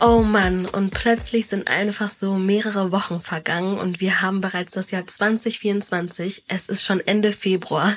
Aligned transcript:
Oh 0.00 0.22
Mann, 0.22 0.66
und 0.66 0.90
plötzlich 0.90 1.48
sind 1.48 1.66
einfach 1.66 2.12
so 2.12 2.34
mehrere 2.34 2.92
Wochen 2.92 3.20
vergangen 3.20 3.78
und 3.78 4.00
wir 4.00 4.22
haben 4.22 4.40
bereits 4.40 4.70
das 4.70 4.92
Jahr 4.92 5.04
2024. 5.04 6.44
Es 6.46 6.68
ist 6.68 6.84
schon 6.84 7.00
Ende 7.00 7.32
Februar. 7.32 7.92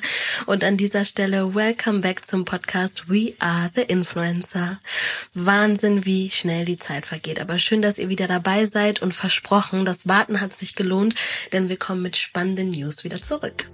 Und 0.48 0.64
an 0.64 0.78
dieser 0.78 1.06
Stelle 1.06 1.54
welcome 1.54 2.00
back 2.00 2.26
zum 2.26 2.44
Podcast 2.44 3.08
We 3.08 3.34
Are 3.38 3.70
the 3.76 3.84
Influencer. 3.84 4.80
Wahnsinn, 5.36 6.04
wie 6.04 6.32
schnell 6.32 6.66
die 6.66 6.80
Zeit 6.80 7.06
vergeht. 7.06 7.40
Aber 7.40 7.60
schön, 7.60 7.84
dass 7.84 8.00
ihr 8.00 8.10
wieder 8.10 8.28
dabei 8.28 8.66
seid 8.66 9.04
und 9.04 9.14
versprochen, 9.14 9.86
das 9.86 10.08
Warten 10.08 10.42
hat 10.42 10.56
sich 10.56 10.74
gelohnt, 10.74 11.14
denn 11.54 11.70
wir 11.70 11.78
kommen 11.78 12.02
mit 12.02 12.18
spannenden 12.18 12.72
News 12.72 13.04
wieder 13.04 13.22
zurück. 13.22 13.68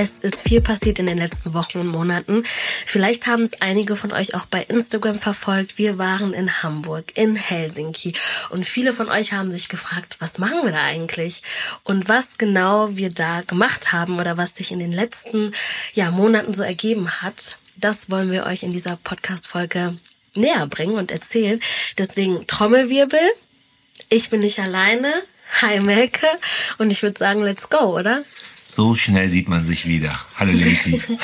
Es 0.00 0.18
ist 0.18 0.42
viel 0.42 0.60
passiert 0.60 1.00
in 1.00 1.06
den 1.06 1.18
letzten 1.18 1.54
Wochen 1.54 1.78
und 1.78 1.88
Monaten. 1.88 2.44
Vielleicht 2.86 3.26
haben 3.26 3.42
es 3.42 3.60
einige 3.60 3.96
von 3.96 4.12
euch 4.12 4.36
auch 4.36 4.46
bei 4.46 4.62
Instagram 4.62 5.18
verfolgt. 5.18 5.76
Wir 5.76 5.98
waren 5.98 6.34
in 6.34 6.62
Hamburg, 6.62 7.06
in 7.16 7.34
Helsinki 7.34 8.12
und 8.50 8.64
viele 8.64 8.92
von 8.92 9.08
euch 9.08 9.32
haben 9.32 9.50
sich 9.50 9.68
gefragt, 9.68 10.14
was 10.20 10.38
machen 10.38 10.60
wir 10.62 10.70
da 10.70 10.84
eigentlich? 10.84 11.42
Und 11.82 12.08
was 12.08 12.38
genau 12.38 12.96
wir 12.96 13.10
da 13.10 13.40
gemacht 13.40 13.90
haben 13.90 14.20
oder 14.20 14.36
was 14.36 14.54
sich 14.54 14.70
in 14.70 14.78
den 14.78 14.92
letzten 14.92 15.50
ja, 15.94 16.12
Monaten 16.12 16.54
so 16.54 16.62
ergeben 16.62 17.10
hat, 17.20 17.58
das 17.76 18.08
wollen 18.08 18.30
wir 18.30 18.46
euch 18.46 18.62
in 18.62 18.70
dieser 18.70 18.98
Podcast-Folge 19.02 19.98
näher 20.36 20.68
bringen 20.68 20.94
und 20.94 21.10
erzählen. 21.10 21.58
Deswegen 21.98 22.46
Trommelwirbel. 22.46 23.18
Ich 24.10 24.30
bin 24.30 24.38
nicht 24.38 24.60
alleine. 24.60 25.12
Hi 25.60 25.80
Melke. 25.80 26.28
Und 26.78 26.92
ich 26.92 27.02
würde 27.02 27.18
sagen, 27.18 27.42
let's 27.42 27.68
go, 27.68 27.98
oder? 27.98 28.22
So 28.70 28.94
schnell 28.94 29.30
sieht 29.30 29.48
man 29.48 29.64
sich 29.64 29.86
wieder. 29.86 30.20
Hallo 30.36 30.52
Lady. 30.52 31.00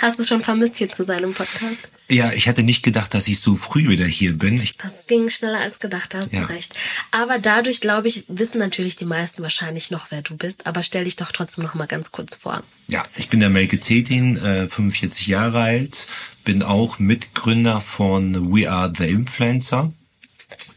Hast 0.00 0.18
du 0.18 0.26
schon 0.26 0.42
vermisst, 0.42 0.76
hier 0.76 0.90
zu 0.90 1.02
sein 1.02 1.24
im 1.24 1.32
Podcast? 1.32 1.88
Ja, 2.10 2.30
ich 2.34 2.46
hatte 2.46 2.62
nicht 2.62 2.82
gedacht, 2.82 3.14
dass 3.14 3.26
ich 3.26 3.40
so 3.40 3.56
früh 3.56 3.88
wieder 3.88 4.04
hier 4.04 4.36
bin. 4.36 4.60
Ich 4.60 4.76
das 4.76 5.06
ging 5.06 5.30
schneller 5.30 5.60
als 5.60 5.80
gedacht, 5.80 6.12
da 6.12 6.18
hast 6.18 6.34
ja. 6.34 6.40
du 6.40 6.50
recht. 6.50 6.74
Aber 7.10 7.38
dadurch, 7.38 7.80
glaube 7.80 8.08
ich, 8.08 8.24
wissen 8.28 8.58
natürlich 8.58 8.96
die 8.96 9.06
meisten 9.06 9.42
wahrscheinlich 9.42 9.90
noch, 9.90 10.10
wer 10.10 10.20
du 10.20 10.36
bist. 10.36 10.66
Aber 10.66 10.82
stell 10.82 11.04
dich 11.04 11.16
doch 11.16 11.32
trotzdem 11.32 11.64
noch 11.64 11.72
mal 11.72 11.86
ganz 11.86 12.12
kurz 12.12 12.34
vor. 12.34 12.62
Ja, 12.88 13.02
ich 13.16 13.30
bin 13.30 13.40
der 13.40 13.48
Melke 13.48 13.80
Zetin, 13.80 14.36
äh, 14.36 14.68
45 14.68 15.26
Jahre 15.26 15.62
alt, 15.62 16.06
bin 16.44 16.62
auch 16.62 16.98
Mitgründer 16.98 17.80
von 17.80 18.52
We 18.54 18.70
Are 18.70 18.92
the 18.94 19.06
Influencer 19.06 19.90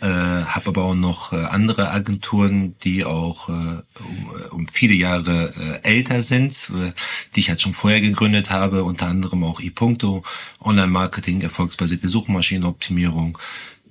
äh, 0.01 0.05
habe 0.07 0.67
aber 0.67 0.83
auch 0.83 0.95
noch 0.95 1.33
äh, 1.33 1.37
andere 1.45 1.91
Agenturen, 1.91 2.75
die 2.83 3.05
auch 3.05 3.49
äh, 3.49 3.51
um, 3.51 3.81
äh, 3.81 4.47
um 4.51 4.67
viele 4.67 4.93
Jahre 4.93 5.53
äh, 5.83 5.87
älter 5.87 6.21
sind, 6.21 6.69
äh, 6.69 6.91
die 7.35 7.39
ich 7.41 7.49
halt 7.49 7.61
schon 7.61 7.73
vorher 7.73 8.01
gegründet 8.01 8.49
habe, 8.49 8.83
unter 8.83 9.07
anderem 9.07 9.43
auch 9.43 9.59
ePunkto, 9.59 10.23
Online-Marketing, 10.59 11.41
erfolgsbasierte 11.41 12.07
Suchmaschinenoptimierung, 12.07 13.37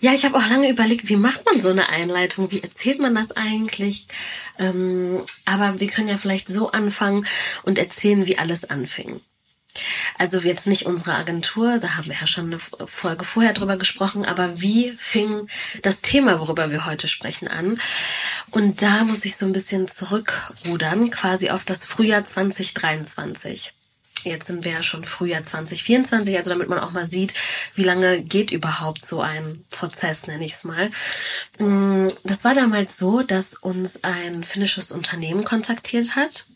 Ja, 0.00 0.12
ich 0.12 0.24
habe 0.24 0.36
auch 0.36 0.48
lange 0.48 0.68
überlegt, 0.70 1.08
wie 1.08 1.16
macht 1.16 1.44
man 1.44 1.60
so 1.60 1.70
eine 1.70 1.88
Einleitung? 1.88 2.52
Wie 2.52 2.62
erzählt 2.62 3.00
man 3.00 3.16
das 3.16 3.32
eigentlich? 3.32 4.06
Ähm, 4.58 5.20
aber 5.44 5.80
wir 5.80 5.88
können 5.88 6.08
ja 6.08 6.16
vielleicht 6.16 6.48
so 6.48 6.70
anfangen 6.70 7.26
und 7.64 7.78
erzählen, 7.78 8.26
wie 8.26 8.38
alles 8.38 8.70
anfing. 8.70 9.20
Also 10.16 10.38
jetzt 10.40 10.66
nicht 10.66 10.86
unsere 10.86 11.14
Agentur, 11.14 11.78
da 11.78 11.96
haben 11.96 12.08
wir 12.08 12.16
ja 12.20 12.26
schon 12.26 12.46
eine 12.46 12.58
Folge 12.58 13.24
vorher 13.24 13.52
drüber 13.52 13.76
gesprochen, 13.76 14.24
aber 14.24 14.60
wie 14.60 14.90
fing 14.90 15.48
das 15.82 16.00
Thema, 16.00 16.40
worüber 16.40 16.70
wir 16.70 16.86
heute 16.86 17.06
sprechen, 17.06 17.48
an? 17.48 17.78
Und 18.50 18.82
da 18.82 19.04
muss 19.04 19.24
ich 19.24 19.36
so 19.36 19.46
ein 19.46 19.52
bisschen 19.52 19.88
zurückrudern, 19.88 21.10
quasi 21.10 21.50
auf 21.50 21.64
das 21.64 21.84
Frühjahr 21.84 22.24
2023. 22.24 23.74
Jetzt 24.24 24.46
sind 24.46 24.64
wir 24.64 24.72
ja 24.72 24.82
schon 24.82 25.04
Frühjahr 25.04 25.44
2024, 25.44 26.36
also 26.36 26.50
damit 26.50 26.68
man 26.68 26.80
auch 26.80 26.92
mal 26.92 27.06
sieht, 27.06 27.34
wie 27.74 27.84
lange 27.84 28.22
geht 28.22 28.50
überhaupt 28.50 29.04
so 29.04 29.20
ein 29.20 29.64
Prozess, 29.70 30.26
nenne 30.26 30.44
ich 30.44 30.54
es 30.54 30.64
mal. 30.64 30.90
Mm, 31.58 32.08
das 32.24 32.44
war 32.44 32.54
damals 32.54 32.98
so, 32.98 33.22
dass 33.22 33.54
uns 33.54 34.04
ein 34.04 34.44
finnisches 34.44 34.92
Unternehmen 34.92 35.44
kontaktiert 35.44 36.16
hat. 36.16 36.46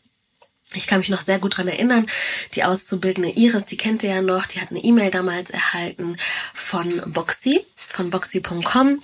Ich 0.75 0.87
kann 0.87 1.01
mich 1.01 1.11
noch 1.11 1.21
sehr 1.21 1.39
gut 1.39 1.59
dran 1.59 1.69
erinnern, 1.69 2.07
die 2.55 2.65
Auszubildende 2.65 3.31
Iris, 3.31 3.67
die 3.67 3.77
kennt 3.77 4.03
ihr 4.03 4.15
ja 4.15 4.23
noch, 4.23 4.47
die 4.47 4.61
hat 4.61 4.71
eine 4.71 4.83
E-Mail 4.83 5.11
damals 5.11 5.51
erhalten 5.51 6.17
von 6.55 6.89
Boxy, 7.13 7.67
von 7.93 8.11
boxy.com 8.11 8.99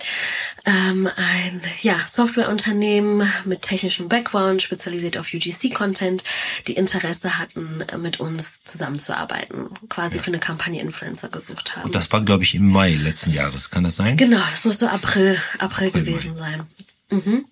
ähm, 0.65 1.09
ein 1.15 1.61
ja, 1.81 1.95
Softwareunternehmen 2.07 3.27
mit 3.45 3.61
technischem 3.61 4.09
Background, 4.09 4.61
spezialisiert 4.61 5.17
auf 5.17 5.33
UGC-Content, 5.33 6.23
die 6.67 6.73
Interesse 6.73 7.37
hatten, 7.37 7.83
mit 7.97 8.19
uns 8.19 8.63
zusammenzuarbeiten, 8.63 9.69
quasi 9.89 10.17
ja. 10.17 10.23
für 10.23 10.27
eine 10.27 10.39
Kampagne 10.39 10.81
Influencer 10.81 11.29
gesucht 11.29 11.75
haben. 11.75 11.85
Und 11.85 11.95
das 11.95 12.11
war, 12.11 12.21
glaube 12.21 12.43
ich, 12.43 12.55
im 12.55 12.67
Mai 12.67 12.93
letzten 12.95 13.31
Jahres, 13.31 13.69
kann 13.69 13.83
das 13.83 13.95
sein? 13.95 14.17
Genau, 14.17 14.41
das 14.51 14.65
muss 14.65 14.79
so 14.79 14.87
April, 14.87 15.37
April, 15.59 15.87
April 15.87 15.91
gewesen 15.91 16.31
Mai. 16.31 16.37
sein. 16.37 16.67
Mhm. 17.11 17.45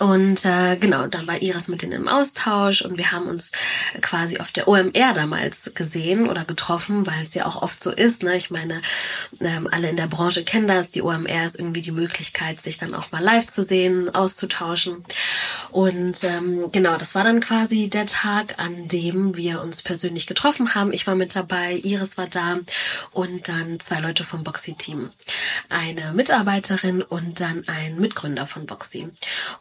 Und 0.00 0.44
äh, 0.44 0.76
genau, 0.76 1.06
dann 1.06 1.26
war 1.26 1.40
Iris 1.40 1.68
mit 1.68 1.82
denen 1.82 1.92
im 1.92 2.08
Austausch 2.08 2.82
und 2.82 2.98
wir 2.98 3.12
haben 3.12 3.26
uns 3.26 3.52
quasi 4.00 4.38
auf 4.38 4.50
der 4.50 4.66
OMR 4.66 5.12
damals 5.14 5.72
gesehen 5.74 6.28
oder 6.28 6.44
getroffen, 6.44 7.06
weil 7.06 7.24
es 7.24 7.34
ja 7.34 7.46
auch 7.46 7.62
oft 7.62 7.82
so 7.82 7.90
ist. 7.90 8.22
Ne? 8.22 8.36
Ich 8.36 8.50
meine, 8.50 8.80
ähm, 9.40 9.68
alle 9.70 9.90
in 9.90 9.96
der 9.96 10.06
Branche 10.06 10.42
kennen 10.42 10.66
das. 10.66 10.90
Die 10.90 11.02
OMR 11.02 11.44
ist 11.44 11.58
irgendwie 11.58 11.82
die 11.82 11.92
Möglichkeit, 11.92 12.60
sich 12.60 12.78
dann 12.78 12.94
auch 12.94 13.12
mal 13.12 13.22
live 13.22 13.46
zu 13.46 13.62
sehen, 13.62 14.12
auszutauschen. 14.12 15.04
Und 15.70 16.24
ähm, 16.24 16.70
genau, 16.72 16.96
das 16.96 17.14
war 17.14 17.24
dann 17.24 17.40
quasi 17.40 17.88
der 17.88 18.06
Tag, 18.06 18.54
an 18.58 18.88
dem 18.88 19.36
wir 19.36 19.60
uns 19.62 19.82
persönlich 19.82 20.26
getroffen 20.26 20.74
haben. 20.74 20.92
Ich 20.92 21.06
war 21.06 21.14
mit 21.14 21.36
dabei, 21.36 21.74
Iris 21.82 22.16
war 22.16 22.26
da 22.26 22.58
und 23.12 23.48
dann 23.48 23.80
zwei 23.80 24.00
Leute 24.00 24.24
vom 24.24 24.44
Boxy-Team. 24.44 25.10
Eine 25.68 26.12
Mitarbeiterin 26.12 27.02
und 27.02 27.40
dann 27.40 27.64
ein 27.66 27.98
Mitgründer 27.98 28.46
von 28.46 28.66
Boxy. 28.66 29.08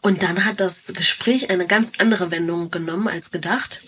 Und 0.01 0.12
dann 0.21 0.45
hat 0.45 0.59
das 0.59 0.87
Gespräch 0.93 1.49
eine 1.49 1.65
ganz 1.65 1.93
andere 1.97 2.31
Wendung 2.31 2.71
genommen 2.71 3.07
als 3.07 3.31
gedacht. 3.31 3.81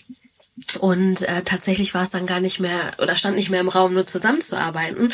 Und 0.79 1.21
äh, 1.23 1.43
tatsächlich 1.43 1.93
war 1.93 2.05
es 2.05 2.11
dann 2.11 2.25
gar 2.25 2.39
nicht 2.39 2.61
mehr 2.61 2.93
oder 2.99 3.17
stand 3.17 3.35
nicht 3.35 3.49
mehr 3.49 3.59
im 3.59 3.67
Raum, 3.67 3.93
nur 3.93 4.07
zusammenzuarbeiten, 4.07 5.13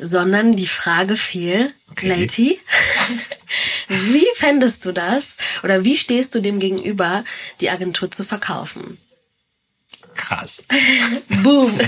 sondern 0.00 0.56
die 0.56 0.66
Frage 0.66 1.16
fiel, 1.16 1.72
okay. 1.90 2.08
Lady, 2.08 2.60
wie 3.88 4.26
fändest 4.34 4.84
du 4.84 4.90
das 4.90 5.36
oder 5.62 5.84
wie 5.84 5.96
stehst 5.96 6.34
du 6.34 6.40
dem 6.40 6.58
gegenüber, 6.58 7.22
die 7.60 7.70
Agentur 7.70 8.10
zu 8.10 8.24
verkaufen? 8.24 8.98
Krass. 10.14 10.64
Boom. 11.42 11.78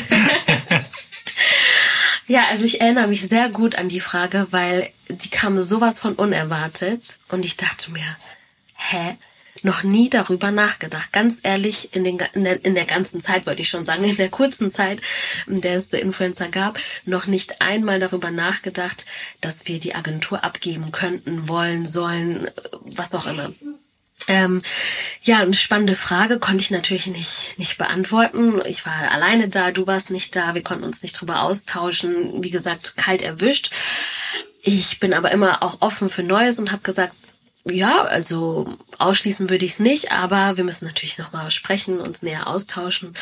Ja, 2.27 2.47
also 2.51 2.65
ich 2.65 2.81
erinnere 2.81 3.09
mich 3.09 3.23
sehr 3.23 3.51
gut 3.51 3.75
an 3.75 3.89
die 3.89 4.01
Frage, 4.01 4.47
weil 4.51 4.91
die 5.09 5.29
kam 5.29 5.61
sowas 5.61 5.99
von 5.99 6.15
unerwartet 6.15 7.19
und 7.29 7.45
ich 7.45 7.57
dachte 7.57 7.91
mir, 7.91 8.17
hä? 8.91 9.17
Noch 9.63 9.83
nie 9.83 10.11
darüber 10.11 10.51
nachgedacht. 10.51 11.13
Ganz 11.13 11.39
ehrlich, 11.43 11.95
in, 11.95 12.05
den, 12.05 12.19
in, 12.35 12.45
der, 12.45 12.65
in 12.65 12.75
der 12.75 12.85
ganzen 12.85 13.21
Zeit, 13.21 13.47
wollte 13.47 13.63
ich 13.63 13.69
schon 13.69 13.87
sagen, 13.87 14.05
in 14.05 14.17
der 14.17 14.29
kurzen 14.29 14.71
Zeit, 14.71 15.01
in 15.47 15.61
der 15.61 15.77
es 15.77 15.91
The 15.91 15.99
Influencer 15.99 16.49
gab, 16.49 16.79
noch 17.07 17.27
nicht 17.27 17.63
einmal 17.63 17.99
darüber 17.99 18.31
nachgedacht, 18.31 19.07
dass 19.41 19.67
wir 19.67 19.79
die 19.81 19.95
Agentur 19.95 20.45
abgeben 20.45 20.93
könnten, 20.93 21.49
wollen, 21.49 21.87
sollen, 21.87 22.51
was 22.97 23.15
auch 23.15 23.27
immer. 23.27 23.53
Ähm, 24.27 24.61
ja, 25.23 25.41
eine 25.41 25.55
spannende 25.55 25.95
Frage 25.95 26.39
konnte 26.39 26.63
ich 26.63 26.71
natürlich 26.71 27.07
nicht, 27.07 27.59
nicht 27.59 27.79
beantworten. 27.79 28.61
Ich 28.67 28.85
war 28.87 29.11
alleine 29.11 29.49
da, 29.49 29.71
du 29.71 29.87
warst 29.87 30.11
nicht 30.11 30.35
da, 30.35 30.55
wir 30.55 30.63
konnten 30.63 30.85
uns 30.85 31.03
nicht 31.03 31.21
drüber 31.21 31.43
austauschen. 31.43 32.43
Wie 32.43 32.51
gesagt, 32.51 32.97
kalt 32.97 33.23
erwischt. 33.23 33.71
Ich 34.63 34.99
bin 34.99 35.13
aber 35.13 35.31
immer 35.31 35.63
auch 35.63 35.81
offen 35.83 36.09
für 36.09 36.23
Neues 36.23 36.59
und 36.59 36.73
habe 36.73 36.83
gesagt, 36.83 37.15
ja, 37.71 38.03
also 38.03 38.77
ausschließen 38.99 39.49
würde 39.49 39.65
ich 39.65 39.73
es 39.73 39.79
nicht, 39.79 40.13
aber 40.13 40.57
wir 40.57 40.65
müssen 40.65 40.85
natürlich 40.85 41.19
nochmal 41.19 41.51
sprechen, 41.51 42.01
uns 42.01 42.23
näher 42.23 42.47
austauschen. 42.47 43.15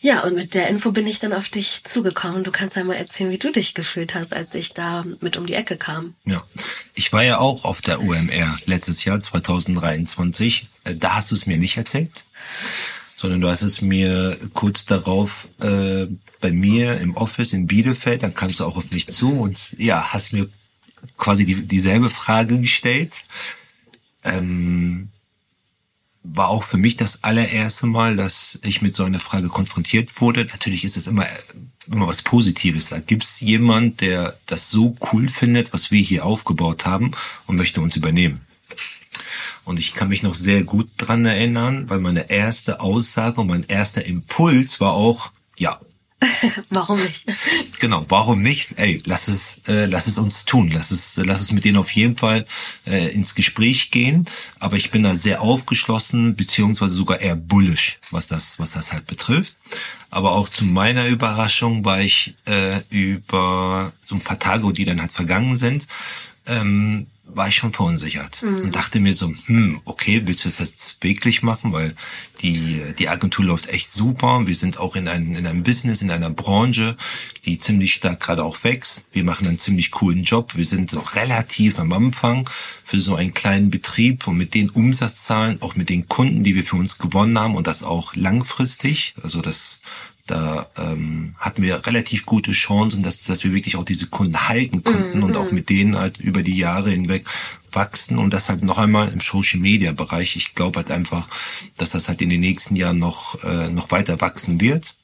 Ja, 0.00 0.24
und 0.24 0.34
mit 0.34 0.54
der 0.54 0.68
Info 0.68 0.90
bin 0.90 1.06
ich 1.06 1.20
dann 1.20 1.32
auf 1.32 1.48
dich 1.48 1.84
zugekommen. 1.84 2.42
Du 2.42 2.50
kannst 2.50 2.74
ja 2.74 2.82
mal 2.82 2.94
erzählen, 2.94 3.30
wie 3.30 3.38
du 3.38 3.52
dich 3.52 3.72
gefühlt 3.72 4.16
hast, 4.16 4.34
als 4.34 4.52
ich 4.54 4.74
da 4.74 5.04
mit 5.20 5.36
um 5.36 5.46
die 5.46 5.54
Ecke 5.54 5.76
kam. 5.76 6.14
Ja, 6.24 6.42
ich 6.94 7.12
war 7.12 7.22
ja 7.22 7.38
auch 7.38 7.64
auf 7.64 7.82
der 7.82 8.00
UMR 8.00 8.58
letztes 8.66 9.04
Jahr, 9.04 9.22
2023. 9.22 10.64
Äh, 10.84 10.96
da 10.96 11.14
hast 11.14 11.30
du 11.30 11.36
es 11.36 11.46
mir 11.46 11.56
nicht 11.56 11.76
erzählt, 11.76 12.24
sondern 13.16 13.40
du 13.40 13.48
hast 13.48 13.62
es 13.62 13.80
mir 13.80 14.36
kurz 14.54 14.86
darauf 14.86 15.46
äh, 15.60 16.08
bei 16.40 16.50
mir 16.50 16.98
im 16.98 17.16
Office 17.16 17.52
in 17.52 17.68
Bielefeld, 17.68 18.24
dann 18.24 18.34
kamst 18.34 18.58
du 18.58 18.64
auch 18.64 18.76
auf 18.76 18.90
mich 18.90 19.06
zu 19.06 19.38
und 19.40 19.76
ja, 19.78 20.12
hast 20.12 20.32
mir 20.32 20.48
quasi 21.16 21.44
die, 21.44 21.66
dieselbe 21.66 22.10
Frage 22.10 22.60
gestellt. 22.60 23.24
Ähm, 24.24 25.08
war 26.24 26.48
auch 26.48 26.62
für 26.62 26.76
mich 26.78 26.96
das 26.96 27.24
allererste 27.24 27.86
Mal, 27.86 28.16
dass 28.16 28.58
ich 28.62 28.80
mit 28.80 28.94
so 28.94 29.04
einer 29.04 29.18
Frage 29.18 29.48
konfrontiert 29.48 30.20
wurde. 30.20 30.44
Natürlich 30.44 30.84
ist 30.84 30.96
es 30.96 31.08
immer, 31.08 31.26
immer 31.90 32.06
was 32.06 32.22
Positives. 32.22 32.90
Da 32.90 33.00
gibt 33.00 33.24
es 33.24 33.40
jemand, 33.40 34.00
der 34.00 34.38
das 34.46 34.70
so 34.70 34.96
cool 35.12 35.28
findet, 35.28 35.72
was 35.72 35.90
wir 35.90 36.00
hier 36.00 36.24
aufgebaut 36.24 36.86
haben 36.86 37.10
und 37.46 37.56
möchte 37.56 37.80
uns 37.80 37.96
übernehmen. 37.96 38.40
Und 39.64 39.78
ich 39.78 39.94
kann 39.94 40.08
mich 40.08 40.22
noch 40.22 40.34
sehr 40.34 40.64
gut 40.64 40.88
dran 40.96 41.24
erinnern, 41.24 41.88
weil 41.88 41.98
meine 41.98 42.30
erste 42.30 42.80
Aussage 42.80 43.40
und 43.40 43.48
mein 43.48 43.64
erster 43.64 44.04
Impuls 44.04 44.80
war 44.80 44.92
auch, 44.92 45.30
ja, 45.56 45.80
warum 46.70 47.02
nicht? 47.02 47.26
Genau, 47.78 48.04
warum 48.08 48.40
nicht? 48.40 48.68
Ey, 48.76 49.02
lass 49.06 49.28
es, 49.28 49.60
äh, 49.66 49.86
lass 49.86 50.06
es 50.06 50.18
uns 50.18 50.44
tun. 50.44 50.70
Lass 50.72 50.90
es, 50.90 51.16
lass 51.16 51.40
es 51.40 51.52
mit 51.52 51.64
denen 51.64 51.78
auf 51.78 51.92
jeden 51.92 52.16
Fall 52.16 52.44
äh, 52.86 53.08
ins 53.12 53.34
Gespräch 53.34 53.90
gehen. 53.90 54.26
Aber 54.58 54.76
ich 54.76 54.90
bin 54.90 55.02
da 55.02 55.14
sehr 55.14 55.40
aufgeschlossen, 55.42 56.36
beziehungsweise 56.36 56.94
sogar 56.94 57.20
eher 57.20 57.36
bullish, 57.36 57.98
was 58.10 58.28
das, 58.28 58.58
was 58.58 58.72
das 58.72 58.92
halt 58.92 59.06
betrifft. 59.06 59.56
Aber 60.10 60.32
auch 60.32 60.48
zu 60.48 60.64
meiner 60.64 61.06
Überraschung 61.06 61.84
war 61.84 62.00
ich 62.00 62.34
äh, 62.46 62.80
über 62.90 63.92
so 64.04 64.14
ein 64.14 64.20
paar 64.20 64.38
Tage, 64.38 64.72
die 64.72 64.84
dann 64.84 65.00
halt 65.00 65.12
vergangen 65.12 65.56
sind, 65.56 65.86
ähm, 66.46 67.06
war 67.24 67.48
ich 67.48 67.56
schon 67.56 67.72
verunsichert 67.72 68.42
mhm. 68.42 68.58
und 68.58 68.76
dachte 68.76 69.00
mir 69.00 69.14
so, 69.14 69.32
hm, 69.46 69.80
okay, 69.84 70.22
willst 70.24 70.44
du 70.44 70.48
das 70.48 70.58
jetzt 70.58 70.96
wirklich 71.02 71.42
machen? 71.42 71.72
Weil 71.72 71.94
die, 72.40 72.82
die 72.98 73.08
Agentur 73.08 73.44
läuft 73.44 73.68
echt 73.68 73.92
super. 73.92 74.46
Wir 74.46 74.54
sind 74.54 74.78
auch 74.78 74.96
in 74.96 75.08
einem, 75.08 75.34
in 75.34 75.46
einem 75.46 75.62
Business, 75.62 76.02
in 76.02 76.10
einer 76.10 76.30
Branche, 76.30 76.96
die 77.44 77.58
ziemlich 77.58 77.94
stark 77.94 78.20
gerade 78.20 78.44
auch 78.44 78.64
wächst. 78.64 79.04
Wir 79.12 79.24
machen 79.24 79.46
einen 79.46 79.58
ziemlich 79.58 79.90
coolen 79.90 80.24
Job. 80.24 80.56
Wir 80.56 80.64
sind 80.64 80.92
noch 80.92 81.14
relativ 81.14 81.78
am 81.78 81.92
Anfang 81.92 82.48
für 82.84 83.00
so 83.00 83.14
einen 83.14 83.34
kleinen 83.34 83.70
Betrieb 83.70 84.26
und 84.26 84.36
mit 84.36 84.54
den 84.54 84.70
Umsatzzahlen, 84.70 85.62
auch 85.62 85.76
mit 85.76 85.88
den 85.88 86.08
Kunden, 86.08 86.42
die 86.42 86.54
wir 86.54 86.64
für 86.64 86.76
uns 86.76 86.98
gewonnen 86.98 87.38
haben 87.38 87.54
und 87.54 87.66
das 87.66 87.82
auch 87.82 88.14
langfristig. 88.14 89.14
Also 89.22 89.40
das 89.40 89.80
da 90.32 90.66
ähm, 90.78 91.34
hatten 91.38 91.62
wir 91.62 91.86
relativ 91.86 92.24
gute 92.24 92.52
Chancen, 92.52 93.02
dass, 93.02 93.24
dass 93.24 93.44
wir 93.44 93.52
wirklich 93.52 93.76
auch 93.76 93.84
diese 93.84 94.06
Kunden 94.06 94.48
halten 94.48 94.82
konnten 94.82 95.20
mm, 95.20 95.22
und 95.22 95.36
auch 95.36 95.50
mhm. 95.50 95.54
mit 95.54 95.68
denen 95.68 95.98
halt 95.98 96.16
über 96.18 96.42
die 96.42 96.56
Jahre 96.56 96.90
hinweg 96.90 97.26
wachsen 97.70 98.16
und 98.16 98.32
das 98.32 98.48
halt 98.48 98.62
noch 98.62 98.78
einmal 98.78 99.08
im 99.12 99.20
Social 99.20 99.60
Media 99.60 99.92
Bereich. 99.92 100.36
Ich 100.36 100.54
glaube 100.54 100.78
halt 100.78 100.90
einfach, 100.90 101.28
dass 101.76 101.90
das 101.90 102.08
halt 102.08 102.22
in 102.22 102.30
den 102.30 102.40
nächsten 102.40 102.76
Jahren 102.76 102.98
noch, 102.98 103.42
äh, 103.44 103.68
noch 103.68 103.90
weiter 103.90 104.22
wachsen 104.22 104.60
wird. 104.60 104.94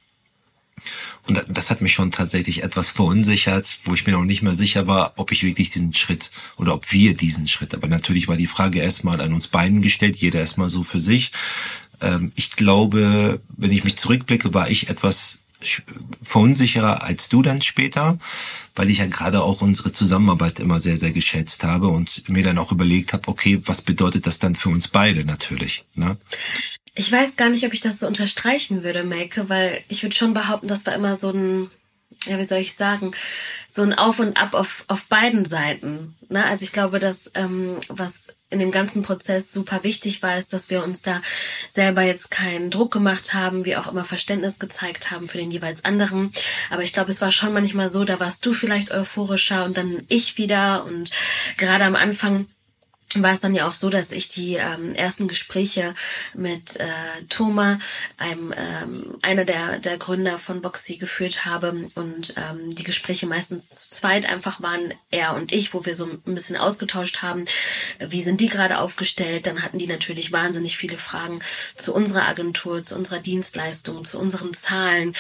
Und 1.27 1.45
das 1.49 1.69
hat 1.69 1.83
mich 1.83 1.93
schon 1.93 2.11
tatsächlich 2.11 2.63
etwas 2.63 2.89
verunsichert, 2.89 3.79
wo 3.85 3.93
ich 3.93 4.07
mir 4.07 4.13
noch 4.13 4.25
nicht 4.25 4.43
mehr 4.43 4.55
sicher 4.55 4.87
war, 4.87 5.13
ob 5.17 5.31
ich 5.33 5.43
wirklich 5.43 5.69
diesen 5.71 5.93
Schritt 5.93 6.31
oder 6.57 6.73
ob 6.73 6.91
wir 6.91 7.15
diesen 7.15 7.49
Schritt. 7.49 7.75
Aber 7.75 7.89
natürlich 7.89 8.29
war 8.29 8.37
die 8.37 8.47
Frage 8.47 8.79
erstmal 8.79 9.21
an 9.21 9.35
uns 9.35 9.49
beiden 9.49 9.83
gestellt, 9.83 10.17
jeder 10.17 10.41
erstmal 10.41 10.71
so 10.71 10.85
für 10.85 11.01
sich. 11.01 11.33
Ähm, 12.01 12.33
ich 12.35 12.53
glaube, 12.53 13.41
wenn 13.57 13.73
ich 13.73 13.85
mich 13.85 13.97
zurückblicke, 13.97 14.55
war 14.55 14.71
ich 14.71 14.89
etwas 14.89 15.39
verunsicherer 16.23 17.03
als 17.03 17.29
du 17.29 17.43
dann 17.43 17.61
später, 17.61 18.17
weil 18.77 18.91
ich 18.91 18.99
ja 18.99 19.07
gerade 19.07 19.43
auch 19.43 19.61
unsere 19.61 19.93
Zusammenarbeit 19.93 20.61
immer 20.61 20.79
sehr, 20.79 20.97
sehr 20.97 21.11
geschätzt 21.11 21.65
habe 21.65 21.89
und 21.89 22.29
mir 22.29 22.45
dann 22.45 22.59
auch 22.59 22.71
überlegt 22.71 23.13
habe, 23.13 23.29
okay, 23.29 23.61
was 23.65 23.83
bedeutet 23.83 24.27
das 24.27 24.39
dann 24.39 24.55
für 24.55 24.69
uns 24.69 24.87
beide 24.87 25.25
natürlich? 25.25 25.85
Ne? 25.95 26.17
Ich 26.95 27.11
weiß 27.11 27.37
gar 27.37 27.49
nicht, 27.49 27.67
ob 27.67 27.73
ich 27.73 27.81
das 27.81 27.99
so 28.01 28.07
unterstreichen 28.07 28.85
würde, 28.85 29.03
Make, 29.03 29.49
weil 29.49 29.83
ich 29.89 30.05
würde 30.05 30.15
schon 30.15 30.35
behaupten, 30.35 30.69
das 30.69 30.87
war 30.87 30.95
immer 30.95 31.17
so 31.17 31.31
ein 31.31 31.69
ja, 32.27 32.39
wie 32.39 32.45
soll 32.45 32.59
ich 32.59 32.75
sagen, 32.75 33.13
so 33.69 33.83
ein 33.83 33.93
Auf 33.93 34.19
und 34.19 34.37
Ab 34.37 34.55
auf, 34.55 34.85
auf 34.89 35.05
beiden 35.05 35.45
Seiten. 35.45 36.17
Ne? 36.29 36.45
Also 36.45 36.65
ich 36.65 36.73
glaube, 36.73 36.99
dass 36.99 37.31
ähm, 37.35 37.77
was 37.89 38.38
in 38.51 38.59
dem 38.59 38.71
ganzen 38.71 39.03
Prozess 39.03 39.53
super 39.53 39.85
wichtig 39.85 40.23
war, 40.23 40.39
ist, 40.39 40.53
dass 40.53 40.71
wir 40.71 40.83
uns 40.83 41.03
da 41.03 41.21
selber 41.69 42.03
jetzt 42.03 42.31
keinen 42.31 42.71
Druck 42.71 42.93
gemacht 42.93 43.35
haben, 43.35 43.65
wir 43.65 43.81
auch 43.81 43.91
immer 43.91 44.05
Verständnis 44.05 44.59
gezeigt 44.59 45.11
haben 45.11 45.29
für 45.29 45.39
den 45.39 45.51
jeweils 45.51 45.85
anderen. 45.85 46.33
Aber 46.71 46.83
ich 46.83 46.93
glaube, 46.93 47.11
es 47.11 47.21
war 47.21 47.31
schon 47.31 47.53
manchmal 47.53 47.89
so, 47.89 48.05
da 48.05 48.21
warst 48.21 48.45
du 48.47 48.53
vielleicht 48.53 48.91
euphorischer 48.91 49.65
und 49.65 49.77
dann 49.77 50.03
ich 50.09 50.39
wieder. 50.39 50.85
Und 50.85 51.11
gerade 51.59 51.85
am 51.85 51.95
Anfang 51.95 52.47
war 53.17 53.33
es 53.33 53.41
dann 53.41 53.55
ja 53.55 53.67
auch 53.67 53.73
so, 53.73 53.89
dass 53.89 54.13
ich 54.13 54.29
die 54.29 54.57
ähm, 54.57 54.95
ersten 54.95 55.29
Gespräche 55.29 55.95
mit 56.35 56.77
äh, 56.77 56.85
Thomas, 57.31 57.79
einem 58.19 58.53
ähm, 58.57 59.19
einer 59.23 59.45
der 59.47 59.79
der 59.79 59.97
Gründer 59.97 60.39
von 60.39 60.61
Boxy, 60.61 60.99
geführt 60.99 61.47
habe 61.47 61.87
und 61.95 62.35
ähm, 62.37 62.71
die 62.71 62.85
Gespräche 62.85 63.27
meistens 63.27 63.69
zu 63.69 63.91
zweit 63.91 64.29
einfach 64.29 64.61
waren 64.61 64.93
er 65.11 65.35
und 65.35 65.53
ich, 65.53 65.73
wo 65.73 65.87
wir 65.87 65.95
so 65.95 66.05
ein 66.05 66.35
bisschen 66.35 66.57
ausgetauscht 66.57 67.23
haben, 67.23 67.47
wie 67.99 68.23
sind 68.23 68.41
die 68.41 68.49
gerade 68.49 68.79
aufgestellt. 68.79 69.47
Dann 69.47 69.63
hatten 69.63 69.79
die 69.79 69.87
natürlich 69.87 70.33
wahnsinnig 70.33 70.77
viele 70.77 70.99
Fragen 70.99 71.41
zu 71.77 71.95
unserer 71.95 72.29
Agentur, 72.29 72.85
zu 72.85 72.95
unserer 72.95 73.21
Dienstleistung, 73.21 74.05
zu 74.05 74.19
unseren 74.19 74.53
Zahlen, 74.53 75.15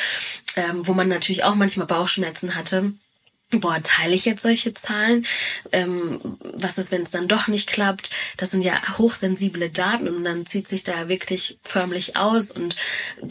ähm, 0.56 0.86
wo 0.86 0.92
man 0.92 1.08
natürlich 1.08 1.44
auch 1.44 1.54
manchmal 1.54 1.86
Bauchschmerzen 1.86 2.54
hatte 2.54 2.92
boah, 3.50 3.82
teile 3.82 4.14
ich 4.14 4.26
jetzt 4.26 4.42
solche 4.42 4.74
Zahlen? 4.74 5.24
Ähm, 5.72 6.20
was 6.40 6.76
ist, 6.76 6.90
wenn 6.90 7.02
es 7.02 7.10
dann 7.10 7.28
doch 7.28 7.48
nicht 7.48 7.66
klappt? 7.66 8.10
Das 8.36 8.50
sind 8.50 8.60
ja 8.62 8.74
hochsensible 8.98 9.70
Daten 9.70 10.08
und 10.08 10.24
dann 10.24 10.44
zieht 10.44 10.68
sich 10.68 10.84
da 10.84 11.08
wirklich 11.08 11.58
förmlich 11.62 12.16
aus 12.16 12.50
und 12.50 12.76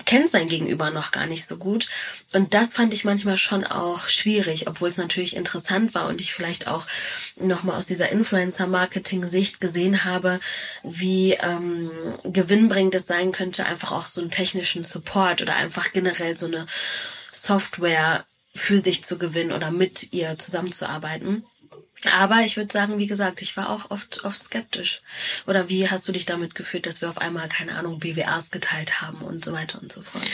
kennt 0.05 0.31
sein 0.31 0.47
Gegenüber 0.47 0.89
noch 0.89 1.11
gar 1.11 1.27
nicht 1.27 1.45
so 1.45 1.57
gut. 1.57 1.87
Und 2.33 2.55
das 2.55 2.73
fand 2.73 2.95
ich 2.95 3.05
manchmal 3.05 3.37
schon 3.37 3.63
auch 3.63 4.07
schwierig, 4.07 4.67
obwohl 4.67 4.89
es 4.89 4.97
natürlich 4.97 5.35
interessant 5.35 5.93
war 5.93 6.07
und 6.07 6.19
ich 6.19 6.33
vielleicht 6.33 6.67
auch 6.67 6.87
nochmal 7.35 7.77
aus 7.77 7.85
dieser 7.85 8.09
Influencer-Marketing-Sicht 8.09 9.61
gesehen 9.61 10.03
habe, 10.03 10.39
wie 10.83 11.33
ähm, 11.33 11.91
gewinnbringend 12.23 12.95
es 12.95 13.05
sein 13.05 13.31
könnte, 13.31 13.67
einfach 13.67 13.91
auch 13.91 14.07
so 14.07 14.21
einen 14.21 14.31
technischen 14.31 14.83
Support 14.83 15.43
oder 15.43 15.55
einfach 15.55 15.91
generell 15.91 16.35
so 16.37 16.47
eine 16.47 16.65
Software 17.31 18.25
für 18.57 18.79
sich 18.79 19.03
zu 19.03 19.17
gewinnen 19.17 19.51
oder 19.51 19.71
mit 19.71 20.13
ihr 20.13 20.37
zusammenzuarbeiten. 20.37 21.43
Aber 22.19 22.41
ich 22.41 22.57
würde 22.57 22.71
sagen, 22.71 22.99
wie 22.99 23.07
gesagt, 23.07 23.41
ich 23.41 23.57
war 23.57 23.69
auch 23.69 23.89
oft, 23.89 24.23
oft 24.23 24.41
skeptisch. 24.43 25.01
Oder 25.47 25.67
wie 25.67 25.89
hast 25.89 26.07
du 26.07 26.11
dich 26.11 26.25
damit 26.25 26.53
gefühlt, 26.53 26.85
dass 26.85 27.01
wir 27.01 27.09
auf 27.09 27.17
einmal, 27.17 27.49
keine 27.49 27.75
Ahnung, 27.75 27.99
BWAs 27.99 28.51
geteilt 28.51 29.01
haben 29.01 29.19
und 29.19 29.43
so 29.43 29.51
weiter 29.51 29.81
und 29.81 29.91
so 29.91 30.01
fort? 30.01 30.27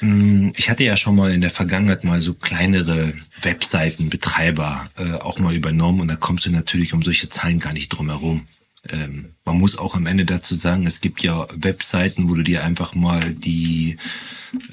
Mm, 0.00 0.50
ich 0.56 0.68
hatte 0.68 0.82
ja 0.82 0.96
schon 0.96 1.14
mal 1.14 1.32
in 1.32 1.40
der 1.40 1.50
Vergangenheit 1.50 2.02
mal 2.02 2.20
so 2.20 2.34
kleinere 2.34 3.14
Webseitenbetreiber 3.42 4.90
äh, 4.98 5.12
auch 5.14 5.38
mal 5.38 5.54
übernommen 5.54 6.00
und 6.00 6.08
da 6.08 6.16
kommst 6.16 6.46
du 6.46 6.50
natürlich 6.50 6.92
um 6.92 7.02
solche 7.02 7.28
Zahlen 7.28 7.60
gar 7.60 7.72
nicht 7.72 7.90
drum 7.90 8.10
herum. 8.10 8.46
Ähm, 8.90 9.34
man 9.44 9.58
muss 9.58 9.78
auch 9.78 9.94
am 9.94 10.06
Ende 10.06 10.24
dazu 10.24 10.54
sagen, 10.54 10.86
es 10.86 11.00
gibt 11.00 11.22
ja 11.22 11.46
Webseiten, 11.54 12.28
wo 12.28 12.34
du 12.34 12.42
dir 12.42 12.64
einfach 12.64 12.94
mal 12.94 13.34
die, 13.34 13.96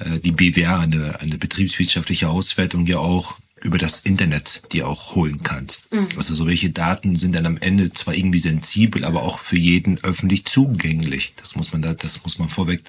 äh, 0.00 0.20
die 0.20 0.32
BWA, 0.32 0.80
eine, 0.80 1.20
eine 1.20 1.38
betriebswirtschaftliche 1.38 2.28
Auswertung 2.28 2.86
ja 2.86 2.98
auch 2.98 3.38
über 3.62 3.78
das 3.78 4.00
Internet 4.00 4.62
dir 4.72 4.88
auch 4.88 5.14
holen 5.14 5.42
kannst. 5.42 5.92
Mhm. 5.92 6.08
Also 6.16 6.34
so 6.34 6.46
welche 6.46 6.70
Daten 6.70 7.16
sind 7.16 7.34
dann 7.34 7.46
am 7.46 7.58
Ende 7.58 7.92
zwar 7.92 8.14
irgendwie 8.14 8.38
sensibel, 8.38 9.04
aber 9.04 9.22
auch 9.22 9.38
für 9.38 9.58
jeden 9.58 10.02
öffentlich 10.02 10.44
zugänglich. 10.44 11.34
Das 11.36 11.54
muss 11.54 11.72
man 11.72 11.82
da, 11.82 11.94
das 11.94 12.24
muss 12.24 12.38
man 12.38 12.48
vorweg 12.48 12.82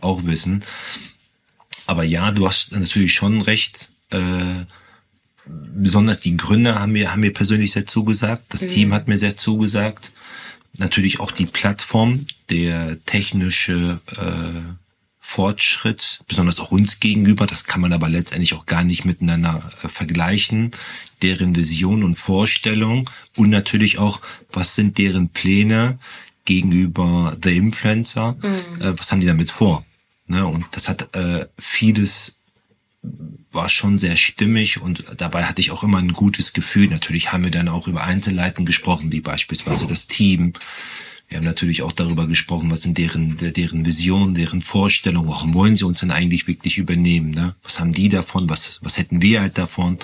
auch 0.00 0.24
wissen. 0.24 0.62
Aber 1.86 2.04
ja, 2.04 2.30
du 2.30 2.46
hast 2.46 2.72
natürlich 2.72 3.14
schon 3.14 3.40
recht. 3.40 3.90
Äh, 4.10 4.66
besonders 5.46 6.20
die 6.20 6.36
Gründer 6.36 6.78
haben 6.78 6.92
mir, 6.92 7.12
haben 7.12 7.20
mir 7.20 7.32
persönlich 7.32 7.72
sehr 7.72 7.86
zugesagt. 7.86 8.44
Das 8.50 8.62
mhm. 8.62 8.68
Team 8.68 8.94
hat 8.94 9.08
mir 9.08 9.18
sehr 9.18 9.36
zugesagt. 9.36 10.12
Natürlich 10.78 11.20
auch 11.20 11.30
die 11.30 11.46
Plattform, 11.46 12.26
der 12.48 13.04
technische 13.04 14.00
äh, 14.16 14.74
Fortschritt, 15.18 16.20
besonders 16.26 16.58
auch 16.58 16.72
uns 16.72 16.98
gegenüber. 16.98 17.46
Das 17.46 17.64
kann 17.64 17.80
man 17.80 17.92
aber 17.92 18.08
letztendlich 18.08 18.54
auch 18.54 18.66
gar 18.66 18.82
nicht 18.82 19.04
miteinander 19.04 19.62
äh, 19.82 19.88
vergleichen. 19.88 20.72
Deren 21.22 21.54
Vision 21.54 22.02
und 22.02 22.18
Vorstellung 22.18 23.08
und 23.36 23.50
natürlich 23.50 23.98
auch, 23.98 24.20
was 24.50 24.74
sind 24.74 24.98
deren 24.98 25.28
Pläne 25.28 25.98
gegenüber 26.46 27.36
The 27.42 27.56
Influencer? 27.56 28.36
Mhm. 28.42 28.82
Äh, 28.82 28.98
was 28.98 29.12
haben 29.12 29.20
die 29.20 29.26
damit 29.26 29.50
vor? 29.50 29.84
Ne? 30.26 30.46
Und 30.46 30.64
das 30.72 30.88
hat 30.88 31.14
äh, 31.14 31.46
vieles 31.58 32.36
war 33.52 33.68
schon 33.68 33.98
sehr 33.98 34.16
stimmig 34.16 34.80
und 34.80 35.04
dabei 35.16 35.44
hatte 35.44 35.60
ich 35.60 35.70
auch 35.70 35.82
immer 35.82 35.98
ein 35.98 36.12
gutes 36.12 36.52
Gefühl. 36.52 36.88
Natürlich 36.88 37.32
haben 37.32 37.44
wir 37.44 37.50
dann 37.50 37.68
auch 37.68 37.88
über 37.88 38.04
Einzelheiten 38.04 38.64
gesprochen, 38.64 39.10
wie 39.12 39.20
beispielsweise 39.20 39.86
das 39.86 40.06
Team. 40.06 40.52
Wir 41.28 41.38
haben 41.38 41.44
natürlich 41.44 41.82
auch 41.82 41.92
darüber 41.92 42.26
gesprochen, 42.26 42.70
was 42.72 42.82
sind 42.82 42.98
deren, 42.98 43.36
deren 43.36 43.86
Visionen, 43.86 44.34
deren 44.34 44.60
Vorstellungen, 44.60 45.28
warum 45.28 45.54
wollen 45.54 45.76
sie 45.76 45.86
uns 45.86 46.00
denn 46.00 46.10
eigentlich 46.10 46.48
wirklich 46.48 46.76
übernehmen, 46.76 47.30
ne? 47.30 47.54
Was 47.62 47.78
haben 47.78 47.92
die 47.92 48.08
davon, 48.08 48.50
was, 48.50 48.80
was 48.82 48.98
hätten 48.98 49.22
wir 49.22 49.40
halt 49.40 49.56
davon? 49.56 49.98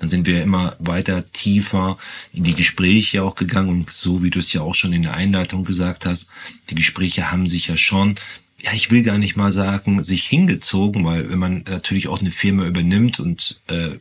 Dann 0.00 0.08
sind 0.08 0.26
wir 0.26 0.42
immer 0.42 0.74
weiter 0.80 1.30
tiefer 1.32 1.98
in 2.32 2.42
die 2.42 2.54
Gespräche 2.54 3.22
auch 3.22 3.36
gegangen 3.36 3.70
und 3.70 3.90
so 3.90 4.24
wie 4.24 4.30
du 4.30 4.40
es 4.40 4.52
ja 4.52 4.60
auch 4.60 4.74
schon 4.74 4.92
in 4.92 5.02
der 5.02 5.14
Einleitung 5.14 5.64
gesagt 5.64 6.04
hast, 6.04 6.28
die 6.68 6.74
Gespräche 6.74 7.30
haben 7.30 7.48
sich 7.48 7.68
ja 7.68 7.76
schon 7.76 8.16
ja, 8.62 8.72
ich 8.72 8.90
will 8.90 9.02
gar 9.02 9.18
nicht 9.18 9.36
mal 9.36 9.52
sagen, 9.52 10.02
sich 10.02 10.24
hingezogen, 10.24 11.04
weil 11.04 11.30
wenn 11.30 11.38
man 11.38 11.64
natürlich 11.68 12.08
auch 12.08 12.20
eine 12.20 12.30
Firma 12.30 12.66
übernimmt 12.66 13.20
und 13.20 13.60
äh, 13.68 13.98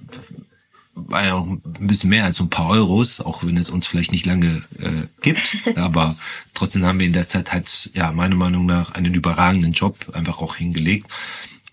ein 0.96 1.62
bisschen 1.80 2.10
mehr 2.10 2.24
als 2.24 2.40
ein 2.40 2.50
paar 2.50 2.70
Euros, 2.70 3.20
auch 3.20 3.44
wenn 3.44 3.58
es 3.58 3.70
uns 3.70 3.86
vielleicht 3.86 4.14
nicht 4.14 4.26
lange 4.26 4.64
äh, 4.80 5.08
gibt, 5.22 5.58
aber 5.76 6.16
trotzdem 6.54 6.86
haben 6.86 7.00
wir 7.00 7.06
in 7.08 7.14
der 7.14 7.28
Zeit 7.28 7.52
halt, 7.52 7.90
ja, 7.94 8.12
meiner 8.12 8.36
Meinung 8.36 8.66
nach 8.66 8.92
einen 8.92 9.14
überragenden 9.14 9.74
Job 9.74 9.98
einfach 10.14 10.42
auch 10.42 10.56
hingelegt. 10.56 11.08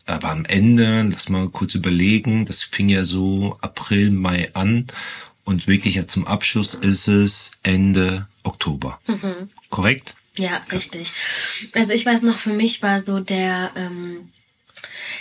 Aber 0.06 0.30
am 0.30 0.44
Ende, 0.44 1.02
lass 1.02 1.28
mal 1.28 1.48
kurz 1.48 1.76
überlegen, 1.76 2.44
das 2.44 2.64
fing 2.64 2.88
ja 2.88 3.04
so 3.04 3.56
April, 3.60 4.10
Mai 4.10 4.50
an 4.54 4.88
und 5.44 5.68
wirklich 5.68 5.94
ja 5.94 6.08
zum 6.08 6.26
Abschluss 6.26 6.74
ist 6.74 7.06
es 7.06 7.52
Ende 7.62 8.26
Oktober. 8.42 9.00
Mhm. 9.06 9.48
Korrekt? 9.70 10.16
Ja, 10.36 10.54
richtig. 10.70 11.10
Also 11.74 11.92
ich 11.92 12.06
weiß 12.06 12.22
noch, 12.22 12.38
für 12.38 12.52
mich 12.52 12.82
war 12.82 13.00
so 13.00 13.20
der, 13.20 13.70
ähm, 13.76 14.32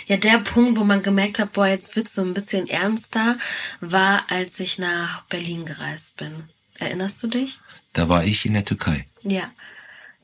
ja, 0.06 0.16
der 0.16 0.38
Punkt, 0.38 0.78
wo 0.78 0.84
man 0.84 1.02
gemerkt 1.02 1.38
hat, 1.38 1.52
boah, 1.52 1.66
jetzt 1.66 1.96
wird's 1.96 2.14
so 2.14 2.22
ein 2.22 2.34
bisschen 2.34 2.66
ernster, 2.68 3.36
war, 3.80 4.24
als 4.30 4.58
ich 4.60 4.78
nach 4.78 5.22
Berlin 5.24 5.66
gereist 5.66 6.16
bin. 6.16 6.44
Erinnerst 6.78 7.22
du 7.22 7.28
dich? 7.28 7.58
Da 7.92 8.08
war 8.08 8.24
ich 8.24 8.46
in 8.46 8.54
der 8.54 8.64
Türkei. 8.64 9.06
Ja. 9.22 9.50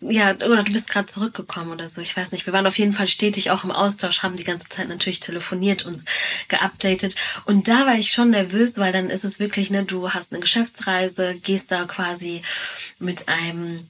Ja, 0.00 0.32
oder 0.32 0.62
du 0.62 0.72
bist 0.72 0.90
gerade 0.90 1.08
zurückgekommen 1.08 1.72
oder 1.72 1.88
so. 1.88 2.00
Ich 2.00 2.16
weiß 2.16 2.30
nicht. 2.30 2.46
Wir 2.46 2.52
waren 2.52 2.68
auf 2.68 2.78
jeden 2.78 2.92
Fall 2.92 3.08
stetig 3.08 3.50
auch 3.50 3.64
im 3.64 3.72
Austausch, 3.72 4.22
haben 4.22 4.36
die 4.36 4.44
ganze 4.44 4.68
Zeit 4.68 4.88
natürlich 4.88 5.18
telefoniert, 5.18 5.86
uns 5.86 6.04
geupdatet. 6.46 7.16
Und 7.46 7.66
da 7.66 7.84
war 7.84 7.96
ich 7.96 8.12
schon 8.12 8.30
nervös, 8.30 8.78
weil 8.78 8.92
dann 8.92 9.10
ist 9.10 9.24
es 9.24 9.40
wirklich, 9.40 9.70
ne, 9.70 9.84
du 9.84 10.10
hast 10.10 10.32
eine 10.32 10.40
Geschäftsreise, 10.40 11.34
gehst 11.42 11.72
da 11.72 11.84
quasi 11.86 12.42
mit 13.00 13.28
einem 13.28 13.88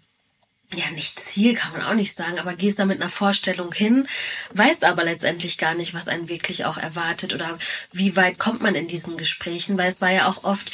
ja, 0.74 0.90
nicht 0.90 1.18
Ziel 1.18 1.54
kann 1.54 1.72
man 1.72 1.82
auch 1.82 1.94
nicht 1.94 2.14
sagen, 2.14 2.38
aber 2.38 2.54
gehst 2.54 2.78
da 2.78 2.84
mit 2.84 3.00
einer 3.00 3.10
Vorstellung 3.10 3.72
hin, 3.72 4.06
weißt 4.52 4.84
aber 4.84 5.04
letztendlich 5.04 5.56
gar 5.56 5.74
nicht, 5.74 5.94
was 5.94 6.08
einen 6.08 6.28
wirklich 6.28 6.66
auch 6.66 6.76
erwartet 6.76 7.34
oder 7.34 7.58
wie 7.90 8.16
weit 8.16 8.38
kommt 8.38 8.60
man 8.60 8.74
in 8.74 8.86
diesen 8.86 9.16
Gesprächen, 9.16 9.78
weil 9.78 9.90
es 9.90 10.02
war 10.02 10.10
ja 10.10 10.28
auch 10.28 10.44
oft 10.44 10.70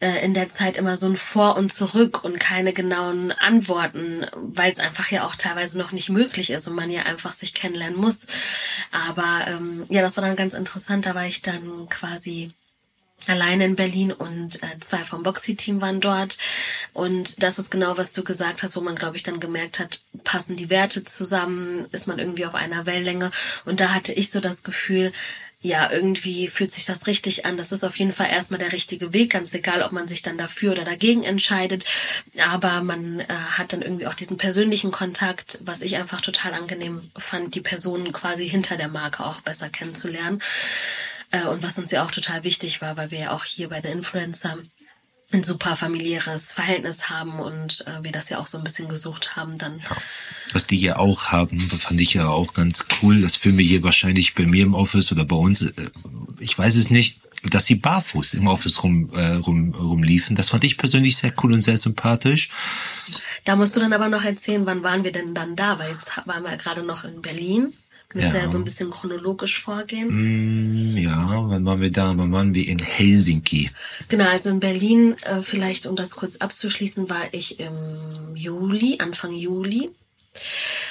äh, 0.00 0.24
in 0.24 0.34
der 0.34 0.50
Zeit 0.50 0.76
immer 0.76 0.96
so 0.96 1.06
ein 1.06 1.16
Vor 1.16 1.56
und 1.56 1.72
Zurück 1.72 2.24
und 2.24 2.40
keine 2.40 2.72
genauen 2.72 3.30
Antworten, 3.32 4.26
weil 4.34 4.72
es 4.72 4.80
einfach 4.80 5.10
ja 5.12 5.24
auch 5.24 5.36
teilweise 5.36 5.78
noch 5.78 5.92
nicht 5.92 6.08
möglich 6.08 6.50
ist 6.50 6.66
und 6.66 6.74
man 6.74 6.90
ja 6.90 7.02
einfach 7.02 7.32
sich 7.32 7.54
kennenlernen 7.54 8.00
muss. 8.00 8.26
Aber 8.90 9.46
ähm, 9.46 9.84
ja, 9.90 10.02
das 10.02 10.16
war 10.16 10.24
dann 10.24 10.36
ganz 10.36 10.54
interessant, 10.54 11.06
da 11.06 11.14
war 11.14 11.26
ich 11.26 11.42
dann 11.42 11.88
quasi 11.88 12.50
alleine 13.30 13.64
in 13.64 13.76
Berlin 13.76 14.12
und 14.12 14.62
äh, 14.62 14.80
zwei 14.80 14.98
vom 14.98 15.22
Boxy-Team 15.22 15.80
waren 15.80 16.00
dort. 16.00 16.38
Und 16.92 17.42
das 17.42 17.58
ist 17.58 17.70
genau, 17.70 17.96
was 17.96 18.12
du 18.12 18.24
gesagt 18.24 18.62
hast, 18.62 18.76
wo 18.76 18.80
man, 18.80 18.96
glaube 18.96 19.16
ich, 19.16 19.22
dann 19.22 19.40
gemerkt 19.40 19.78
hat, 19.78 20.00
passen 20.24 20.56
die 20.56 20.70
Werte 20.70 21.04
zusammen, 21.04 21.88
ist 21.92 22.06
man 22.06 22.18
irgendwie 22.18 22.46
auf 22.46 22.54
einer 22.54 22.86
Wellenlänge. 22.86 23.30
Und 23.64 23.80
da 23.80 23.94
hatte 23.94 24.12
ich 24.12 24.30
so 24.30 24.40
das 24.40 24.62
Gefühl, 24.62 25.12
ja, 25.62 25.90
irgendwie 25.92 26.48
fühlt 26.48 26.72
sich 26.72 26.86
das 26.86 27.06
richtig 27.06 27.44
an. 27.44 27.58
Das 27.58 27.70
ist 27.70 27.84
auf 27.84 27.98
jeden 27.98 28.12
Fall 28.12 28.30
erstmal 28.30 28.58
der 28.58 28.72
richtige 28.72 29.12
Weg, 29.12 29.32
ganz 29.32 29.52
egal, 29.52 29.82
ob 29.82 29.92
man 29.92 30.08
sich 30.08 30.22
dann 30.22 30.38
dafür 30.38 30.72
oder 30.72 30.84
dagegen 30.84 31.22
entscheidet. 31.22 31.84
Aber 32.38 32.82
man 32.82 33.20
äh, 33.20 33.26
hat 33.28 33.74
dann 33.74 33.82
irgendwie 33.82 34.06
auch 34.06 34.14
diesen 34.14 34.38
persönlichen 34.38 34.90
Kontakt, 34.90 35.58
was 35.62 35.82
ich 35.82 35.96
einfach 35.96 36.22
total 36.22 36.54
angenehm 36.54 37.10
fand, 37.14 37.54
die 37.54 37.60
Personen 37.60 38.10
quasi 38.12 38.48
hinter 38.48 38.78
der 38.78 38.88
Marke 38.88 39.22
auch 39.22 39.42
besser 39.42 39.68
kennenzulernen. 39.68 40.40
Äh, 41.30 41.46
und 41.46 41.62
was 41.62 41.78
uns 41.78 41.90
ja 41.90 42.04
auch 42.04 42.10
total 42.10 42.44
wichtig 42.44 42.82
war, 42.82 42.96
weil 42.96 43.10
wir 43.10 43.18
ja 43.18 43.30
auch 43.32 43.44
hier 43.44 43.68
bei 43.68 43.80
der 43.80 43.92
Influencer 43.92 44.58
ein 45.32 45.44
super 45.44 45.76
familiäres 45.76 46.52
Verhältnis 46.52 47.08
haben 47.08 47.38
und 47.38 47.84
äh, 47.86 48.02
wir 48.02 48.12
das 48.12 48.30
ja 48.30 48.38
auch 48.38 48.46
so 48.46 48.58
ein 48.58 48.64
bisschen 48.64 48.88
gesucht 48.88 49.36
haben 49.36 49.58
dann. 49.58 49.78
Ja. 49.78 49.96
Was 50.52 50.66
die 50.66 50.76
hier 50.76 50.98
auch 50.98 51.26
haben, 51.26 51.60
fand 51.60 52.00
ich 52.00 52.14
ja 52.14 52.28
auch 52.28 52.52
ganz 52.52 52.86
cool. 53.00 53.20
Das 53.20 53.36
filmen 53.36 53.58
wir 53.58 53.64
hier 53.64 53.82
wahrscheinlich 53.82 54.34
bei 54.34 54.44
mir 54.44 54.64
im 54.64 54.74
Office 54.74 55.12
oder 55.12 55.24
bei 55.24 55.36
uns. 55.36 55.62
Äh, 55.62 55.72
ich 56.40 56.58
weiß 56.58 56.74
es 56.76 56.90
nicht, 56.90 57.20
dass 57.48 57.66
sie 57.66 57.76
barfuß 57.76 58.34
im 58.34 58.48
Office 58.48 58.82
rum, 58.82 59.10
äh, 59.14 59.34
rum, 59.34 59.74
rumliefen. 59.74 60.36
Das 60.36 60.50
fand 60.50 60.64
ich 60.64 60.76
persönlich 60.76 61.16
sehr 61.16 61.32
cool 61.42 61.52
und 61.52 61.62
sehr 61.62 61.78
sympathisch. 61.78 62.50
Da 63.44 63.56
musst 63.56 63.76
du 63.76 63.80
dann 63.80 63.92
aber 63.92 64.08
noch 64.08 64.24
erzählen, 64.24 64.66
wann 64.66 64.82
waren 64.82 65.04
wir 65.04 65.12
denn 65.12 65.34
dann 65.34 65.56
da? 65.56 65.78
Weil 65.78 65.92
jetzt 65.92 66.26
waren 66.26 66.42
wir 66.42 66.56
gerade 66.56 66.82
noch 66.82 67.04
in 67.04 67.22
Berlin. 67.22 67.72
Müssen 68.12 68.34
ja. 68.34 68.42
ja 68.42 68.48
so 68.48 68.58
ein 68.58 68.64
bisschen 68.64 68.90
chronologisch 68.90 69.60
vorgehen. 69.60 70.94
Mm, 70.94 70.96
ja, 70.96 71.44
wann 71.48 71.64
waren 71.64 71.80
wir 71.80 71.92
da? 71.92 72.12
Wann 72.16 72.32
waren 72.32 72.54
wir 72.54 72.66
in 72.66 72.80
Helsinki? 72.80 73.70
Genau, 74.08 74.28
also 74.28 74.50
in 74.50 74.60
Berlin, 74.60 75.14
äh, 75.22 75.42
vielleicht 75.42 75.86
um 75.86 75.94
das 75.94 76.16
kurz 76.16 76.36
abzuschließen, 76.36 77.08
war 77.08 77.32
ich 77.32 77.60
im 77.60 78.34
Juli, 78.34 78.98
Anfang 78.98 79.32
Juli 79.32 79.90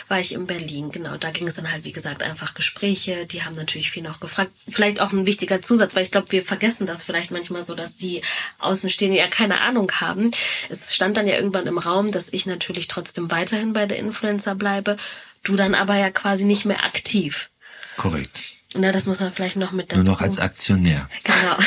war 0.09 0.19
ich 0.19 0.33
in 0.33 0.47
Berlin. 0.47 0.91
Genau, 0.91 1.17
da 1.17 1.31
ging 1.31 1.47
es 1.47 1.55
dann 1.55 1.71
halt, 1.71 1.85
wie 1.85 1.91
gesagt, 1.91 2.23
einfach 2.23 2.53
Gespräche. 2.53 3.25
Die 3.25 3.43
haben 3.43 3.55
natürlich 3.55 3.91
viel 3.91 4.03
noch 4.03 4.19
gefragt. 4.19 4.51
Vielleicht 4.67 5.01
auch 5.01 5.11
ein 5.11 5.25
wichtiger 5.25 5.61
Zusatz, 5.61 5.95
weil 5.95 6.03
ich 6.03 6.11
glaube, 6.11 6.31
wir 6.31 6.41
vergessen 6.41 6.87
das 6.87 7.03
vielleicht 7.03 7.31
manchmal 7.31 7.63
so, 7.63 7.75
dass 7.75 7.95
die 7.95 8.21
Außenstehenden 8.59 9.17
ja 9.17 9.27
keine 9.27 9.61
Ahnung 9.61 9.91
haben. 9.91 10.29
Es 10.69 10.93
stand 10.93 11.17
dann 11.17 11.27
ja 11.27 11.35
irgendwann 11.35 11.67
im 11.67 11.77
Raum, 11.77 12.11
dass 12.11 12.33
ich 12.33 12.45
natürlich 12.45 12.87
trotzdem 12.87 13.31
weiterhin 13.31 13.73
bei 13.73 13.85
der 13.85 13.99
Influencer 13.99 14.55
bleibe 14.55 14.97
Du 15.43 15.55
dann 15.55 15.75
aber 15.75 15.95
ja 15.95 16.09
quasi 16.11 16.45
nicht 16.45 16.65
mehr 16.65 16.83
aktiv. 16.83 17.49
Korrekt. 17.97 18.41
Na, 18.75 18.91
das 18.91 19.07
muss 19.07 19.19
man 19.19 19.31
vielleicht 19.31 19.55
noch 19.55 19.71
mit 19.71 19.91
dazu. 19.91 20.03
Nur 20.03 20.13
noch 20.13 20.21
als 20.21 20.37
Aktionär. 20.37 21.09
Genau. 21.23 21.57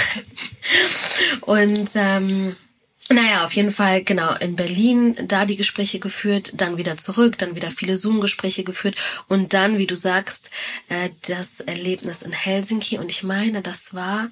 Und 1.41 1.91
ähm, 1.95 2.57
naja, 3.09 3.45
auf 3.45 3.53
jeden 3.53 3.73
Fall, 3.73 4.05
genau, 4.05 4.35
in 4.37 4.57
Berlin 4.57 5.17
da 5.27 5.45
die 5.45 5.57
Gespräche 5.57 5.99
geführt, 5.99 6.53
dann 6.55 6.77
wieder 6.77 6.97
zurück, 6.97 7.37
dann 7.39 7.57
wieder 7.57 7.71
viele 7.71 7.97
Zoom-Gespräche 7.97 8.65
geführt 8.65 8.97
und 9.29 9.53
dann, 9.55 9.79
wie 9.79 9.87
du 9.87 9.97
sagst, 9.97 10.51
äh, 10.89 11.11
das 11.27 11.61
Erlebnis 11.61 12.23
in 12.23 12.33
Helsinki. 12.33 12.99
Und 12.99 13.11
ich 13.11 13.23
meine, 13.23 13.61
das 13.61 13.95
war, 13.95 14.31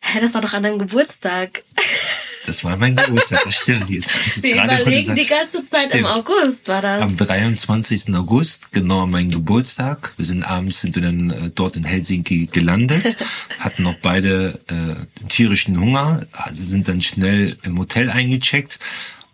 hä, 0.00 0.20
das 0.20 0.34
war 0.34 0.40
doch 0.40 0.54
an 0.54 0.62
deinem 0.62 0.78
Geburtstag. 0.78 1.64
Das 2.48 2.64
war 2.64 2.78
mein 2.78 2.96
Geburtstag, 2.96 3.42
das 3.44 3.56
stimmt. 3.56 3.90
Jetzt, 3.90 4.10
jetzt 4.34 4.42
Wir 4.42 4.64
überlegen 4.64 5.14
die 5.14 5.26
ganze 5.26 5.66
Zeit 5.66 5.88
stimmt. 5.88 6.00
im 6.00 6.06
August, 6.06 6.66
war 6.66 6.80
das? 6.80 7.02
Am 7.02 7.14
23. 7.14 8.14
August, 8.14 8.72
genau 8.72 9.06
mein 9.06 9.30
Geburtstag. 9.30 10.14
Wir 10.16 10.24
sind 10.24 10.44
abends, 10.44 10.80
sind 10.80 10.94
wir 10.94 11.02
dann 11.02 11.28
äh, 11.28 11.50
dort 11.54 11.76
in 11.76 11.84
Helsinki 11.84 12.48
gelandet, 12.50 13.18
hatten 13.58 13.82
noch 13.82 13.96
beide 13.96 14.58
äh, 14.68 15.26
tierischen 15.28 15.78
Hunger, 15.78 16.26
also 16.32 16.64
sind 16.64 16.88
dann 16.88 17.02
schnell 17.02 17.54
im 17.64 17.78
Hotel 17.78 18.08
eingecheckt 18.08 18.78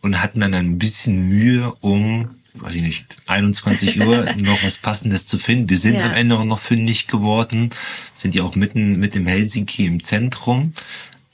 und 0.00 0.20
hatten 0.20 0.40
dann 0.40 0.52
ein 0.52 0.78
bisschen 0.80 1.28
Mühe, 1.28 1.72
um 1.82 2.30
weiß 2.54 2.74
ich 2.74 2.82
nicht, 2.82 3.16
21 3.26 4.00
Uhr 4.00 4.26
noch 4.38 4.62
was 4.64 4.78
Passendes 4.78 5.26
zu 5.26 5.38
finden. 5.38 5.70
Wir 5.70 5.78
sind 5.78 5.94
ja. 5.94 6.06
am 6.06 6.14
Ende 6.14 6.36
auch 6.36 6.44
noch 6.44 6.60
fündig 6.60 7.06
geworden, 7.06 7.70
sind 8.12 8.34
ja 8.34 8.42
auch 8.42 8.56
mitten 8.56 8.98
mit 8.98 9.14
dem 9.14 9.26
Helsinki 9.26 9.86
im 9.86 10.02
Zentrum, 10.02 10.72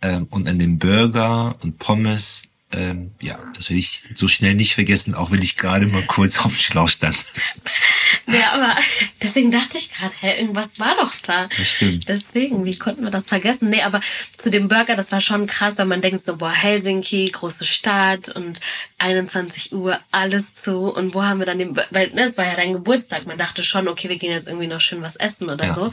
ähm, 0.03 0.27
und 0.31 0.49
an 0.49 0.59
den 0.59 0.79
Burger 0.79 1.57
und 1.63 1.79
Pommes. 1.79 2.43
Ähm, 2.73 3.11
ja, 3.21 3.37
das 3.57 3.69
will 3.69 3.79
ich 3.79 4.05
so 4.15 4.29
schnell 4.29 4.55
nicht 4.55 4.75
vergessen, 4.75 5.17
auch 5.17 5.33
wenn 5.33 5.43
ich 5.43 5.57
gerade 5.57 5.87
mal 5.87 6.03
kurz 6.03 6.39
auf 6.39 6.53
dem 6.53 6.61
Schlauch 6.61 6.89
stand. 6.89 7.17
Ja, 8.27 8.53
aber 8.53 8.77
deswegen 9.23 9.51
dachte 9.51 9.79
ich 9.79 9.93
gerade, 9.93 10.15
hä, 10.21 10.41
irgendwas 10.41 10.79
war 10.79 10.95
doch 10.97 11.13
da. 11.23 11.49
Das 11.57 11.69
stimmt. 11.69 12.09
Deswegen, 12.09 12.65
wie 12.65 12.77
konnten 12.77 13.03
wir 13.03 13.11
das 13.11 13.29
vergessen? 13.29 13.71
Nee, 13.71 13.83
aber 13.83 14.01
zu 14.37 14.51
dem 14.51 14.69
Burger, 14.69 14.97
das 14.97 15.11
war 15.13 15.21
schon 15.21 15.47
krass, 15.47 15.79
weil 15.79 15.87
man 15.87 16.01
denkt 16.01 16.23
so, 16.23 16.37
boah, 16.37 16.51
Helsinki, 16.53 17.31
große 17.31 17.67
Stadt 17.67 18.29
und 18.31 18.61
21 18.99 19.73
Uhr, 19.73 19.99
alles 20.11 20.55
zu. 20.55 20.93
Und 20.93 21.15
wo 21.15 21.25
haben 21.25 21.41
wir 21.41 21.47
dann 21.47 21.59
den, 21.59 21.77
weil, 21.91 22.11
ne, 22.11 22.23
es 22.23 22.39
war 22.39 22.47
ja 22.47 22.57
dein 22.57 22.73
Geburtstag. 22.73 23.27
Man 23.27 23.39
dachte 23.39 23.65
schon, 23.65 23.89
okay, 23.89 24.09
wir 24.09 24.19
gehen 24.19 24.33
jetzt 24.33 24.47
irgendwie 24.47 24.69
noch 24.69 24.81
schön 24.81 25.03
was 25.03 25.17
essen 25.17 25.51
oder 25.51 25.67
ja. 25.67 25.75
so. 25.75 25.91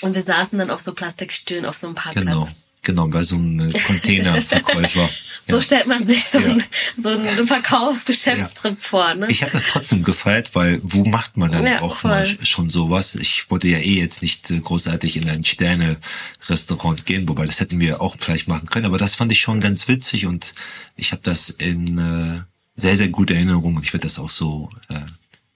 Und 0.00 0.14
wir 0.14 0.22
saßen 0.22 0.58
dann 0.58 0.70
auf 0.70 0.80
so 0.80 0.94
Plastikstühlen 0.94 1.66
auf 1.66 1.76
so 1.76 1.86
einem 1.86 1.94
Parkplatz. 1.94 2.24
Genau 2.24 2.48
Genau, 2.86 3.08
bei 3.08 3.24
so 3.24 3.34
einem 3.34 3.72
Containerverkäufer. 3.72 5.10
so 5.48 5.56
ja. 5.56 5.60
stellt 5.60 5.88
man 5.88 6.04
sich 6.04 6.24
so, 6.26 6.38
ja. 6.38 6.46
einen, 6.46 6.64
so 6.96 7.08
einen 7.08 7.44
Verkaufsgeschäftstrip 7.44 8.74
ja. 8.74 8.78
vor. 8.78 9.14
Ne? 9.16 9.26
Ich 9.28 9.42
habe 9.42 9.50
das 9.50 9.64
trotzdem 9.64 10.04
gefeiert, 10.04 10.54
weil 10.54 10.78
wo 10.84 11.04
macht 11.04 11.36
man 11.36 11.50
dann 11.50 11.66
auch 11.78 11.96
voll. 11.96 12.12
mal 12.12 12.38
schon 12.44 12.70
sowas? 12.70 13.16
Ich 13.16 13.50
wollte 13.50 13.66
ja 13.66 13.78
eh 13.78 13.98
jetzt 13.98 14.22
nicht 14.22 14.52
äh, 14.52 14.60
großartig 14.60 15.16
in 15.16 15.28
ein 15.28 15.44
Sterne-Restaurant 15.44 17.06
gehen, 17.06 17.28
wobei 17.28 17.44
das 17.46 17.58
hätten 17.58 17.80
wir 17.80 18.00
auch 18.00 18.14
vielleicht 18.20 18.46
machen 18.46 18.70
können. 18.70 18.86
Aber 18.86 18.98
das 18.98 19.16
fand 19.16 19.32
ich 19.32 19.40
schon 19.40 19.60
ganz 19.60 19.88
witzig 19.88 20.26
und 20.26 20.54
ich 20.94 21.10
habe 21.10 21.22
das 21.24 21.50
in 21.50 21.98
äh, 21.98 22.42
sehr, 22.80 22.96
sehr 22.96 23.08
gute 23.08 23.34
Erinnerung 23.34 23.74
und 23.74 23.82
ich 23.82 23.92
werde 23.94 24.06
das 24.06 24.20
auch 24.20 24.30
so 24.30 24.70
äh, 24.90 25.00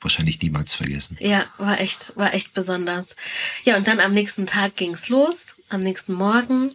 wahrscheinlich 0.01 0.43
niemals 0.43 0.75
vergessen. 0.75 1.17
Ja, 1.21 1.47
war 1.59 1.81
echt, 1.81 2.17
war 2.17 2.35
echt 2.35 2.55
besonders. 2.55 3.15
Ja, 3.63 3.77
und 3.77 3.87
dann 3.87 4.01
am 4.01 4.15
nächsten 4.15 4.49
Tag 4.49 4.75
ging's 4.75 5.09
los, 5.09 5.61
am 5.69 5.79
nächsten 5.79 6.15
Morgen. 6.15 6.75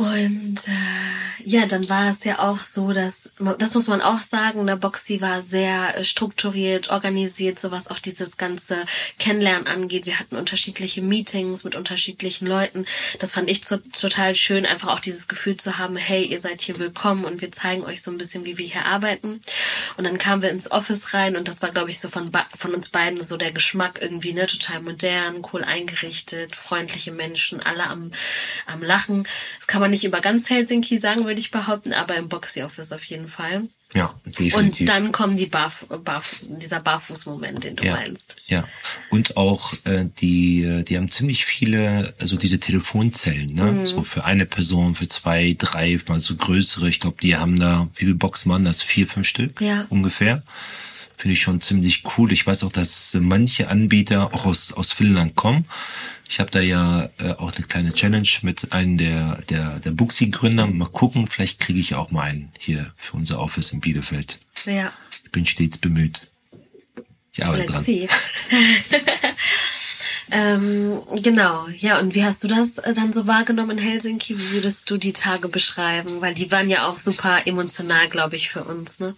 Und 0.00 0.56
äh, 0.66 1.44
ja, 1.44 1.66
dann 1.66 1.90
war 1.90 2.10
es 2.10 2.24
ja 2.24 2.38
auch 2.38 2.56
so, 2.56 2.92
dass, 2.92 3.32
das 3.58 3.74
muss 3.74 3.86
man 3.86 4.00
auch 4.00 4.18
sagen, 4.18 4.64
der 4.64 4.76
ne, 4.76 4.80
Boxy 4.80 5.20
war 5.20 5.42
sehr 5.42 5.94
äh, 5.94 6.04
strukturiert, 6.04 6.88
organisiert, 6.88 7.58
so 7.58 7.70
was 7.70 7.88
auch 7.90 7.98
dieses 7.98 8.38
ganze 8.38 8.86
Kennenlernen 9.18 9.66
angeht. 9.66 10.06
Wir 10.06 10.18
hatten 10.18 10.36
unterschiedliche 10.36 11.02
Meetings 11.02 11.64
mit 11.64 11.74
unterschiedlichen 11.74 12.46
Leuten. 12.46 12.86
Das 13.18 13.32
fand 13.32 13.50
ich 13.50 13.60
total 13.60 14.34
schön, 14.34 14.64
einfach 14.64 14.88
auch 14.88 15.00
dieses 15.00 15.28
Gefühl 15.28 15.58
zu 15.58 15.76
haben, 15.76 15.96
hey, 15.96 16.24
ihr 16.24 16.40
seid 16.40 16.62
hier 16.62 16.78
willkommen 16.78 17.26
und 17.26 17.42
wir 17.42 17.52
zeigen 17.52 17.84
euch 17.84 18.00
so 18.00 18.10
ein 18.10 18.18
bisschen, 18.18 18.46
wie 18.46 18.56
wir 18.56 18.66
hier 18.66 18.86
arbeiten. 18.86 19.42
Und 19.98 20.04
dann 20.04 20.16
kamen 20.16 20.40
wir 20.40 20.50
ins 20.50 20.70
Office 20.70 21.12
rein 21.12 21.36
und 21.36 21.46
das 21.46 21.60
war, 21.60 21.72
glaube 21.72 21.90
ich, 21.90 22.00
so 22.00 22.08
von, 22.08 22.30
von 22.54 22.74
uns 22.74 22.88
beiden 22.88 23.22
so 23.22 23.36
der 23.36 23.52
Geschmack 23.52 23.98
irgendwie, 24.00 24.32
ne, 24.32 24.46
total 24.46 24.80
modern, 24.80 25.42
cool 25.52 25.62
eingerichtet, 25.62 26.56
freundliche 26.56 27.12
Menschen, 27.12 27.60
alle 27.60 27.84
am, 27.84 28.12
am 28.64 28.82
Lachen. 28.82 29.24
Das 29.58 29.66
kann 29.66 29.82
man 29.82 29.89
nicht 29.90 30.04
über 30.04 30.20
ganz 30.20 30.48
Helsinki 30.48 30.98
sagen, 30.98 31.24
würde 31.24 31.40
ich 31.40 31.50
behaupten, 31.50 31.92
aber 31.92 32.16
im 32.16 32.28
Boxy 32.28 32.62
Office 32.62 32.92
auf 32.92 33.04
jeden 33.04 33.28
Fall. 33.28 33.68
Ja, 33.92 34.14
definitiv. 34.24 34.54
Und 34.56 34.88
dann 34.88 35.10
kommt 35.10 35.38
die 35.38 35.46
Barf 35.46 35.86
Barf 36.04 36.42
dieser 36.44 36.78
Barfußmoment, 36.78 37.64
den 37.64 37.74
du 37.74 37.84
ja, 37.84 37.96
meinst. 37.96 38.36
Ja. 38.46 38.64
Und 39.10 39.36
auch 39.36 39.72
äh, 39.84 40.04
die, 40.20 40.62
äh, 40.62 40.84
die 40.84 40.96
haben 40.96 41.10
ziemlich 41.10 41.44
viele, 41.44 42.14
also 42.20 42.36
diese 42.36 42.60
Telefonzellen, 42.60 43.52
ne? 43.52 43.64
Mhm. 43.64 43.86
So 43.86 44.04
für 44.04 44.24
eine 44.24 44.46
Person, 44.46 44.94
für 44.94 45.08
zwei, 45.08 45.56
drei, 45.58 45.98
mal 46.06 46.20
so 46.20 46.36
größere. 46.36 46.88
Ich 46.88 47.00
glaube, 47.00 47.16
die 47.20 47.36
haben 47.36 47.58
da, 47.58 47.88
wie 47.96 48.04
viele 48.04 48.14
Boxen 48.14 48.50
waren 48.52 48.64
das? 48.64 48.82
Vier, 48.82 49.08
fünf 49.08 49.26
Stück 49.26 49.60
ja. 49.60 49.86
ungefähr. 49.88 50.44
Finde 51.16 51.34
ich 51.34 51.42
schon 51.42 51.60
ziemlich 51.60 52.04
cool. 52.16 52.32
Ich 52.32 52.46
weiß 52.46 52.62
auch, 52.62 52.72
dass 52.72 53.14
manche 53.20 53.68
Anbieter 53.68 54.32
auch 54.32 54.46
aus, 54.46 54.72
aus 54.72 54.92
Finnland 54.92 55.34
kommen. 55.34 55.66
Ich 56.30 56.38
habe 56.38 56.52
da 56.52 56.60
ja 56.60 57.08
äh, 57.18 57.32
auch 57.38 57.52
eine 57.52 57.66
kleine 57.66 57.92
Challenge 57.92 58.28
mit 58.42 58.72
einem 58.72 58.96
der, 58.96 59.40
der, 59.48 59.80
der 59.80 59.90
Buxi-Gründer. 59.90 60.68
Mal 60.68 60.88
gucken, 60.88 61.26
vielleicht 61.26 61.58
kriege 61.58 61.80
ich 61.80 61.96
auch 61.96 62.12
mal 62.12 62.22
einen 62.22 62.52
hier 62.56 62.92
für 62.96 63.16
unser 63.16 63.40
Office 63.40 63.72
in 63.72 63.80
Bielefeld. 63.80 64.38
Ja. 64.64 64.92
Ich 65.24 65.32
bin 65.32 65.44
stets 65.44 65.78
bemüht. 65.78 66.20
Ich 67.32 67.44
arbeite 67.44 67.62
Let's 67.62 67.72
dran. 67.72 67.84
See. 67.84 68.08
ähm, 70.30 71.02
genau, 71.20 71.66
ja, 71.76 71.98
und 71.98 72.14
wie 72.14 72.24
hast 72.24 72.44
du 72.44 72.48
das 72.48 72.78
äh, 72.78 72.94
dann 72.94 73.12
so 73.12 73.26
wahrgenommen 73.26 73.78
in 73.78 73.84
Helsinki? 73.84 74.38
Wie 74.38 74.52
würdest 74.52 74.88
du 74.88 74.98
die 74.98 75.12
Tage 75.12 75.48
beschreiben? 75.48 76.20
Weil 76.20 76.34
die 76.34 76.52
waren 76.52 76.70
ja 76.70 76.86
auch 76.86 76.96
super 76.96 77.44
emotional, 77.48 78.08
glaube 78.08 78.36
ich, 78.36 78.50
für 78.50 78.62
uns, 78.62 79.00
ne? 79.00 79.16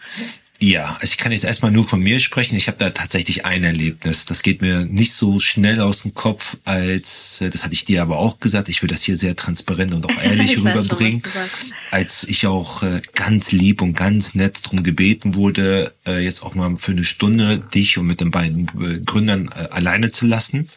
Ja, 0.62 0.96
also 1.00 1.10
ich 1.10 1.18
kann 1.18 1.32
jetzt 1.32 1.42
erstmal 1.42 1.72
nur 1.72 1.82
von 1.82 2.00
mir 2.00 2.20
sprechen. 2.20 2.54
Ich 2.54 2.68
habe 2.68 2.78
da 2.78 2.90
tatsächlich 2.90 3.44
ein 3.44 3.64
Erlebnis. 3.64 4.26
Das 4.26 4.44
geht 4.44 4.62
mir 4.62 4.84
nicht 4.84 5.12
so 5.12 5.40
schnell 5.40 5.80
aus 5.80 6.02
dem 6.02 6.14
Kopf, 6.14 6.56
als, 6.64 7.40
äh, 7.40 7.50
das 7.50 7.64
hatte 7.64 7.74
ich 7.74 7.84
dir 7.84 8.00
aber 8.00 8.18
auch 8.18 8.38
gesagt, 8.38 8.68
ich 8.68 8.80
will 8.80 8.88
das 8.88 9.02
hier 9.02 9.16
sehr 9.16 9.34
transparent 9.34 9.92
und 9.92 10.06
auch 10.06 10.16
ehrlich 10.22 10.56
rüberbringen. 10.58 11.20
Schon, 11.20 11.42
als 11.90 12.22
ich 12.22 12.46
auch 12.46 12.84
äh, 12.84 13.02
ganz 13.16 13.50
lieb 13.50 13.82
und 13.82 13.94
ganz 13.94 14.36
nett 14.36 14.60
drum 14.62 14.84
gebeten 14.84 15.34
wurde, 15.34 15.94
äh, 16.06 16.22
jetzt 16.22 16.44
auch 16.44 16.54
mal 16.54 16.76
für 16.76 16.92
eine 16.92 17.02
Stunde 17.02 17.58
dich 17.74 17.98
und 17.98 18.06
mit 18.06 18.20
den 18.20 18.30
beiden 18.30 18.66
Gründern 19.04 19.48
alleine 19.48 20.12
zu 20.12 20.26
lassen. 20.26 20.68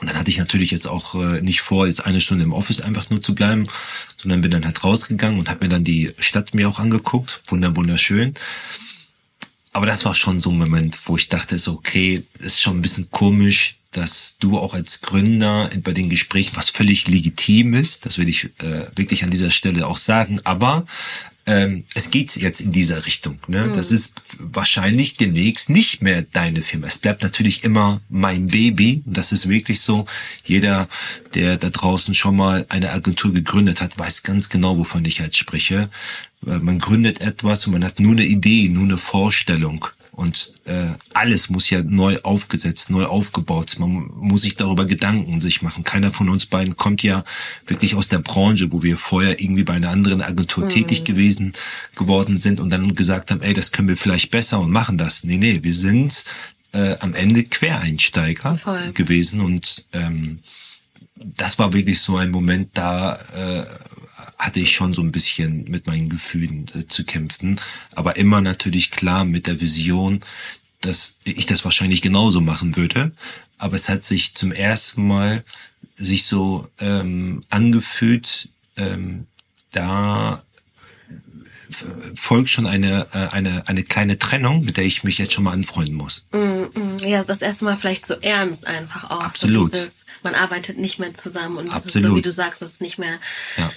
Und 0.00 0.10
dann 0.10 0.18
hatte 0.18 0.30
ich 0.30 0.36
natürlich 0.36 0.70
jetzt 0.70 0.86
auch 0.86 1.14
nicht 1.40 1.60
vor, 1.62 1.86
jetzt 1.86 2.04
eine 2.04 2.20
Stunde 2.20 2.44
im 2.44 2.52
Office 2.52 2.82
einfach 2.82 3.10
nur 3.10 3.20
zu 3.20 3.34
bleiben, 3.34 3.66
sondern 4.20 4.42
bin 4.42 4.50
dann 4.50 4.64
halt 4.64 4.84
rausgegangen 4.84 5.40
und 5.40 5.48
habe 5.48 5.64
mir 5.64 5.70
dann 5.70 5.82
die 5.82 6.10
Stadt 6.20 6.54
mir 6.54 6.68
auch 6.68 6.78
angeguckt. 6.78 7.40
Wunder, 7.48 7.74
wunderschön. 7.74 8.34
Aber 9.72 9.86
das 9.86 10.04
war 10.04 10.14
schon 10.14 10.40
so 10.40 10.50
ein 10.50 10.58
Moment, 10.58 10.98
wo 11.06 11.16
ich 11.16 11.28
dachte, 11.28 11.58
so, 11.58 11.74
okay, 11.74 12.24
ist 12.38 12.60
schon 12.60 12.78
ein 12.78 12.82
bisschen 12.82 13.10
komisch, 13.10 13.76
dass 13.92 14.36
du 14.38 14.58
auch 14.58 14.74
als 14.74 15.00
Gründer 15.00 15.70
bei 15.82 15.92
den 15.92 16.10
Gesprächen, 16.10 16.56
was 16.56 16.70
völlig 16.70 17.06
legitim 17.08 17.74
ist, 17.74 18.04
das 18.04 18.18
will 18.18 18.28
ich 18.28 18.44
äh, 18.44 18.86
wirklich 18.96 19.24
an 19.24 19.30
dieser 19.30 19.50
Stelle 19.50 19.86
auch 19.86 19.96
sagen, 19.96 20.40
aber 20.44 20.84
ähm, 21.48 21.84
es 21.94 22.10
geht 22.10 22.36
jetzt 22.36 22.60
in 22.60 22.72
dieser 22.72 23.06
Richtung. 23.06 23.38
Ne? 23.48 23.64
Mhm. 23.64 23.74
Das 23.74 23.90
ist 23.90 24.12
wahrscheinlich 24.38 25.16
demnächst 25.16 25.70
nicht 25.70 26.02
mehr 26.02 26.22
deine 26.22 26.60
Firma. 26.60 26.86
Es 26.88 26.98
bleibt 26.98 27.22
natürlich 27.22 27.64
immer 27.64 28.02
mein 28.10 28.48
Baby. 28.48 29.02
Und 29.06 29.16
das 29.16 29.32
ist 29.32 29.48
wirklich 29.48 29.80
so. 29.80 30.04
Jeder, 30.44 30.88
der 31.32 31.56
da 31.56 31.70
draußen 31.70 32.12
schon 32.12 32.36
mal 32.36 32.66
eine 32.68 32.92
Agentur 32.92 33.32
gegründet 33.32 33.80
hat, 33.80 33.98
weiß 33.98 34.24
ganz 34.24 34.50
genau, 34.50 34.76
wovon 34.76 35.06
ich 35.06 35.18
jetzt 35.18 35.38
spreche. 35.38 35.88
Man 36.40 36.78
gründet 36.78 37.20
etwas 37.20 37.66
und 37.66 37.72
man 37.72 37.84
hat 37.84 38.00
nur 38.00 38.12
eine 38.12 38.24
Idee, 38.24 38.68
nur 38.68 38.84
eine 38.84 38.98
Vorstellung. 38.98 39.86
Und 40.18 40.54
äh, 40.64 40.88
alles 41.14 41.48
muss 41.48 41.70
ja 41.70 41.80
neu 41.80 42.18
aufgesetzt, 42.24 42.90
neu 42.90 43.04
aufgebaut. 43.04 43.76
Man 43.78 44.10
muss 44.16 44.42
sich 44.42 44.56
darüber 44.56 44.84
Gedanken 44.84 45.40
sich 45.40 45.62
machen. 45.62 45.84
Keiner 45.84 46.10
von 46.10 46.28
uns 46.28 46.46
beiden 46.46 46.74
kommt 46.74 47.04
ja 47.04 47.22
wirklich 47.68 47.94
aus 47.94 48.08
der 48.08 48.18
Branche, 48.18 48.72
wo 48.72 48.82
wir 48.82 48.96
vorher 48.96 49.40
irgendwie 49.40 49.62
bei 49.62 49.74
einer 49.74 49.90
anderen 49.90 50.20
Agentur 50.20 50.64
mhm. 50.64 50.70
tätig 50.70 51.04
gewesen 51.04 51.52
geworden 51.94 52.36
sind 52.36 52.58
und 52.58 52.70
dann 52.70 52.96
gesagt 52.96 53.30
haben, 53.30 53.42
ey, 53.42 53.54
das 53.54 53.70
können 53.70 53.86
wir 53.86 53.96
vielleicht 53.96 54.32
besser 54.32 54.58
und 54.58 54.72
machen 54.72 54.98
das. 54.98 55.22
Nee, 55.22 55.36
nee, 55.36 55.60
wir 55.62 55.74
sind 55.74 56.24
äh, 56.72 56.96
am 56.98 57.14
Ende 57.14 57.44
Quereinsteiger 57.44 58.56
Voll. 58.56 58.92
gewesen 58.94 59.40
und 59.40 59.84
ähm, 59.92 60.40
das 61.14 61.60
war 61.60 61.72
wirklich 61.72 62.00
so 62.00 62.16
ein 62.16 62.32
Moment, 62.32 62.70
da 62.74 63.14
äh, 63.14 63.64
hatte 64.38 64.60
ich 64.60 64.72
schon 64.72 64.94
so 64.94 65.02
ein 65.02 65.12
bisschen 65.12 65.64
mit 65.64 65.86
meinen 65.86 66.08
Gefühlen 66.08 66.66
äh, 66.74 66.86
zu 66.86 67.04
kämpfen. 67.04 67.60
Aber 67.92 68.16
immer 68.16 68.40
natürlich 68.40 68.90
klar 68.90 69.24
mit 69.24 69.46
der 69.46 69.60
Vision, 69.60 70.20
dass 70.80 71.16
ich 71.24 71.46
das 71.46 71.64
wahrscheinlich 71.64 72.02
genauso 72.02 72.40
machen 72.40 72.76
würde. 72.76 73.12
Aber 73.58 73.74
es 73.74 73.88
hat 73.88 74.04
sich 74.04 74.34
zum 74.34 74.52
ersten 74.52 75.06
Mal 75.06 75.44
sich 75.96 76.26
so 76.26 76.68
ähm, 76.78 77.42
angefühlt, 77.50 78.48
ähm, 78.76 79.26
da 79.72 80.42
folgt 82.14 82.48
schon 82.48 82.66
eine, 82.66 83.06
äh, 83.12 83.34
eine, 83.34 83.66
eine 83.66 83.82
kleine 83.82 84.18
Trennung, 84.18 84.64
mit 84.64 84.76
der 84.76 84.84
ich 84.84 85.04
mich 85.04 85.18
jetzt 85.18 85.32
schon 85.32 85.44
mal 85.44 85.52
anfreunden 85.52 85.96
muss. 85.96 86.24
Mm, 86.32 86.38
mm, 86.38 86.98
ja, 87.04 87.22
das 87.24 87.42
erste 87.42 87.64
Mal 87.64 87.76
vielleicht 87.76 88.06
so 88.06 88.14
ernst 88.14 88.66
einfach 88.66 89.10
auch. 89.10 89.22
Absolut. 89.22 89.72
So 89.72 89.76
dieses, 89.76 90.06
man 90.22 90.34
arbeitet 90.34 90.78
nicht 90.78 90.98
mehr 90.98 91.12
zusammen 91.14 91.58
und 91.58 91.68
das 91.68 91.86
ist 91.86 91.92
so, 91.92 92.16
wie 92.16 92.22
du 92.22 92.32
sagst, 92.32 92.62
das 92.62 92.72
ist 92.72 92.80
nicht 92.80 92.98
mehr 92.98 93.18
ja 93.56 93.70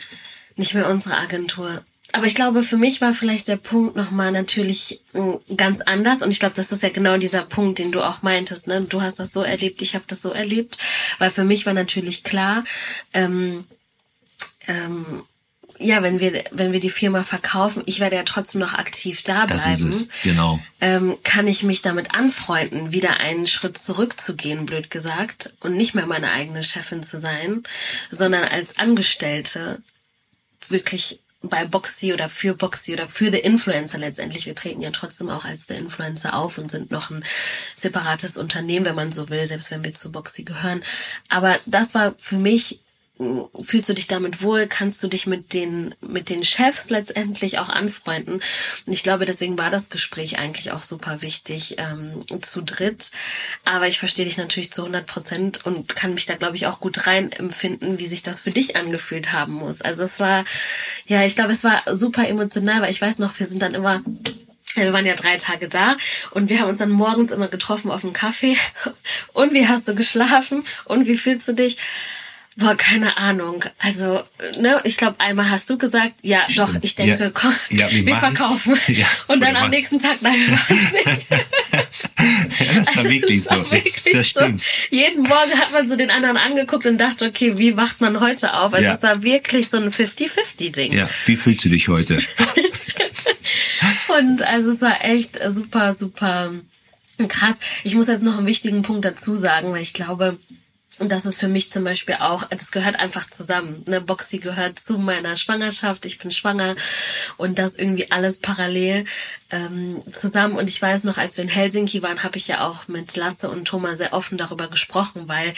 nicht 0.55 0.73
mehr 0.73 0.89
unsere 0.89 1.17
Agentur. 1.17 1.83
Aber 2.13 2.25
ich 2.25 2.35
glaube, 2.35 2.63
für 2.63 2.77
mich 2.77 2.99
war 2.99 3.13
vielleicht 3.13 3.47
der 3.47 3.55
Punkt 3.55 3.95
nochmal 3.95 4.31
natürlich 4.31 5.01
hm, 5.13 5.39
ganz 5.55 5.81
anders. 5.81 6.21
Und 6.21 6.31
ich 6.31 6.39
glaube, 6.39 6.55
das 6.55 6.71
ist 6.71 6.83
ja 6.83 6.89
genau 6.89 7.17
dieser 7.17 7.43
Punkt, 7.43 7.79
den 7.79 7.91
du 7.91 8.01
auch 8.01 8.21
meintest. 8.21 8.67
Ne? 8.67 8.83
Du 8.83 9.01
hast 9.01 9.19
das 9.19 9.31
so 9.31 9.43
erlebt, 9.43 9.81
ich 9.81 9.95
habe 9.95 10.05
das 10.07 10.21
so 10.21 10.31
erlebt. 10.31 10.77
Weil 11.19 11.31
für 11.31 11.43
mich 11.43 11.65
war 11.65 11.73
natürlich 11.73 12.23
klar, 12.23 12.65
ähm, 13.13 13.65
ähm, 14.67 15.23
ja, 15.79 16.03
wenn 16.03 16.19
wir, 16.19 16.43
wenn 16.51 16.73
wir 16.73 16.79
die 16.79 16.89
Firma 16.89 17.23
verkaufen, 17.23 17.81
ich 17.85 17.99
werde 17.99 18.15
ja 18.15 18.23
trotzdem 18.23 18.61
noch 18.61 18.73
aktiv 18.73 19.23
da 19.23 19.45
bleiben. 19.45 19.61
Das 19.63 19.79
ist 19.79 20.11
es, 20.11 20.21
genau. 20.23 20.59
Ähm, 20.79 21.17
kann 21.23 21.47
ich 21.47 21.63
mich 21.63 21.81
damit 21.81 22.13
anfreunden, 22.13 22.91
wieder 22.91 23.19
einen 23.19 23.47
Schritt 23.47 23.77
zurückzugehen, 23.77 24.65
blöd 24.65 24.91
gesagt, 24.91 25.53
und 25.61 25.75
nicht 25.75 25.95
mehr 25.95 26.05
meine 26.05 26.31
eigene 26.31 26.63
Chefin 26.63 27.03
zu 27.03 27.19
sein, 27.19 27.63
sondern 28.11 28.43
als 28.43 28.77
Angestellte 28.77 29.81
wirklich 30.69 31.19
bei 31.43 31.65
Boxy 31.65 32.13
oder 32.13 32.29
für 32.29 32.53
Boxy 32.53 32.93
oder 32.93 33.07
für 33.07 33.31
The 33.31 33.39
Influencer 33.39 33.97
letztendlich. 33.97 34.45
Wir 34.45 34.55
treten 34.55 34.81
ja 34.81 34.91
trotzdem 34.91 35.29
auch 35.29 35.43
als 35.43 35.65
The 35.67 35.73
Influencer 35.73 36.35
auf 36.35 36.57
und 36.57 36.69
sind 36.69 36.91
noch 36.91 37.09
ein 37.09 37.23
separates 37.75 38.37
Unternehmen, 38.37 38.85
wenn 38.85 38.95
man 38.95 39.11
so 39.11 39.29
will, 39.29 39.47
selbst 39.47 39.71
wenn 39.71 39.83
wir 39.83 39.93
zu 39.93 40.11
Boxy 40.11 40.43
gehören. 40.43 40.83
Aber 41.29 41.57
das 41.65 41.95
war 41.95 42.13
für 42.19 42.37
mich 42.37 42.80
fühlst 43.63 43.89
du 43.89 43.93
dich 43.93 44.07
damit 44.07 44.41
wohl, 44.41 44.67
kannst 44.67 45.01
du 45.03 45.07
dich 45.07 45.27
mit 45.27 45.53
den, 45.53 45.95
mit 46.01 46.29
den 46.29 46.43
Chefs 46.43 46.89
letztendlich 46.89 47.59
auch 47.59 47.69
anfreunden. 47.69 48.35
Und 48.35 48.93
ich 48.93 49.03
glaube, 49.03 49.25
deswegen 49.25 49.57
war 49.57 49.69
das 49.69 49.89
Gespräch 49.89 50.39
eigentlich 50.39 50.71
auch 50.71 50.83
super 50.83 51.21
wichtig 51.21 51.75
ähm, 51.77 52.19
zu 52.41 52.61
dritt. 52.61 53.11
Aber 53.65 53.87
ich 53.87 53.99
verstehe 53.99 54.25
dich 54.25 54.37
natürlich 54.37 54.71
zu 54.71 54.81
100 54.81 55.05
Prozent 55.05 55.65
und 55.65 55.93
kann 55.95 56.13
mich 56.13 56.25
da, 56.25 56.35
glaube 56.35 56.55
ich, 56.55 56.67
auch 56.67 56.79
gut 56.79 57.07
rein 57.07 57.31
empfinden, 57.31 57.99
wie 57.99 58.07
sich 58.07 58.23
das 58.23 58.39
für 58.39 58.51
dich 58.51 58.75
angefühlt 58.75 59.31
haben 59.31 59.53
muss. 59.53 59.81
Also 59.81 60.03
es 60.03 60.19
war, 60.19 60.45
ja, 61.05 61.23
ich 61.23 61.35
glaube, 61.35 61.53
es 61.53 61.63
war 61.63 61.83
super 61.95 62.27
emotional, 62.27 62.81
weil 62.81 62.91
ich 62.91 63.01
weiß 63.01 63.19
noch, 63.19 63.39
wir 63.39 63.47
sind 63.47 63.61
dann 63.61 63.73
immer 63.73 64.01
wir 64.75 64.93
waren 64.93 65.05
ja 65.05 65.15
drei 65.15 65.37
Tage 65.37 65.67
da 65.67 65.97
und 66.31 66.49
wir 66.49 66.61
haben 66.61 66.69
uns 66.69 66.79
dann 66.79 66.91
morgens 66.91 67.31
immer 67.31 67.49
getroffen 67.49 67.91
auf 67.91 68.01
dem 68.01 68.13
Kaffee. 68.13 68.55
Und 69.33 69.53
wie 69.53 69.67
hast 69.67 69.87
du 69.87 69.95
geschlafen? 69.95 70.63
Und 70.85 71.07
wie 71.07 71.17
fühlst 71.17 71.47
du 71.47 71.53
dich? 71.53 71.77
Boah, 72.57 72.75
keine 72.75 73.17
Ahnung. 73.17 73.63
Also, 73.77 74.21
ne, 74.59 74.81
ich 74.83 74.97
glaube, 74.97 75.21
einmal 75.21 75.49
hast 75.49 75.69
du 75.69 75.77
gesagt, 75.77 76.15
ja, 76.21 76.41
Stimmt. 76.49 76.59
doch, 76.59 76.75
ich 76.81 76.95
denke, 76.95 77.23
ja, 77.23 77.31
komm, 77.33 77.55
ja, 77.69 77.89
wir, 77.89 78.05
wir 78.05 78.15
verkaufen. 78.17 78.77
Ja, 78.87 79.07
und 79.27 79.41
dann 79.41 79.55
am 79.55 79.69
nächsten 79.69 80.01
Tag, 80.01 80.21
nein, 80.21 80.35
wir 80.35 80.49
machen 80.49 80.91
nicht. 81.05 81.29
ja, 81.29 81.37
das 82.83 82.97
war 82.97 83.03
wirklich 83.05 83.43
das 83.43 83.51
war 83.51 83.63
so. 83.63 83.71
Wirklich 83.71 84.13
das 84.13 84.27
stimmt. 84.27 84.59
So. 84.59 84.65
Jeden 84.89 85.23
Morgen 85.23 85.57
hat 85.57 85.71
man 85.71 85.87
so 85.87 85.95
den 85.95 86.11
anderen 86.11 86.35
angeguckt 86.35 86.85
und 86.87 86.97
dachte, 86.97 87.25
okay, 87.25 87.57
wie 87.57 87.77
wacht 87.77 88.01
man 88.01 88.19
heute 88.19 88.53
auf? 88.53 88.73
Also, 88.73 88.89
es 88.89 89.01
war 89.01 89.23
wirklich 89.23 89.69
so 89.69 89.77
ein 89.77 89.89
50-50-Ding. 89.89 90.91
Ja, 90.91 91.09
wie 91.25 91.37
fühlst 91.37 91.63
du 91.63 91.69
dich 91.69 91.87
heute? 91.87 92.15
und 94.19 94.41
also, 94.41 94.71
es 94.71 94.81
war 94.81 95.05
echt 95.05 95.39
super, 95.51 95.95
super 95.95 96.51
krass. 97.29 97.55
Ich 97.83 97.95
muss 97.95 98.07
jetzt 98.07 98.23
noch 98.23 98.37
einen 98.37 98.47
wichtigen 98.47 98.81
Punkt 98.81 99.05
dazu 99.05 99.37
sagen, 99.37 99.71
weil 99.71 99.83
ich 99.83 99.93
glaube, 99.93 100.37
und 101.01 101.11
das 101.11 101.25
ist 101.25 101.39
für 101.39 101.47
mich 101.47 101.71
zum 101.71 101.83
Beispiel 101.83 102.15
auch, 102.19 102.43
das 102.45 102.69
gehört 102.69 102.99
einfach 102.99 103.27
zusammen. 103.27 103.83
Ne? 103.87 104.01
Boxy 104.01 104.37
gehört 104.37 104.79
zu 104.79 104.99
meiner 104.99 105.35
Schwangerschaft, 105.35 106.05
ich 106.05 106.19
bin 106.19 106.31
schwanger 106.31 106.75
und 107.37 107.57
das 107.57 107.75
irgendwie 107.75 108.11
alles 108.11 108.39
parallel 108.39 109.05
ähm, 109.49 109.99
zusammen. 110.13 110.57
Und 110.57 110.69
ich 110.69 110.79
weiß 110.79 111.03
noch, 111.03 111.17
als 111.17 111.37
wir 111.37 111.43
in 111.43 111.49
Helsinki 111.49 112.03
waren, 112.03 112.21
habe 112.23 112.37
ich 112.37 112.47
ja 112.47 112.67
auch 112.67 112.87
mit 112.87 113.15
Lasse 113.15 113.49
und 113.49 113.65
Thomas 113.65 113.97
sehr 113.97 114.13
offen 114.13 114.37
darüber 114.37 114.67
gesprochen, 114.67 115.23
weil 115.25 115.55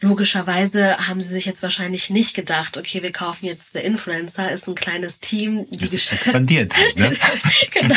logischerweise 0.00 0.96
haben 1.06 1.20
sie 1.20 1.28
sich 1.28 1.44
jetzt 1.44 1.62
wahrscheinlich 1.62 2.10
nicht 2.10 2.34
gedacht, 2.34 2.78
okay, 2.78 3.02
wir 3.02 3.12
kaufen 3.12 3.46
jetzt 3.46 3.74
The 3.74 3.80
Influencer, 3.80 4.50
ist 4.50 4.66
ein 4.66 4.74
kleines 4.74 5.20
Team. 5.20 5.66
Die 5.70 5.88
das 5.88 6.12
expandiert 6.12 6.76
halt, 6.76 6.96
ne? 6.96 7.16
genau. 7.70 7.96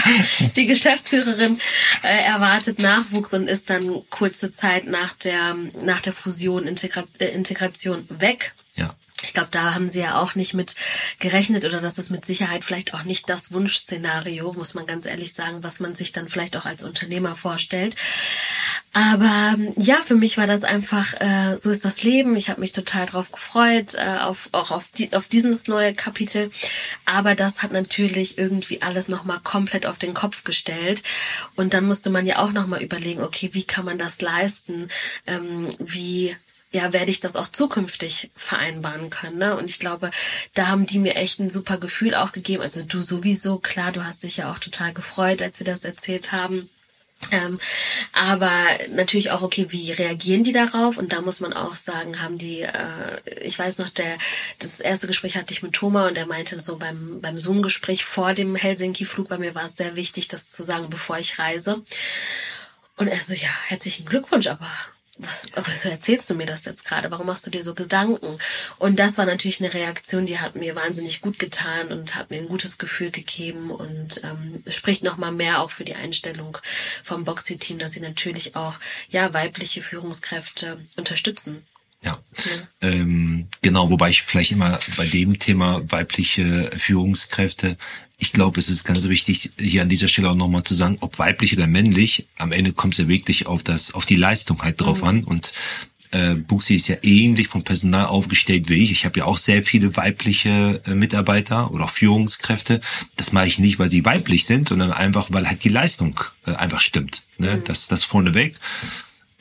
Die 0.56 0.66
Geschäftsführerin 0.66 1.60
äh, 2.04 2.24
erwartet 2.26 2.80
Nachwuchs 2.80 3.34
und 3.34 3.48
ist 3.48 3.70
dann 3.70 4.02
kurze 4.10 4.52
Zeit 4.52 4.86
nach 4.86 5.14
der, 5.14 5.56
nach 5.82 6.02
der 6.02 6.14
Fusion, 6.14 6.68
Integra 6.68 7.04
äh, 7.20 7.28
Integration 7.28 8.06
weg. 8.10 8.54
Ja. 8.76 8.96
Ich 9.26 9.34
glaube, 9.34 9.50
da 9.52 9.74
haben 9.74 9.88
sie 9.88 10.02
ja 10.02 10.20
auch 10.20 10.36
nicht 10.36 10.54
mit 10.54 10.76
gerechnet 11.20 11.64
oder 11.64 11.80
das 11.80 11.98
ist 11.98 12.10
mit 12.10 12.26
Sicherheit 12.26 12.66
vielleicht 12.66 12.94
auch 12.94 13.04
nicht 13.04 13.30
das 13.30 13.54
Wunschszenario, 13.54 14.52
muss 14.54 14.74
man 14.74 14.86
ganz 14.86 15.06
ehrlich 15.06 15.34
sagen, 15.34 15.64
was 15.64 15.80
man 15.80 15.96
sich 15.96 16.12
dann 16.12 16.28
vielleicht 16.28 16.58
auch 16.58 16.66
als 16.66 16.84
Unternehmer 16.84 17.36
vorstellt. 17.38 17.96
Aber 18.94 19.58
ja, 19.76 20.02
für 20.04 20.14
mich 20.14 20.38
war 20.38 20.46
das 20.46 20.64
einfach, 20.64 21.20
äh, 21.20 21.58
so 21.58 21.72
ist 21.72 21.84
das 21.84 22.04
Leben. 22.04 22.36
Ich 22.36 22.50
habe 22.50 22.62
mich 22.62 22.74
total 22.74 23.08
drauf 23.08 23.32
gefreut, 23.32 23.96
äh, 23.96 24.20
auf, 24.20 24.50
auch 24.52 24.70
auf, 24.70 24.90
die, 24.92 25.12
auf 25.14 25.28
dieses 25.28 25.68
neue 25.68 25.96
Kapitel. 25.96 26.52
Aber 27.06 27.34
das 27.34 27.64
hat 27.64 27.72
natürlich 27.72 28.38
irgendwie 28.38 28.84
alles 28.84 29.08
nochmal 29.08 29.40
komplett 29.44 29.88
auf 29.88 29.98
den 29.98 30.14
Kopf 30.14 30.44
gestellt. 30.44 31.02
Und 31.56 31.74
dann 31.74 31.86
musste 31.86 32.12
man 32.12 32.28
ja 32.28 32.38
auch 32.38 32.52
nochmal 32.52 32.84
überlegen, 32.84 33.24
okay, 33.24 33.50
wie 33.54 33.64
kann 33.64 33.86
man 33.86 33.98
das 33.98 34.22
leisten? 34.22 34.88
Ähm, 35.26 35.70
wie 35.80 36.36
ja, 36.74 36.92
werde 36.92 37.12
ich 37.12 37.20
das 37.20 37.36
auch 37.36 37.48
zukünftig 37.48 38.32
vereinbaren 38.36 39.12
können. 39.12 39.38
Ne? 39.38 39.56
Und 39.56 39.70
ich 39.70 39.80
glaube, 39.80 40.10
da 40.56 40.68
haben 40.68 40.88
die 40.88 40.98
mir 40.98 41.16
echt 41.16 41.40
ein 41.40 41.52
super 41.52 41.78
Gefühl 41.78 42.16
auch 42.16 42.32
gegeben. 42.32 42.64
Also 42.64 42.84
du 42.84 43.02
sowieso, 43.04 43.60
klar, 43.60 43.92
du 43.92 44.04
hast 44.04 44.24
dich 44.24 44.38
ja 44.38 44.52
auch 44.52 44.58
total 44.58 44.92
gefreut, 44.92 45.42
als 45.44 45.60
wir 45.60 45.66
das 45.66 45.84
erzählt 45.84 46.32
haben. 46.32 46.68
Ähm, 47.32 47.60
aber 48.12 48.52
natürlich 48.92 49.32
auch, 49.32 49.42
okay, 49.42 49.68
wie 49.70 49.92
reagieren 49.92 50.44
die 50.44 50.52
darauf? 50.52 50.98
Und 50.98 51.14
da 51.14 51.22
muss 51.22 51.40
man 51.40 51.54
auch 51.54 51.76
sagen, 51.76 52.22
haben 52.22 52.38
die, 52.38 52.62
äh, 52.62 53.40
ich 53.42 53.58
weiß 53.58 53.78
noch, 53.78 53.90
der, 53.90 54.18
das 54.60 54.80
erste 54.80 55.08
Gespräch 55.08 55.36
hatte 55.38 55.54
ich 55.54 55.64
mit 55.64 55.74
Thomas 55.74 56.10
und 56.10 56.18
er 56.18 56.26
meinte 56.26 56.60
so 56.60 56.78
beim, 56.78 57.22
beim 57.22 57.38
Zoom-Gespräch 57.38 58.06
vor 58.06 58.34
dem 58.34 58.56
Helsinki-Flug, 58.56 59.30
bei 59.30 59.38
mir 59.38 59.56
war 59.56 59.66
es 59.66 59.76
sehr 59.76 59.96
wichtig, 59.96 60.28
das 60.28 60.48
zu 60.48 60.64
sagen, 60.64 60.90
bevor 60.90 61.18
ich 61.18 61.40
reise. 61.40 61.82
Und 62.98 63.08
er 63.08 63.18
so, 63.18 63.34
ja, 63.34 63.50
herzlichen 63.68 64.06
Glückwunsch, 64.06 64.48
aber 64.48 64.70
was, 65.18 65.48
wieso 65.66 65.90
erzählst 65.90 66.30
du 66.30 66.36
mir 66.36 66.46
das 66.46 66.66
jetzt 66.66 66.86
gerade? 66.86 67.12
Warum 67.12 67.28
machst 67.28 67.46
du 67.46 67.52
dir 67.52 67.64
so 67.64 67.76
Gedanken? 67.76 68.38
Und 68.80 69.00
das 69.00 69.18
war 69.18 69.26
natürlich 69.26 69.62
eine 69.62 69.74
Reaktion, 69.74 70.26
die 70.26 70.40
hat 70.40 70.56
mir 70.56 70.76
wahnsinnig 70.76 71.22
gut 71.22 71.38
getan 71.38 71.92
und 71.92 72.16
hat 72.16 72.32
mir 72.32 72.38
ein 72.38 72.48
gutes 72.48 72.78
Gefühl 72.78 73.12
gegeben 73.12 73.70
und 73.70 74.24
ähm, 74.24 74.64
spricht 74.68 75.04
nochmal 75.04 75.32
mehr 75.32 75.62
auch 75.62 75.70
für 75.70 75.86
die 75.86 75.96
Einstellung 75.96 76.58
vom 77.04 77.26
Boxy-Team, 77.26 77.78
dass 77.78 77.92
sie 77.92 78.00
natürlich 78.00 78.56
auch 78.56 78.80
ja 79.10 79.34
weibliche 79.34 79.84
Führungskräfte 79.84 80.84
unterstützen. 80.96 81.64
Ja, 82.04 82.20
ja. 82.82 82.90
Ähm, 82.90 83.48
genau, 83.62 83.90
wobei 83.90 84.10
ich 84.10 84.24
vielleicht 84.24 84.52
immer 84.52 84.80
bei 84.98 85.08
dem 85.08 85.40
Thema 85.40 85.82
weibliche 85.90 86.70
Führungskräfte 86.78 87.78
ich 88.24 88.32
glaube, 88.32 88.60
es 88.60 88.70
ist 88.70 88.86
ganz 88.86 89.08
wichtig, 89.10 89.52
hier 89.60 89.82
an 89.82 89.90
dieser 89.90 90.08
Stelle 90.08 90.30
auch 90.30 90.36
nochmal 90.36 90.64
zu 90.64 90.74
sagen, 90.74 90.98
ob 91.02 91.20
weiblich 91.20 91.56
oder 91.56 91.68
männlich, 91.68 92.26
am 92.38 92.54
Ende 92.54 92.72
kommt 92.72 92.94
es 92.94 93.00
ja 93.00 93.08
wirklich 93.10 93.48
auf 93.48 93.64
das, 93.64 93.94
auf 93.94 94.06
die 94.06 94.16
Leistung 94.16 94.62
halt 94.62 94.80
drauf 94.80 95.02
mhm. 95.02 95.08
an. 95.08 95.24
Und 95.26 95.52
äh, 96.12 96.36
Buxi 96.36 96.76
ist 96.76 96.88
ja 96.88 96.96
ähnlich 97.04 97.50
vom 97.50 97.64
Personal 97.64 98.06
aufgestellt 98.06 98.70
wie 98.70 98.76
ich. 98.76 98.92
Ich 98.92 99.04
habe 99.04 99.20
ja 99.20 99.26
auch 99.26 99.38
sehr 99.38 99.62
viele 99.64 99.98
weibliche 99.98 100.82
äh, 100.86 100.96
Mitarbeiter 100.96 101.72
oder 101.72 101.86
auch 101.86 101.90
Führungskräfte. 101.90 102.80
Das 103.18 103.34
mache 103.34 103.48
ich 103.48 103.60
nicht, 103.60 103.78
weil 103.78 103.90
sie 103.90 104.06
weiblich 104.06 104.46
sind, 104.46 104.70
sondern 104.70 104.94
einfach, 104.94 105.28
weil 105.32 105.48
halt 105.48 105.64
die 105.64 105.70
Leistung 105.70 106.20
äh, 106.46 106.52
einfach 106.52 106.80
stimmt. 106.80 107.24
Ne? 107.40 107.58
Mhm. 107.58 107.64
Das, 107.66 107.88
das 107.88 108.06
vorneweg. 108.06 108.56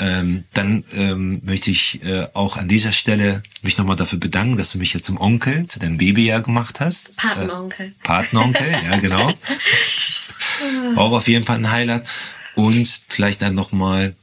Ähm, 0.02 0.42
dann 0.52 0.82
ähm, 0.94 1.40
möchte 1.44 1.70
ich 1.70 2.02
äh, 2.02 2.26
auch 2.34 2.56
an 2.56 2.66
dieser 2.66 2.90
Stelle 2.90 3.40
mich 3.62 3.78
nochmal 3.78 3.94
dafür 3.94 4.18
bedanken, 4.18 4.56
dass 4.56 4.72
du 4.72 4.78
mich 4.78 4.94
jetzt 4.94 5.06
zum 5.06 5.20
Onkel, 5.20 5.68
zu 5.68 5.78
deinem 5.78 5.98
Babyjahr 5.98 6.40
gemacht 6.40 6.80
hast. 6.80 7.16
Patenonkel. 7.16 7.86
Äh, 7.86 8.02
Patenonkel, 8.02 8.66
ja 8.84 8.96
genau. 8.98 9.32
auch 10.96 11.12
auf 11.12 11.28
jeden 11.28 11.44
Fall 11.44 11.58
ein 11.58 11.70
Highlight. 11.70 12.04
Und 12.56 12.88
vielleicht 13.08 13.42
dann 13.42 13.54
nochmal 13.54 14.16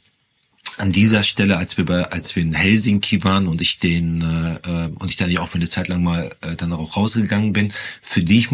an 0.77 0.91
dieser 0.91 1.23
Stelle, 1.23 1.55
als 1.55 1.77
wir 1.77 1.85
bei, 1.85 2.11
als 2.11 2.35
wir 2.35 2.43
in 2.43 2.53
Helsinki 2.53 3.23
waren 3.23 3.47
und 3.47 3.61
ich 3.61 3.79
den 3.79 4.21
äh, 4.65 4.89
und 4.99 5.09
ich 5.09 5.15
dann 5.15 5.31
ja 5.31 5.39
auch 5.39 5.47
für 5.47 5.55
eine 5.55 5.69
Zeit 5.69 5.87
lang 5.87 6.03
mal 6.03 6.29
äh, 6.41 6.57
dann 6.57 6.73
auch 6.73 6.97
rausgegangen 6.97 7.53
bin, 7.53 7.71
für 8.01 8.21
dich, 8.21 8.49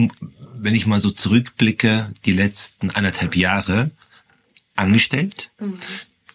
wenn 0.57 0.75
ich 0.75 0.85
mal 0.85 0.99
so 0.99 1.09
zurückblicke, 1.09 2.11
die 2.25 2.33
letzten 2.33 2.91
anderthalb 2.91 3.35
Jahre 3.35 3.89
angestellt, 4.75 5.49
mhm. 5.59 5.79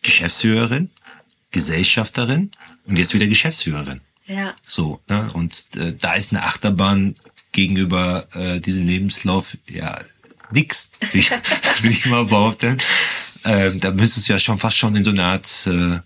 Geschäftsführerin, 0.03 0.91
Gesellschafterin 1.51 2.53
und 2.87 2.97
jetzt 2.97 3.15
wieder 3.15 3.27
Geschäftsführerin. 3.27 4.01
Ja. 4.27 4.55
So, 4.67 5.01
ne? 5.09 5.31
Und 5.33 5.65
äh, 5.77 5.95
da 5.99 6.15
ist 6.15 6.33
eine 6.33 6.45
Achterbahn 6.45 7.17
gegenüber 7.53 8.27
äh, 8.35 8.61
diesem 8.61 8.87
Lebenslauf 8.87 9.57
ja 9.69 9.99
nix, 10.53 10.91
will 11.13 11.91
ich, 11.91 12.07
mal 12.07 12.27
behaupten. 12.27 12.79
Äh, 13.45 13.73
da 13.77 13.91
müsstest 13.91 14.29
du 14.29 14.33
ja 14.33 14.39
schon 14.39 14.59
fast 14.59 14.77
schon 14.77 14.95
in 14.95 15.05
so 15.05 15.11
eine 15.11 15.25
Art 15.25 15.49
äh, 15.67 15.99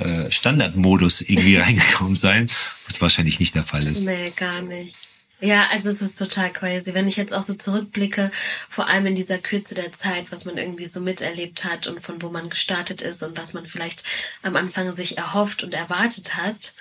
äh, 0.00 0.30
Standardmodus 0.30 1.22
irgendwie 1.22 1.56
reingekommen 1.58 2.16
sein, 2.16 2.48
was 2.86 3.00
wahrscheinlich 3.00 3.40
nicht 3.40 3.54
der 3.54 3.64
Fall 3.64 3.86
ist. 3.86 4.04
Nee, 4.04 4.30
gar 4.36 4.62
nicht. 4.62 4.94
Ja, 5.42 5.68
also 5.72 5.88
es 5.88 6.00
ist 6.00 6.16
total 6.16 6.52
crazy. 6.52 6.94
Wenn 6.94 7.08
ich 7.08 7.16
jetzt 7.16 7.34
auch 7.34 7.42
so 7.42 7.54
zurückblicke, 7.54 8.30
vor 8.68 8.86
allem 8.86 9.06
in 9.06 9.16
dieser 9.16 9.38
Kürze 9.38 9.74
der 9.74 9.92
Zeit, 9.92 10.30
was 10.30 10.44
man 10.44 10.56
irgendwie 10.56 10.86
so 10.86 11.00
miterlebt 11.00 11.64
hat 11.64 11.88
und 11.88 12.00
von 12.00 12.22
wo 12.22 12.30
man 12.30 12.48
gestartet 12.48 13.02
ist 13.02 13.24
und 13.24 13.36
was 13.36 13.52
man 13.52 13.66
vielleicht 13.66 14.04
am 14.42 14.54
Anfang 14.54 14.92
sich 14.94 15.18
erhofft 15.18 15.64
und 15.64 15.74
erwartet 15.74 16.36
hat, 16.36 16.74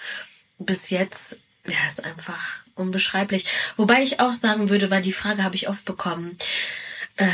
bis 0.60 0.92
jetzt, 0.92 1.38
ja, 1.66 1.74
ist 1.90 2.06
einfach 2.06 2.60
unbeschreiblich. 2.76 3.46
Wobei 3.78 4.04
ich 4.04 4.20
auch 4.20 4.32
sagen 4.32 4.70
würde, 4.70 4.92
weil 4.92 5.02
die 5.02 5.12
Frage 5.12 5.44
habe 5.44 5.56
ich 5.56 5.68
oft 5.68 5.84
bekommen, 5.86 6.38
äh, 7.16 7.28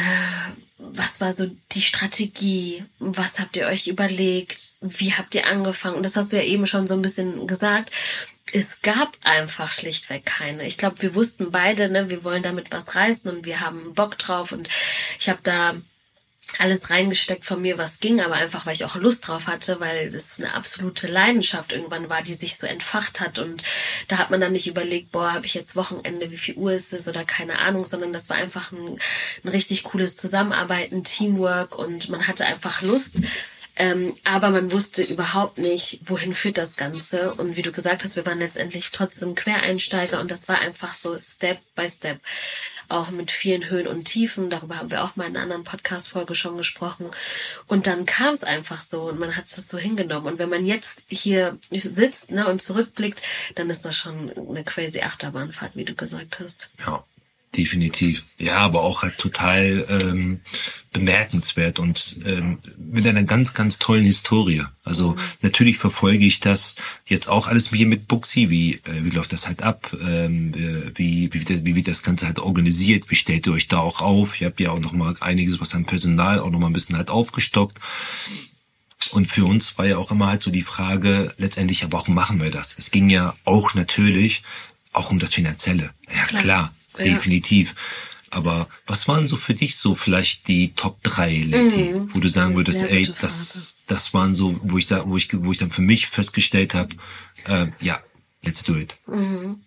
was 0.77 1.19
war 1.19 1.33
so 1.33 1.51
die 1.73 1.81
Strategie? 1.81 2.85
Was 2.99 3.39
habt 3.39 3.57
ihr 3.57 3.67
euch 3.67 3.87
überlegt? 3.87 4.75
Wie 4.79 5.13
habt 5.13 5.35
ihr 5.35 5.45
angefangen? 5.45 5.97
Und 5.97 6.05
das 6.05 6.15
hast 6.15 6.31
du 6.31 6.37
ja 6.37 6.43
eben 6.43 6.67
schon 6.67 6.87
so 6.87 6.93
ein 6.93 7.01
bisschen 7.01 7.47
gesagt 7.47 7.91
es 8.53 8.81
gab 8.81 9.17
einfach 9.23 9.71
schlichtweg 9.71 10.25
keine. 10.25 10.65
Ich 10.65 10.77
glaube, 10.77 11.01
wir 11.01 11.15
wussten 11.15 11.51
beide, 11.51 11.89
ne, 11.89 12.09
wir 12.09 12.23
wollen 12.23 12.43
damit 12.43 12.71
was 12.71 12.95
reißen 12.95 13.29
und 13.29 13.45
wir 13.45 13.61
haben 13.61 13.93
Bock 13.93 14.17
drauf 14.17 14.51
und 14.51 14.69
ich 15.19 15.29
habe 15.29 15.39
da 15.43 15.75
alles 16.59 16.89
reingesteckt 16.89 17.45
von 17.45 17.61
mir, 17.61 17.77
was 17.77 17.99
ging, 17.99 18.21
aber 18.21 18.35
einfach, 18.35 18.65
weil 18.65 18.73
ich 18.73 18.85
auch 18.85 18.95
Lust 18.95 19.27
drauf 19.27 19.47
hatte, 19.47 19.79
weil 19.79 20.09
das 20.09 20.39
eine 20.39 20.53
absolute 20.53 21.07
Leidenschaft 21.07 21.73
irgendwann 21.73 22.09
war, 22.09 22.23
die 22.23 22.33
sich 22.33 22.57
so 22.57 22.65
entfacht 22.65 23.19
hat 23.19 23.37
und 23.37 23.63
da 24.07 24.17
hat 24.17 24.31
man 24.31 24.39
dann 24.41 24.53
nicht 24.53 24.67
überlegt, 24.67 25.11
boah, 25.11 25.33
habe 25.33 25.45
ich 25.45 25.53
jetzt 25.53 25.75
Wochenende, 25.75 26.31
wie 26.31 26.37
viel 26.37 26.55
Uhr 26.55 26.71
ist 26.71 26.93
es 26.93 27.07
oder 27.07 27.25
keine 27.25 27.59
Ahnung, 27.59 27.83
sondern 27.83 28.13
das 28.13 28.29
war 28.29 28.37
einfach 28.37 28.71
ein, 28.71 28.97
ein 29.43 29.49
richtig 29.49 29.83
cooles 29.83 30.17
Zusammenarbeiten, 30.17 31.03
Teamwork 31.03 31.77
und 31.77 32.09
man 32.09 32.27
hatte 32.27 32.45
einfach 32.45 32.81
Lust 32.81 33.17
ähm, 33.77 34.15
aber 34.23 34.49
man 34.49 34.71
wusste 34.71 35.03
überhaupt 35.03 35.59
nicht, 35.59 35.99
wohin 36.05 36.33
führt 36.33 36.57
das 36.57 36.75
Ganze. 36.77 37.33
Und 37.35 37.55
wie 37.55 37.61
du 37.61 37.71
gesagt 37.71 38.03
hast, 38.03 38.15
wir 38.15 38.25
waren 38.25 38.39
letztendlich 38.39 38.89
trotzdem 38.91 39.35
Quereinsteiger 39.35 40.19
und 40.19 40.31
das 40.31 40.49
war 40.49 40.59
einfach 40.61 40.93
so 40.95 41.15
Step 41.21 41.59
by 41.75 41.87
Step. 41.89 42.19
Auch 42.89 43.11
mit 43.11 43.31
vielen 43.31 43.69
Höhen 43.69 43.87
und 43.87 44.05
Tiefen. 44.05 44.49
Darüber 44.49 44.79
haben 44.79 44.89
wir 44.89 45.03
auch 45.03 45.15
mal 45.15 45.25
in 45.25 45.35
einer 45.35 45.43
anderen 45.43 45.63
Podcast-Folge 45.63 46.33
schon 46.33 46.57
gesprochen. 46.57 47.11
Und 47.67 47.85
dann 47.85 48.05
kam 48.05 48.33
es 48.33 48.43
einfach 48.43 48.81
so 48.81 49.03
und 49.03 49.19
man 49.19 49.35
hat 49.35 49.45
es 49.45 49.67
so 49.67 49.77
hingenommen. 49.77 50.33
Und 50.33 50.39
wenn 50.39 50.49
man 50.49 50.65
jetzt 50.65 51.03
hier 51.09 51.57
sitzt 51.69 52.31
ne, 52.31 52.47
und 52.47 52.61
zurückblickt, 52.61 53.21
dann 53.55 53.69
ist 53.69 53.85
das 53.85 53.95
schon 53.95 54.31
eine 54.31 54.63
crazy 54.63 55.01
Achterbahnfahrt, 55.01 55.75
wie 55.75 55.85
du 55.85 55.93
gesagt 55.93 56.39
hast. 56.39 56.69
Ja 56.85 57.03
definitiv. 57.55 58.25
Ja, 58.37 58.57
aber 58.57 58.81
auch 58.81 59.03
halt 59.03 59.17
total 59.17 59.85
ähm, 59.89 60.41
bemerkenswert 60.93 61.79
und 61.79 62.17
ähm, 62.25 62.59
mit 62.77 63.07
einer 63.07 63.23
ganz, 63.23 63.53
ganz 63.53 63.79
tollen 63.79 64.05
Historie. 64.05 64.63
Also 64.83 65.11
mhm. 65.11 65.17
natürlich 65.41 65.77
verfolge 65.77 66.25
ich 66.25 66.39
das 66.39 66.75
jetzt 67.05 67.27
auch 67.29 67.47
alles 67.47 67.69
hier 67.69 67.87
mit 67.87 68.07
Buxi. 68.07 68.49
Wie, 68.49 68.73
äh, 68.73 69.03
wie 69.03 69.09
läuft 69.09 69.33
das 69.33 69.47
halt 69.47 69.63
ab? 69.63 69.89
Ähm, 70.07 70.53
wie, 70.95 71.31
wie, 71.33 71.49
wie, 71.49 71.65
wie 71.65 71.75
wird 71.75 71.87
das 71.87 72.03
Ganze 72.03 72.25
halt 72.25 72.39
organisiert? 72.39 73.09
Wie 73.09 73.15
stellt 73.15 73.47
ihr 73.47 73.53
euch 73.53 73.67
da 73.67 73.79
auch 73.79 74.01
auf? 74.01 74.39
Ihr 74.39 74.47
habt 74.47 74.59
ja 74.59 74.71
auch 74.71 74.79
noch 74.79 74.93
mal 74.93 75.15
einiges, 75.19 75.59
was 75.59 75.73
an 75.73 75.85
Personal 75.85 76.39
auch 76.39 76.49
noch 76.49 76.59
mal 76.59 76.67
ein 76.67 76.73
bisschen 76.73 76.97
halt 76.97 77.09
aufgestockt. 77.09 77.79
Und 79.11 79.27
für 79.27 79.45
uns 79.45 79.77
war 79.77 79.85
ja 79.85 79.97
auch 79.97 80.11
immer 80.11 80.27
halt 80.27 80.43
so 80.43 80.51
die 80.51 80.61
Frage, 80.63 81.33
letztendlich, 81.37 81.85
warum 81.91 82.13
machen 82.13 82.41
wir 82.41 82.51
das? 82.51 82.75
Es 82.77 82.91
ging 82.91 83.09
ja 83.09 83.35
auch 83.45 83.73
natürlich 83.73 84.43
auch 84.93 85.11
um 85.11 85.19
das 85.19 85.33
Finanzielle. 85.33 85.91
Ja, 86.13 86.25
klar, 86.25 86.41
klar 86.41 86.63
ja. 86.63 86.76
Definitiv. 86.97 87.75
Aber 88.29 88.67
was 88.85 89.07
waren 89.07 89.25
so 89.25 89.37
für 89.37 89.53
dich 89.53 89.77
so 89.77 89.95
vielleicht 89.95 90.47
die 90.47 90.73
Top 90.73 91.01
3, 91.03 91.29
Leti, 91.29 91.93
mhm. 91.93 92.13
wo 92.13 92.19
du 92.19 92.27
sagen 92.27 92.55
würdest, 92.55 92.83
ey, 92.83 93.09
das, 93.21 93.75
das 93.87 94.13
waren 94.13 94.33
so, 94.33 94.59
wo 94.63 94.77
ich 94.77 94.87
da, 94.87 95.07
wo 95.07 95.15
ich, 95.15 95.29
wo 95.33 95.51
ich 95.51 95.57
dann 95.57 95.71
für 95.71 95.81
mich 95.81 96.07
festgestellt 96.07 96.73
habe, 96.73 96.93
äh, 97.45 97.67
ja, 97.79 97.99
let's 98.43 98.63
do 98.63 98.75
it. 98.75 98.97
Mhm. 99.07 99.61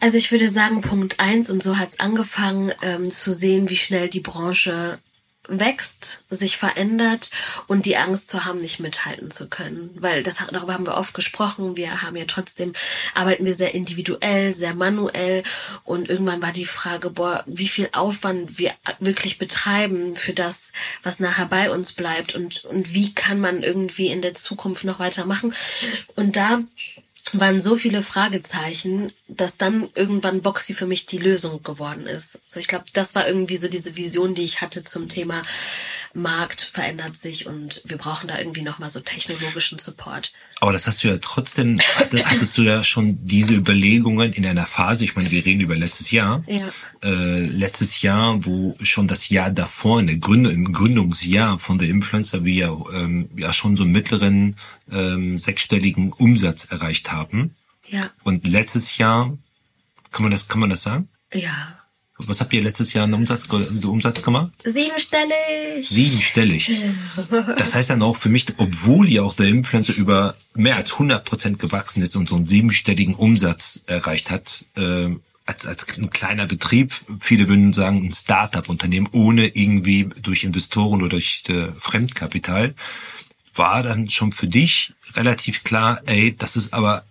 Also 0.00 0.18
ich 0.18 0.30
würde 0.30 0.50
sagen, 0.50 0.82
Punkt 0.82 1.18
eins 1.18 1.50
und 1.50 1.62
so 1.62 1.78
hat's 1.78 2.00
angefangen, 2.00 2.72
ähm, 2.82 3.10
zu 3.10 3.32
sehen, 3.32 3.70
wie 3.70 3.76
schnell 3.76 4.10
die 4.10 4.20
Branche 4.20 4.98
wächst, 5.48 6.24
sich 6.30 6.56
verändert 6.56 7.30
und 7.66 7.86
die 7.86 7.96
Angst 7.96 8.28
zu 8.28 8.44
haben, 8.44 8.60
nicht 8.60 8.80
mithalten 8.80 9.30
zu 9.30 9.48
können. 9.48 9.90
Weil 9.98 10.22
das, 10.22 10.36
darüber 10.50 10.74
haben 10.74 10.86
wir 10.86 10.96
oft 10.96 11.14
gesprochen. 11.14 11.76
Wir 11.76 12.02
haben 12.02 12.16
ja 12.16 12.24
trotzdem, 12.26 12.72
arbeiten 13.14 13.46
wir 13.46 13.54
sehr 13.54 13.74
individuell, 13.74 14.54
sehr 14.54 14.74
manuell 14.74 15.42
und 15.84 16.08
irgendwann 16.08 16.42
war 16.42 16.52
die 16.52 16.66
Frage, 16.66 17.10
boah, 17.10 17.44
wie 17.46 17.68
viel 17.68 17.88
Aufwand 17.92 18.58
wir 18.58 18.72
wirklich 19.00 19.38
betreiben 19.38 20.16
für 20.16 20.32
das, 20.32 20.72
was 21.02 21.20
nachher 21.20 21.46
bei 21.46 21.70
uns 21.70 21.92
bleibt 21.92 22.34
und, 22.34 22.64
und 22.64 22.94
wie 22.94 23.14
kann 23.14 23.40
man 23.40 23.62
irgendwie 23.62 24.08
in 24.08 24.22
der 24.22 24.34
Zukunft 24.34 24.84
noch 24.84 24.98
weitermachen. 24.98 25.54
Und 26.14 26.36
da 26.36 26.60
waren 27.32 27.60
so 27.60 27.76
viele 27.76 28.02
Fragezeichen, 28.02 29.12
dass 29.28 29.56
dann 29.56 29.88
irgendwann 29.94 30.42
Boxy 30.42 30.74
für 30.74 30.86
mich 30.86 31.06
die 31.06 31.18
Lösung 31.18 31.62
geworden 31.62 32.06
ist. 32.06 32.40
So, 32.46 32.60
ich 32.60 32.68
glaube, 32.68 32.84
das 32.92 33.14
war 33.14 33.26
irgendwie 33.26 33.56
so 33.56 33.68
diese 33.68 33.96
Vision, 33.96 34.34
die 34.34 34.44
ich 34.44 34.60
hatte 34.60 34.84
zum 34.84 35.08
Thema 35.08 35.42
Markt 36.14 36.62
verändert 36.62 37.16
sich 37.16 37.46
und 37.46 37.82
wir 37.84 37.98
brauchen 37.98 38.28
da 38.28 38.38
irgendwie 38.38 38.62
nochmal 38.62 38.90
so 38.90 39.00
technologischen 39.00 39.78
Support. 39.78 40.32
Aber 40.60 40.72
das 40.72 40.86
hast 40.86 41.04
du 41.04 41.08
ja 41.08 41.18
trotzdem, 41.20 41.78
hattest 41.98 42.56
du 42.56 42.62
ja 42.62 42.82
schon 42.82 43.18
diese 43.26 43.52
Überlegungen 43.52 44.32
in 44.32 44.46
einer 44.46 44.64
Phase, 44.64 45.04
ich 45.04 45.14
meine, 45.14 45.30
wir 45.30 45.44
reden 45.44 45.60
über 45.60 45.76
letztes 45.76 46.10
Jahr, 46.10 46.42
ja. 46.46 46.66
äh, 47.04 47.40
letztes 47.40 48.00
Jahr, 48.00 48.46
wo 48.46 48.74
schon 48.82 49.06
das 49.06 49.28
Jahr 49.28 49.50
davor, 49.50 50.00
in 50.00 50.06
der 50.06 50.16
Gründung, 50.16 50.52
im 50.52 50.72
Gründungsjahr 50.72 51.58
von 51.58 51.78
der 51.78 51.88
Influencer, 51.88 52.44
wir 52.44 52.54
ja, 52.54 52.76
ähm, 52.94 53.28
ja 53.36 53.52
schon 53.52 53.76
so 53.76 53.82
einen 53.82 53.92
mittleren 53.92 54.56
ähm, 54.90 55.38
sechsstelligen 55.38 56.12
Umsatz 56.12 56.66
erreicht 56.70 57.12
haben. 57.12 57.56
Ja. 57.86 58.10
Und 58.24 58.46
letztes 58.46 58.98
Jahr, 58.98 59.36
kann 60.12 60.22
man 60.22 60.32
das, 60.32 60.48
kann 60.48 60.60
man 60.60 60.70
das 60.70 60.82
sagen? 60.82 61.08
Ja. 61.32 61.76
Was 62.18 62.40
habt 62.40 62.52
ihr 62.54 62.62
letztes 62.62 62.94
Jahr 62.94 63.04
einen 63.04 63.12
Umsatz, 63.12 63.46
so 63.46 63.92
Umsatz 63.92 64.22
gemacht? 64.22 64.50
Siebenstellig. 64.64 65.88
Siebenstellig. 65.88 66.70
Das 67.58 67.74
heißt 67.74 67.90
dann 67.90 68.02
auch 68.02 68.16
für 68.16 68.30
mich, 68.30 68.46
obwohl 68.56 69.10
ja 69.10 69.22
auch 69.22 69.34
der 69.34 69.46
Influencer 69.48 69.94
über 69.94 70.34
mehr 70.54 70.76
als 70.76 70.92
100 70.92 71.24
Prozent 71.24 71.58
gewachsen 71.58 72.02
ist 72.02 72.16
und 72.16 72.28
so 72.28 72.36
einen 72.36 72.46
siebenstelligen 72.46 73.14
Umsatz 73.14 73.80
erreicht 73.86 74.30
hat, 74.30 74.64
äh, 74.76 75.10
als, 75.46 75.66
als 75.66 75.86
ein 75.96 76.10
kleiner 76.10 76.46
Betrieb, 76.46 76.92
viele 77.20 77.48
würden 77.48 77.72
sagen 77.72 78.04
ein 78.04 78.12
Start-up-Unternehmen, 78.12 79.08
ohne 79.12 79.46
irgendwie 79.46 80.08
durch 80.22 80.44
Investoren 80.44 81.00
oder 81.00 81.10
durch 81.10 81.44
äh, 81.48 81.68
Fremdkapital, 81.78 82.74
war 83.58 83.82
dann 83.82 84.08
schon 84.08 84.32
für 84.32 84.46
dich 84.46 84.92
relativ 85.14 85.64
klar, 85.64 86.00
ey, 86.06 86.36
das 86.36 86.56
ist 86.56 86.74
aber 86.74 87.04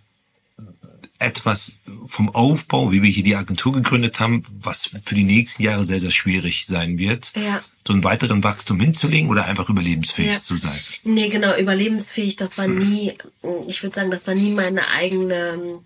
etwas 1.18 1.72
vom 2.06 2.28
Aufbau, 2.34 2.92
wie 2.92 3.02
wir 3.02 3.10
hier 3.10 3.22
die 3.22 3.36
Agentur 3.36 3.72
gegründet 3.72 4.20
haben, 4.20 4.42
was 4.60 4.90
für 5.04 5.14
die 5.14 5.24
nächsten 5.24 5.62
Jahre 5.62 5.84
sehr, 5.84 6.00
sehr 6.00 6.10
schwierig 6.10 6.66
sein 6.66 6.98
wird, 6.98 7.32
ja. 7.34 7.62
so 7.86 7.94
einen 7.94 8.04
weiteren 8.04 8.44
Wachstum 8.44 8.78
hinzulegen 8.80 9.30
oder 9.30 9.46
einfach 9.46 9.70
überlebensfähig 9.70 10.34
ja. 10.34 10.40
zu 10.40 10.56
sein? 10.56 10.78
Nee, 11.04 11.30
genau, 11.30 11.56
überlebensfähig, 11.56 12.36
das 12.36 12.58
war 12.58 12.68
nie, 12.68 13.16
ich 13.66 13.82
würde 13.82 13.96
sagen, 13.96 14.10
das 14.10 14.26
war 14.26 14.34
nie 14.34 14.52
meine 14.52 14.88
eigene 14.88 15.80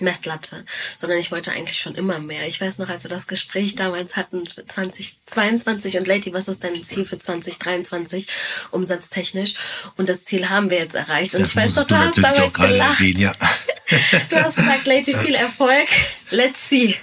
Messlatte, 0.00 0.64
sondern 0.96 1.18
ich 1.20 1.30
wollte 1.30 1.52
eigentlich 1.52 1.78
schon 1.78 1.94
immer 1.94 2.18
mehr. 2.18 2.48
Ich 2.48 2.60
weiß 2.60 2.78
noch, 2.78 2.88
als 2.88 3.04
wir 3.04 3.10
das 3.10 3.28
Gespräch 3.28 3.76
damals 3.76 4.16
hatten, 4.16 4.44
2022 4.46 5.98
und 5.98 6.06
Lady, 6.08 6.32
was 6.32 6.48
ist 6.48 6.64
dein 6.64 6.82
Ziel 6.82 7.04
für 7.04 7.18
2023 7.18 8.26
umsatztechnisch? 8.72 9.54
Und 9.96 10.08
das 10.08 10.24
Ziel 10.24 10.50
haben 10.50 10.70
wir 10.70 10.78
jetzt 10.78 10.96
erreicht. 10.96 11.34
Und 11.34 11.42
das 11.42 11.50
ich 11.50 11.56
weiß 11.56 11.76
noch, 11.76 11.86
du, 11.86 11.96
hast 11.96 12.18
damals 12.18 12.52
gelacht. 12.52 13.00
Erwähnen, 13.00 13.20
ja. 13.20 13.32
du 14.30 14.36
hast 14.36 14.56
gesagt, 14.56 14.86
Lady, 14.86 15.14
viel 15.16 15.36
Erfolg. 15.36 15.88
Let's 16.30 16.68
see. 16.68 16.96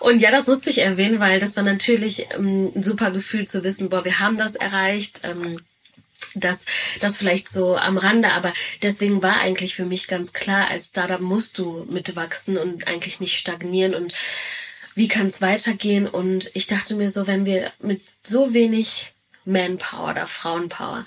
Und 0.00 0.18
ja, 0.18 0.32
das 0.32 0.48
musste 0.48 0.70
ich 0.70 0.78
erwähnen, 0.78 1.20
weil 1.20 1.38
das 1.38 1.56
war 1.56 1.62
natürlich 1.62 2.26
ähm, 2.34 2.72
ein 2.74 2.82
super 2.82 3.12
Gefühl 3.12 3.46
zu 3.46 3.62
wissen, 3.62 3.88
boah, 3.88 4.04
wir 4.04 4.18
haben 4.18 4.36
das 4.36 4.56
erreicht. 4.56 5.20
Ähm, 5.22 5.60
das, 6.34 6.60
das 7.00 7.16
vielleicht 7.16 7.48
so 7.48 7.76
am 7.76 7.98
Rande, 7.98 8.32
aber 8.32 8.52
deswegen 8.82 9.22
war 9.22 9.40
eigentlich 9.40 9.74
für 9.74 9.84
mich 9.84 10.08
ganz 10.08 10.32
klar, 10.32 10.68
als 10.68 10.88
Startup 10.88 11.20
musst 11.20 11.58
du 11.58 11.86
mitwachsen 11.90 12.56
und 12.56 12.88
eigentlich 12.88 13.20
nicht 13.20 13.38
stagnieren 13.38 13.94
und 13.94 14.12
wie 14.94 15.08
kann 15.08 15.26
es 15.26 15.42
weitergehen? 15.42 16.06
Und 16.06 16.50
ich 16.54 16.66
dachte 16.66 16.94
mir 16.94 17.10
so, 17.10 17.26
wenn 17.26 17.46
wir 17.46 17.72
mit 17.80 18.02
so 18.22 18.54
wenig 18.54 19.12
Manpower 19.44 20.10
oder 20.10 20.26
Frauenpower, 20.26 21.04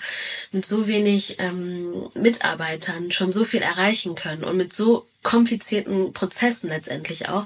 mit 0.52 0.64
so 0.64 0.86
wenig 0.86 1.36
ähm, 1.40 2.08
Mitarbeitern 2.14 3.10
schon 3.10 3.32
so 3.32 3.44
viel 3.44 3.62
erreichen 3.62 4.14
können 4.14 4.44
und 4.44 4.56
mit 4.56 4.72
so 4.72 5.07
komplizierten 5.28 6.14
Prozessen 6.14 6.70
letztendlich 6.70 7.28
auch. 7.28 7.44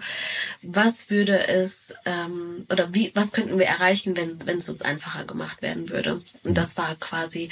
Was 0.63 1.11
würde 1.11 1.49
es 1.49 1.93
ähm, 2.05 2.65
oder 2.71 2.95
wie 2.95 3.11
was 3.17 3.33
könnten 3.33 3.59
wir 3.59 3.67
erreichen, 3.67 4.17
wenn 4.17 4.39
wenn 4.47 4.59
es 4.59 4.69
uns 4.69 4.83
einfacher 4.83 5.25
gemacht 5.25 5.63
werden 5.63 5.91
würde? 5.91 6.23
Und 6.45 6.57
das 6.57 6.77
war 6.77 6.95
quasi 6.95 7.49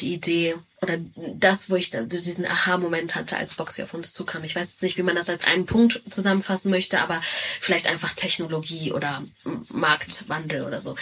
die 0.00 0.14
Idee 0.14 0.54
oder 0.80 0.96
das, 1.34 1.68
wo 1.68 1.76
ich 1.76 1.90
diesen 1.90 2.46
Aha-Moment 2.46 3.14
hatte, 3.14 3.36
als 3.36 3.56
Boxy 3.56 3.82
auf 3.82 3.92
uns 3.92 4.14
zukam. 4.14 4.42
Ich 4.44 4.56
weiß 4.56 4.70
jetzt 4.70 4.82
nicht, 4.82 4.96
wie 4.96 5.02
man 5.02 5.16
das 5.16 5.28
als 5.28 5.44
einen 5.44 5.66
Punkt 5.66 6.00
zusammenfassen 6.08 6.70
möchte, 6.70 7.00
aber 7.00 7.20
vielleicht 7.22 7.86
einfach 7.86 8.14
Technologie 8.14 8.90
oder 8.92 9.22
Marktwandel 9.68 10.62
oder 10.62 10.80
so. 10.80 10.96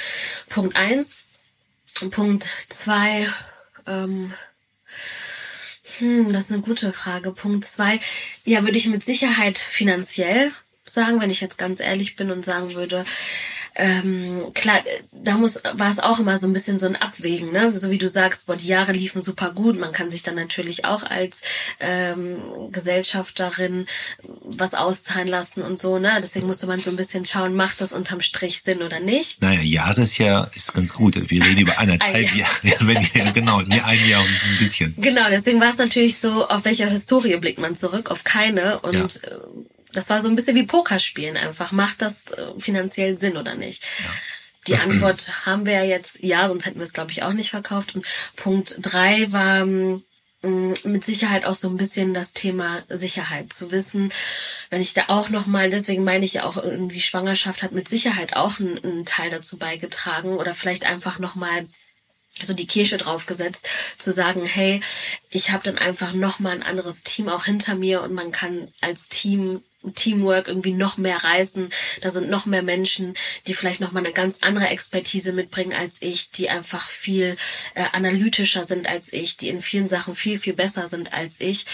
Punkt 0.48 0.74
eins 0.74 1.18
Punkt 2.10 2.48
zwei, 2.68 3.28
ähm, 3.86 4.32
hm, 6.02 6.32
das 6.32 6.44
ist 6.44 6.52
eine 6.52 6.62
gute 6.62 6.92
Frage. 6.92 7.30
Punkt 7.30 7.64
zwei, 7.64 8.00
ja, 8.44 8.64
würde 8.64 8.76
ich 8.76 8.88
mit 8.88 9.04
Sicherheit 9.04 9.56
finanziell 9.56 10.50
sagen, 10.92 11.20
wenn 11.20 11.30
ich 11.30 11.40
jetzt 11.40 11.58
ganz 11.58 11.80
ehrlich 11.80 12.16
bin 12.16 12.30
und 12.30 12.44
sagen 12.44 12.74
würde, 12.74 13.04
ähm, 13.74 14.38
klar, 14.54 14.82
da 15.12 15.36
muss, 15.36 15.62
war 15.74 15.90
es 15.90 15.98
auch 15.98 16.18
immer 16.18 16.38
so 16.38 16.46
ein 16.46 16.52
bisschen 16.52 16.78
so 16.78 16.86
ein 16.86 16.96
Abwägen, 16.96 17.52
ne? 17.52 17.74
So 17.74 17.90
wie 17.90 17.98
du 17.98 18.08
sagst, 18.08 18.46
boah, 18.46 18.56
die 18.56 18.66
Jahre 18.66 18.92
liefen 18.92 19.22
super 19.22 19.52
gut. 19.52 19.78
Man 19.78 19.92
kann 19.92 20.10
sich 20.10 20.22
dann 20.22 20.34
natürlich 20.34 20.84
auch 20.84 21.04
als 21.04 21.40
ähm, 21.80 22.42
Gesellschafterin 22.70 23.86
was 24.44 24.74
auszahlen 24.74 25.28
lassen 25.28 25.62
und 25.62 25.80
so, 25.80 25.98
ne? 25.98 26.20
Deswegen 26.22 26.46
musste 26.46 26.66
man 26.66 26.80
so 26.80 26.90
ein 26.90 26.96
bisschen 26.96 27.24
schauen, 27.24 27.54
macht 27.54 27.80
das 27.80 27.92
unterm 27.92 28.20
Strich 28.20 28.62
Sinn 28.62 28.82
oder 28.82 29.00
nicht? 29.00 29.40
Naja, 29.40 29.62
Jahresjahr 29.62 30.50
ist 30.54 30.74
ganz 30.74 30.92
gut. 30.92 31.14
Wir 31.30 31.44
reden 31.44 31.60
über 31.60 31.78
anderthalb 31.78 32.14
ein 32.32 32.36
Jahr. 32.36 32.50
Jahre. 32.62 33.00
Ja, 33.14 33.30
genau, 33.30 33.58
ein 33.58 33.70
Jahr 33.70 34.20
und 34.20 34.28
ein 34.28 34.58
bisschen. 34.58 34.94
Genau, 34.98 35.28
deswegen 35.30 35.60
war 35.60 35.70
es 35.70 35.78
natürlich 35.78 36.18
so, 36.18 36.46
auf 36.46 36.64
welcher 36.66 36.88
Historie 36.88 37.36
blickt 37.36 37.58
man 37.58 37.74
zurück? 37.74 38.10
Auf 38.10 38.24
keine. 38.24 38.80
Und 38.80 38.94
ja 38.94 39.30
äh, 39.30 39.38
das 39.92 40.10
war 40.10 40.22
so 40.22 40.28
ein 40.28 40.36
bisschen 40.36 40.56
wie 40.56 40.66
Pokerspielen 40.66 41.36
einfach. 41.36 41.72
Macht 41.72 42.02
das 42.02 42.30
äh, 42.32 42.46
finanziell 42.58 43.18
Sinn 43.18 43.36
oder 43.36 43.54
nicht? 43.54 43.82
Ja. 43.82 44.10
Die 44.68 44.76
Antwort 44.76 45.46
haben 45.46 45.66
wir 45.66 45.72
ja 45.72 45.84
jetzt, 45.84 46.20
ja, 46.20 46.46
sonst 46.46 46.66
hätten 46.66 46.78
wir 46.78 46.86
es, 46.86 46.92
glaube 46.92 47.10
ich, 47.10 47.22
auch 47.22 47.32
nicht 47.32 47.50
verkauft. 47.50 47.94
Und 47.94 48.06
Punkt 48.36 48.76
drei 48.80 49.30
war 49.32 49.64
mh, 49.64 50.02
mm, 50.42 50.74
mit 50.84 51.04
Sicherheit 51.04 51.44
auch 51.44 51.56
so 51.56 51.68
ein 51.68 51.76
bisschen 51.76 52.14
das 52.14 52.32
Thema 52.32 52.82
Sicherheit 52.88 53.52
zu 53.52 53.72
wissen. 53.72 54.12
Wenn 54.70 54.80
ich 54.80 54.94
da 54.94 55.04
auch 55.08 55.30
nochmal, 55.30 55.70
deswegen 55.70 56.04
meine 56.04 56.24
ich 56.24 56.34
ja 56.34 56.44
auch 56.44 56.56
irgendwie 56.56 57.00
Schwangerschaft 57.00 57.62
hat 57.62 57.72
mit 57.72 57.88
Sicherheit 57.88 58.36
auch 58.36 58.60
einen, 58.60 58.82
einen 58.82 59.04
Teil 59.04 59.30
dazu 59.30 59.58
beigetragen 59.58 60.36
oder 60.36 60.54
vielleicht 60.54 60.86
einfach 60.86 61.18
nochmal 61.18 61.66
so 62.40 62.54
die 62.54 62.66
Kirsche 62.66 62.96
draufgesetzt, 62.96 63.68
zu 63.98 64.12
sagen, 64.12 64.44
hey, 64.44 64.80
ich 65.28 65.50
habe 65.50 65.64
dann 65.64 65.76
einfach 65.76 66.12
nochmal 66.12 66.54
ein 66.54 66.62
anderes 66.62 67.02
Team 67.02 67.28
auch 67.28 67.44
hinter 67.44 67.74
mir 67.74 68.02
und 68.02 68.14
man 68.14 68.32
kann 68.32 68.72
als 68.80 69.08
Team 69.08 69.60
Teamwork 69.94 70.48
irgendwie 70.48 70.72
noch 70.72 70.96
mehr 70.96 71.22
reißen. 71.22 71.70
Da 72.00 72.10
sind 72.10 72.30
noch 72.30 72.46
mehr 72.46 72.62
Menschen, 72.62 73.14
die 73.46 73.54
vielleicht 73.54 73.80
noch 73.80 73.92
mal 73.92 74.04
eine 74.04 74.12
ganz 74.12 74.38
andere 74.40 74.68
Expertise 74.68 75.32
mitbringen 75.32 75.72
als 75.72 76.00
ich, 76.00 76.30
die 76.30 76.48
einfach 76.48 76.88
viel 76.88 77.36
äh, 77.74 77.84
analytischer 77.92 78.64
sind 78.64 78.88
als 78.88 79.12
ich, 79.12 79.36
die 79.36 79.48
in 79.48 79.60
vielen 79.60 79.88
Sachen 79.88 80.14
viel 80.14 80.38
viel 80.38 80.54
besser 80.54 80.88
sind 80.88 81.12
als 81.12 81.40
ich 81.40 81.66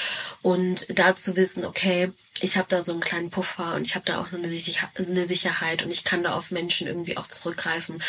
und 0.42 0.87
da 0.99 1.16
zu 1.16 1.37
wissen, 1.37 1.64
okay, 1.64 2.11
ich 2.40 2.57
habe 2.57 2.68
da 2.68 2.83
so 2.83 2.92
einen 2.92 3.01
kleinen 3.01 3.31
Puffer 3.31 3.75
und 3.75 3.87
ich 3.87 3.94
habe 3.94 4.05
da 4.05 4.21
auch 4.21 4.33
eine, 4.33 4.49
Sicherheit 4.49 5.83
und 5.83 5.90
ich 5.90 6.05
kann 6.05 6.23
da 6.23 6.35
auf 6.35 6.51
Menschen 6.51 6.87
irgendwie 6.87 7.16
auch 7.16 7.27
zurückgreifen. 7.27 8.01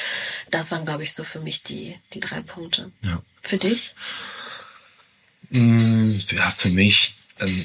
Das 0.51 0.71
waren, 0.71 0.85
glaube 0.85 1.03
ich, 1.03 1.13
so 1.13 1.23
für 1.23 1.39
mich 1.39 1.63
die, 1.63 1.95
die 2.13 2.19
drei 2.19 2.41
Punkte. 2.41 2.91
Ja. 3.01 3.21
Für 3.41 3.57
dich? 3.57 3.95
Mm, 5.49 6.11
ja, 6.31 6.51
für 6.51 6.69
mich, 6.69 7.15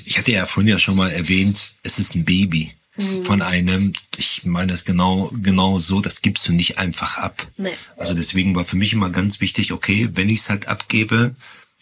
ich 0.04 0.18
hatte 0.18 0.32
ja 0.32 0.46
vorhin 0.46 0.70
ja 0.70 0.78
schon 0.78 0.96
mal 0.96 1.10
erwähnt, 1.10 1.58
es 1.82 1.98
ist 1.98 2.14
ein 2.14 2.24
Baby 2.24 2.72
mhm. 2.96 3.24
von 3.24 3.42
einem. 3.42 3.92
Ich 4.16 4.44
meine 4.44 4.72
das 4.72 4.84
genau, 4.84 5.30
genau 5.42 5.78
so, 5.78 6.00
das 6.00 6.22
gibst 6.22 6.46
du 6.48 6.52
nicht 6.52 6.78
einfach 6.78 7.18
ab. 7.18 7.46
Nee. 7.56 7.74
Also 7.96 8.14
deswegen 8.14 8.54
war 8.54 8.64
für 8.64 8.76
mich 8.76 8.92
immer 8.92 9.10
ganz 9.10 9.40
wichtig, 9.40 9.72
okay, 9.72 10.10
wenn 10.14 10.28
ich 10.28 10.40
es 10.40 10.50
halt 10.50 10.68
abgebe, 10.68 11.34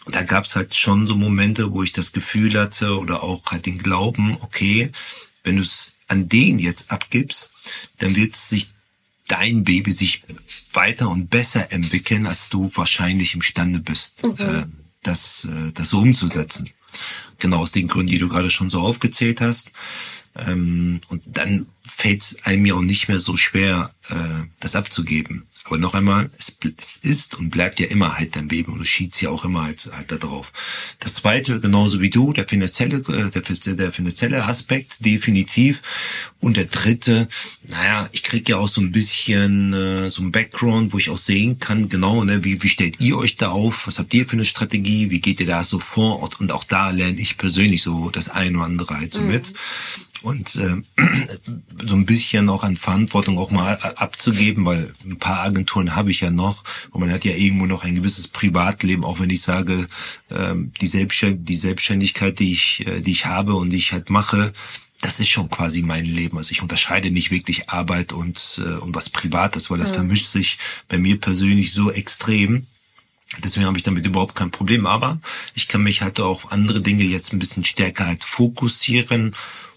da 0.06 0.22
gab 0.22 0.44
es 0.44 0.56
halt 0.56 0.74
schon 0.74 1.06
so 1.06 1.14
Momente, 1.14 1.72
wo 1.72 1.82
ich 1.82 1.92
das 1.92 2.12
Gefühl 2.12 2.58
hatte 2.58 2.98
oder 2.98 3.22
auch 3.22 3.44
halt 3.46 3.66
den 3.66 3.78
Glauben, 3.78 4.36
okay, 4.40 4.90
wenn 5.44 5.56
du 5.56 5.62
es 5.62 5.92
an 6.08 6.28
den 6.28 6.58
jetzt 6.58 6.90
abgibst, 6.90 7.52
dann 7.98 8.16
wird 8.16 8.34
sich 8.34 8.68
dein 9.28 9.64
Baby 9.64 9.92
sich 9.92 10.22
weiter 10.72 11.08
und 11.08 11.30
besser 11.30 11.72
entwickeln, 11.72 12.26
als 12.26 12.48
du 12.48 12.70
wahrscheinlich 12.74 13.34
imstande 13.34 13.78
bist, 13.78 14.24
mhm. 14.24 14.34
äh, 14.38 14.64
das, 15.02 15.44
äh, 15.44 15.72
das 15.72 15.90
so 15.90 16.00
umzusetzen. 16.00 16.70
Genau 17.42 17.58
aus 17.58 17.72
den 17.72 17.88
Gründen, 17.88 18.12
die 18.12 18.18
du 18.18 18.28
gerade 18.28 18.50
schon 18.50 18.70
so 18.70 18.80
aufgezählt 18.80 19.40
hast. 19.40 19.72
Ähm, 20.36 21.00
und 21.08 21.22
dann 21.26 21.66
fällt 21.84 22.22
es 22.22 22.44
einem 22.44 22.64
ja 22.64 22.74
auch 22.74 22.82
nicht 22.82 23.08
mehr 23.08 23.18
so 23.18 23.36
schwer, 23.36 23.92
äh, 24.08 24.44
das 24.60 24.76
abzugeben. 24.76 25.48
Aber 25.64 25.78
noch 25.78 25.94
einmal, 25.94 26.28
es, 26.38 26.52
es 26.80 26.96
ist 26.96 27.38
und 27.38 27.50
bleibt 27.50 27.78
ja 27.78 27.86
immer 27.86 28.18
halt 28.18 28.34
dein 28.34 28.48
Baby 28.48 28.70
und 28.70 28.78
du 28.78 28.84
schiedst 28.84 29.22
ja 29.22 29.30
auch 29.30 29.44
immer 29.44 29.62
halt, 29.62 29.88
halt 29.92 30.10
da 30.10 30.16
drauf. 30.16 30.52
Das 30.98 31.14
zweite, 31.14 31.60
genauso 31.60 32.00
wie 32.00 32.10
du, 32.10 32.32
der 32.32 32.48
finanzielle, 32.48 32.96
äh, 32.96 33.30
der, 33.30 33.74
der 33.74 33.92
finanzielle 33.92 34.44
Aspekt, 34.44 35.04
definitiv. 35.04 35.80
Und 36.40 36.56
der 36.56 36.64
dritte, 36.64 37.28
naja, 37.68 38.08
ich 38.10 38.24
krieg 38.24 38.48
ja 38.48 38.56
auch 38.56 38.68
so 38.68 38.80
ein 38.80 38.90
bisschen 38.90 39.72
äh, 39.72 40.10
so 40.10 40.22
ein 40.22 40.32
Background, 40.32 40.92
wo 40.92 40.98
ich 40.98 41.10
auch 41.10 41.18
sehen 41.18 41.60
kann, 41.60 41.88
genau, 41.88 42.24
ne, 42.24 42.42
wie, 42.42 42.60
wie 42.62 42.68
stellt 42.68 43.00
ihr 43.00 43.16
euch 43.16 43.36
da 43.36 43.50
auf? 43.50 43.86
Was 43.86 44.00
habt 44.00 44.12
ihr 44.14 44.26
für 44.26 44.32
eine 44.32 44.44
Strategie? 44.44 45.10
Wie 45.10 45.20
geht 45.20 45.40
ihr 45.40 45.46
da 45.46 45.62
so 45.62 45.78
vor? 45.78 46.22
Und, 46.22 46.40
und 46.40 46.50
auch 46.50 46.64
da 46.64 46.90
lerne 46.90 47.20
ich 47.20 47.38
persönlich 47.38 47.82
so 47.82 48.10
das 48.10 48.28
eine 48.28 48.58
oder 48.58 48.66
andere 48.66 48.98
halt 48.98 49.14
so 49.14 49.20
mhm. 49.20 49.28
mit 49.28 49.52
und 50.22 50.56
äh, 50.56 50.76
so 51.84 51.94
ein 51.94 52.06
bisschen 52.06 52.48
auch 52.48 52.64
an 52.64 52.76
Verantwortung 52.76 53.38
auch 53.38 53.50
mal 53.50 53.74
abzugeben, 53.96 54.64
weil 54.64 54.92
ein 55.04 55.18
paar 55.18 55.40
Agenturen 55.40 55.94
habe 55.94 56.10
ich 56.10 56.20
ja 56.20 56.30
noch 56.30 56.64
und 56.90 57.00
man 57.00 57.12
hat 57.12 57.24
ja 57.24 57.34
irgendwo 57.34 57.66
noch 57.66 57.84
ein 57.84 57.96
gewisses 57.96 58.28
Privatleben, 58.28 59.04
auch 59.04 59.20
wenn 59.20 59.30
ich 59.30 59.42
sage, 59.42 59.86
äh, 60.30 60.54
die, 60.80 60.86
Selbstständ 60.86 61.48
die 61.48 61.56
Selbstständigkeit, 61.56 62.38
die 62.38 62.52
ich, 62.52 62.86
äh, 62.86 63.00
die 63.00 63.12
ich 63.12 63.26
habe 63.26 63.54
und 63.54 63.70
die 63.70 63.78
ich 63.78 63.92
halt 63.92 64.10
mache, 64.10 64.52
das 65.02 65.18
ist 65.18 65.28
schon 65.28 65.50
quasi 65.50 65.82
mein 65.82 66.04
Leben. 66.04 66.38
Also 66.38 66.52
ich 66.52 66.62
unterscheide 66.62 67.10
nicht 67.10 67.30
wirklich 67.30 67.68
Arbeit 67.68 68.12
und, 68.12 68.60
äh, 68.64 68.76
und 68.78 68.94
was 68.94 69.10
Privates, 69.10 69.68
weil 69.68 69.78
das 69.78 69.88
ja. 69.88 69.96
vermischt 69.96 70.28
sich 70.28 70.58
bei 70.88 70.96
mir 70.96 71.20
persönlich 71.20 71.72
so 71.72 71.90
extrem. 71.90 72.66
Deswegen 73.42 73.66
habe 73.66 73.76
ich 73.76 73.82
damit 73.82 74.06
überhaupt 74.06 74.36
kein 74.36 74.52
Problem. 74.52 74.86
Aber 74.86 75.20
ich 75.54 75.66
kann 75.66 75.82
mich 75.82 76.02
halt 76.02 76.20
auch 76.20 76.50
andere 76.50 76.80
Dinge 76.80 77.02
jetzt 77.02 77.32
ein 77.32 77.40
bisschen 77.40 77.64
stärker 77.64 78.06
halt 78.06 78.24
fokussieren 78.24 79.34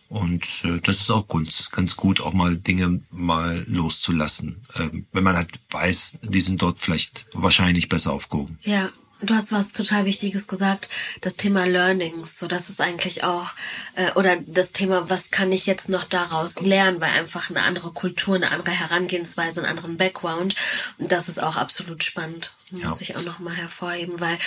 und 0.10 0.46
äh, 0.64 0.80
das 0.84 0.98
ist 0.98 1.12
auch 1.12 1.28
ganz, 1.28 1.72
ganz 1.72 1.96
gut, 1.96 2.22
auch 2.22 2.34
mal 2.34 2.56
Dinge 2.56 3.02
mal 3.12 3.64
loszulassen. 3.68 4.62
Ähm, 4.78 5.06
wenn 5.12 5.24
man 5.24 5.36
halt 5.36 5.60
weiß, 5.72 6.20
die 6.22 6.42
sind 6.42 6.62
dort 6.62 6.80
vielleicht 6.80 7.26
wahrscheinlich 7.34 7.90
besser 7.90 8.14
aufgehoben. 8.14 8.58
Ja, 8.62 8.90
Du 9.22 9.34
hast 9.34 9.54
was 9.54 9.72
total 9.72 10.04
Wichtiges 10.06 10.48
gesagt, 10.48 10.90
das 11.22 11.38
Thema 11.38 11.66
Learnings. 11.66 12.38
So, 12.38 12.48
das 12.48 12.70
ist 12.70 12.82
eigentlich 12.82 13.24
auch, 13.24 13.54
äh, 13.96 14.12
oder 14.14 14.38
das 14.46 14.74
Thema, 14.74 15.10
was 15.10 15.32
kann 15.32 15.54
ich 15.54 15.66
jetzt 15.66 15.88
noch 15.88 16.04
daraus 16.04 16.60
lernen, 16.60 17.00
weil 17.00 17.12
einfach 17.12 17.50
eine 17.50 17.64
andere 17.64 17.92
Kultur, 17.92 18.36
eine 18.36 18.52
andere 18.52 18.72
Herangehensweise, 18.72 19.62
einen 19.62 19.70
anderen 19.70 19.96
Background. 19.96 20.56
Und 20.98 21.14
das 21.14 21.30
ist 21.30 21.42
auch 21.42 21.56
absolut 21.56 22.04
spannend. 22.04 22.52
Ja. 22.72 22.90
Muss 22.90 23.00
ich 23.00 23.16
auch 23.16 23.24
nochmal 23.24 23.56
hervorheben, 23.56 24.20
weil 24.20 24.38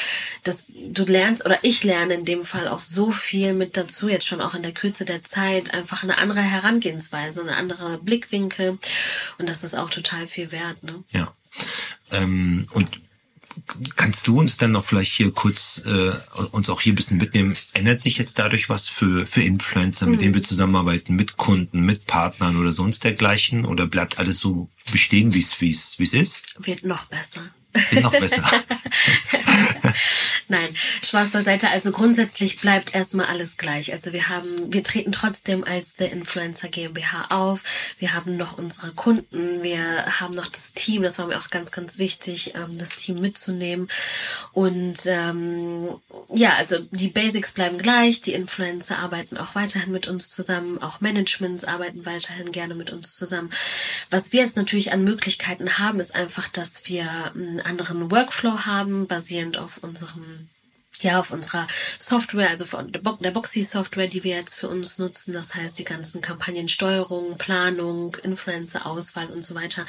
das, 0.45 0.67
du 0.69 1.05
lernst, 1.05 1.47
oder 1.47 1.59
ich 1.63 1.83
lerne 1.83 2.15
in 2.15 2.27
dem 2.27 2.45
Fall 2.45 2.69
auch 2.69 2.83
so 2.83 3.11
viel 3.11 3.55
mit 3.55 3.77
dazu, 3.79 4.09
jetzt 4.09 4.27
schon 4.27 4.43
auch 4.43 4.55
in 4.55 4.63
der 4.63 4.73
Kürze 4.73 5.07
der 5.07 5.25
Zeit, 5.25 5.73
einfach 5.73 6.03
eine 6.03 6.19
andere 6.19 6.43
Herangehensweise, 6.43 7.41
eine 7.41 7.57
andere 7.57 7.99
Blickwinkel. 7.99 8.79
Und 9.39 9.49
das 9.49 9.65
ist 9.65 9.77
auch 9.77 9.89
total 9.89 10.27
viel 10.27 10.53
wert, 10.53 10.83
ne? 10.83 11.03
Ja. 11.11 11.33
Ähm, 12.13 12.67
und 12.73 13.01
Kannst 13.97 14.27
du 14.27 14.39
uns 14.39 14.57
dann 14.57 14.73
noch 14.73 14.85
vielleicht 14.85 15.13
hier 15.13 15.31
kurz 15.33 15.83
äh, 15.85 16.13
uns 16.53 16.71
auch 16.71 16.81
hier 16.81 16.93
ein 16.93 16.97
bisschen 16.97 17.19
mitnehmen? 17.19 17.55
Ändert 17.75 18.03
sich 18.03 18.19
jetzt 18.19 18.39
dadurch 18.39 18.69
was 18.69 18.89
für, 18.89 19.27
für 19.27 19.43
Influencer, 19.43 20.07
mit 20.07 20.21
mhm. 20.21 20.23
denen 20.23 20.35
wir 20.35 20.43
zusammenarbeiten, 20.43 21.15
mit 21.17 21.37
Kunden, 21.37 21.81
mit 21.81 22.07
Partnern 22.07 22.57
oder 22.57 22.73
sonst 22.73 23.05
dergleichen? 23.05 23.65
Oder 23.65 23.87
bleibt 23.87 24.19
alles 24.19 24.39
so 24.39 24.69
bestehen, 24.91 25.35
wie 25.35 25.41
es 25.41 25.61
wie 25.61 25.71
es 25.71 25.99
wie 25.99 26.05
es 26.05 26.15
ist? 26.15 26.57
Wird 26.67 26.85
noch 26.85 27.07
besser. 27.07 27.43
Wird 27.73 28.05
noch 28.05 28.11
besser. 28.13 28.43
Nein, 30.49 30.69
Spaß 31.05 31.31
beiseite. 31.31 31.69
Also 31.71 31.93
grundsätzlich 31.93 32.59
bleibt 32.59 32.95
erstmal 32.95 33.27
alles 33.27 33.59
gleich. 33.59 33.93
Also 33.93 34.15
wir 34.15 34.31
haben, 34.31 34.73
wir 34.73 34.83
treten 34.83 35.13
trotzdem 35.13 35.63
als 35.63 35.97
The 35.99 36.07
Influencer 36.07 36.69
GmbH 36.69 37.27
auf. 37.29 37.63
Wir 37.99 38.15
haben 38.15 38.37
noch 38.39 38.57
unsere 38.57 38.93
Kunden. 38.93 39.63
Wir 39.63 39.81
haben 40.21 40.35
noch 40.35 40.47
das 40.47 40.73
Team. 40.73 41.03
Das 41.03 41.19
war 41.19 41.27
mir 41.27 41.39
auch 41.39 41.51
ganz, 41.51 41.71
ganz 41.71 41.99
wichtig, 41.99 42.55
ähm, 42.55 42.79
das 42.79 42.97
Team 42.97 43.21
mitzunehmen. 43.21 43.89
Und 44.53 45.01
ähm, 45.05 45.89
ja, 46.35 46.55
also 46.55 46.79
die 46.93 47.09
Basics 47.09 47.53
bleiben 47.53 47.77
gleich. 47.77 48.23
Die 48.23 48.33
Influencer 48.33 48.99
arbeiten 48.99 49.37
auch 49.37 49.55
weiterhin 49.55 49.93
mit 49.93 50.09
uns 50.09 50.31
zusammen. 50.31 50.79
Auch 50.79 51.03
Managements 51.03 51.65
arbeiten 51.65 52.07
weiterhin 52.07 52.53
gerne 52.53 52.75
mit 52.75 52.91
uns 52.91 53.17
zusammen. 53.17 53.51
Was 54.09 54.33
wir 54.33 54.41
jetzt 54.41 54.57
natürlich 54.57 54.93
an 54.93 55.05
Möglichkeiten 55.05 55.79
haben, 55.79 56.01
ist 56.01 56.15
einfach, 56.15 56.49
dass 56.49 56.89
wir 56.89 57.33
anderen 57.61 58.11
Workflow 58.11 58.67
haben, 58.67 59.07
basierend 59.07 59.59
auf 59.59 59.79
unserem 59.79 60.49
ja, 61.01 61.21
auf 61.21 61.31
unserer 61.31 61.67
Software, 61.99 62.51
also 62.51 62.65
von 62.65 62.93
der 62.93 63.31
Boxy-Software, 63.31 64.09
die 64.09 64.25
wir 64.25 64.37
jetzt 64.37 64.55
für 64.55 64.69
uns 64.69 64.99
nutzen, 64.99 65.33
das 65.33 65.55
heißt 65.55 65.79
die 65.79 65.85
ganzen 65.85 66.21
Kampagnensteuerung, 66.21 67.39
Planung, 67.39 68.17
Influencer-Auswahl 68.17 69.27
und 69.27 69.45
so 69.45 69.55
weiter, 69.55 69.87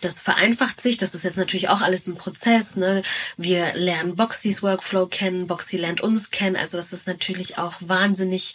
das 0.00 0.20
vereinfacht 0.20 0.80
sich. 0.80 0.98
Das 0.98 1.14
ist 1.14 1.24
jetzt 1.24 1.38
natürlich 1.38 1.68
auch 1.68 1.80
alles 1.80 2.06
ein 2.06 2.16
Prozess. 2.16 2.76
Ne? 2.76 3.02
Wir 3.36 3.74
lernen 3.74 4.16
Boxys 4.16 4.62
Workflow 4.62 5.06
kennen, 5.06 5.46
Boxy 5.46 5.76
lernt 5.76 6.00
uns 6.00 6.30
kennen. 6.30 6.56
Also 6.56 6.76
das 6.76 6.92
ist 6.92 7.06
natürlich 7.06 7.58
auch 7.58 7.74
wahnsinnig 7.80 8.54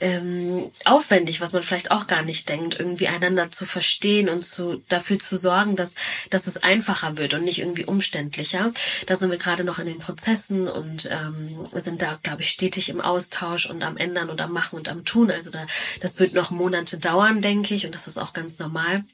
ähm, 0.00 0.70
aufwendig, 0.84 1.40
was 1.40 1.52
man 1.52 1.62
vielleicht 1.62 1.90
auch 1.90 2.06
gar 2.06 2.22
nicht 2.22 2.48
denkt, 2.48 2.78
irgendwie 2.78 3.08
einander 3.08 3.50
zu 3.50 3.64
verstehen 3.64 4.28
und 4.28 4.44
zu, 4.44 4.82
dafür 4.88 5.18
zu 5.18 5.36
sorgen, 5.36 5.76
dass, 5.76 5.94
dass 6.28 6.46
es 6.46 6.62
einfacher 6.62 7.16
wird 7.16 7.34
und 7.34 7.44
nicht 7.44 7.60
irgendwie 7.60 7.84
umständlicher. 7.84 8.72
Da 9.06 9.16
sind 9.16 9.30
wir 9.30 9.38
gerade 9.38 9.64
noch 9.64 9.78
in 9.78 9.86
den 9.86 9.98
Prozessen 9.98 10.68
und 10.68 11.08
ähm, 11.10 11.29
ähm, 11.36 11.66
sind 11.72 12.02
da, 12.02 12.18
glaube 12.22 12.42
ich, 12.42 12.50
stetig 12.50 12.88
im 12.88 13.00
Austausch 13.00 13.66
und 13.66 13.82
am 13.82 13.96
Ändern 13.96 14.30
und 14.30 14.40
am 14.40 14.52
Machen 14.52 14.76
und 14.76 14.88
am 14.88 15.04
Tun. 15.04 15.30
Also 15.30 15.50
da, 15.50 15.66
das 16.00 16.18
wird 16.18 16.34
noch 16.34 16.50
Monate 16.50 16.98
dauern, 16.98 17.42
denke 17.42 17.74
ich, 17.74 17.86
und 17.86 17.94
das 17.94 18.06
ist 18.06 18.18
auch 18.18 18.32
ganz 18.32 18.58
normal. 18.58 19.04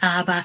Aber 0.00 0.42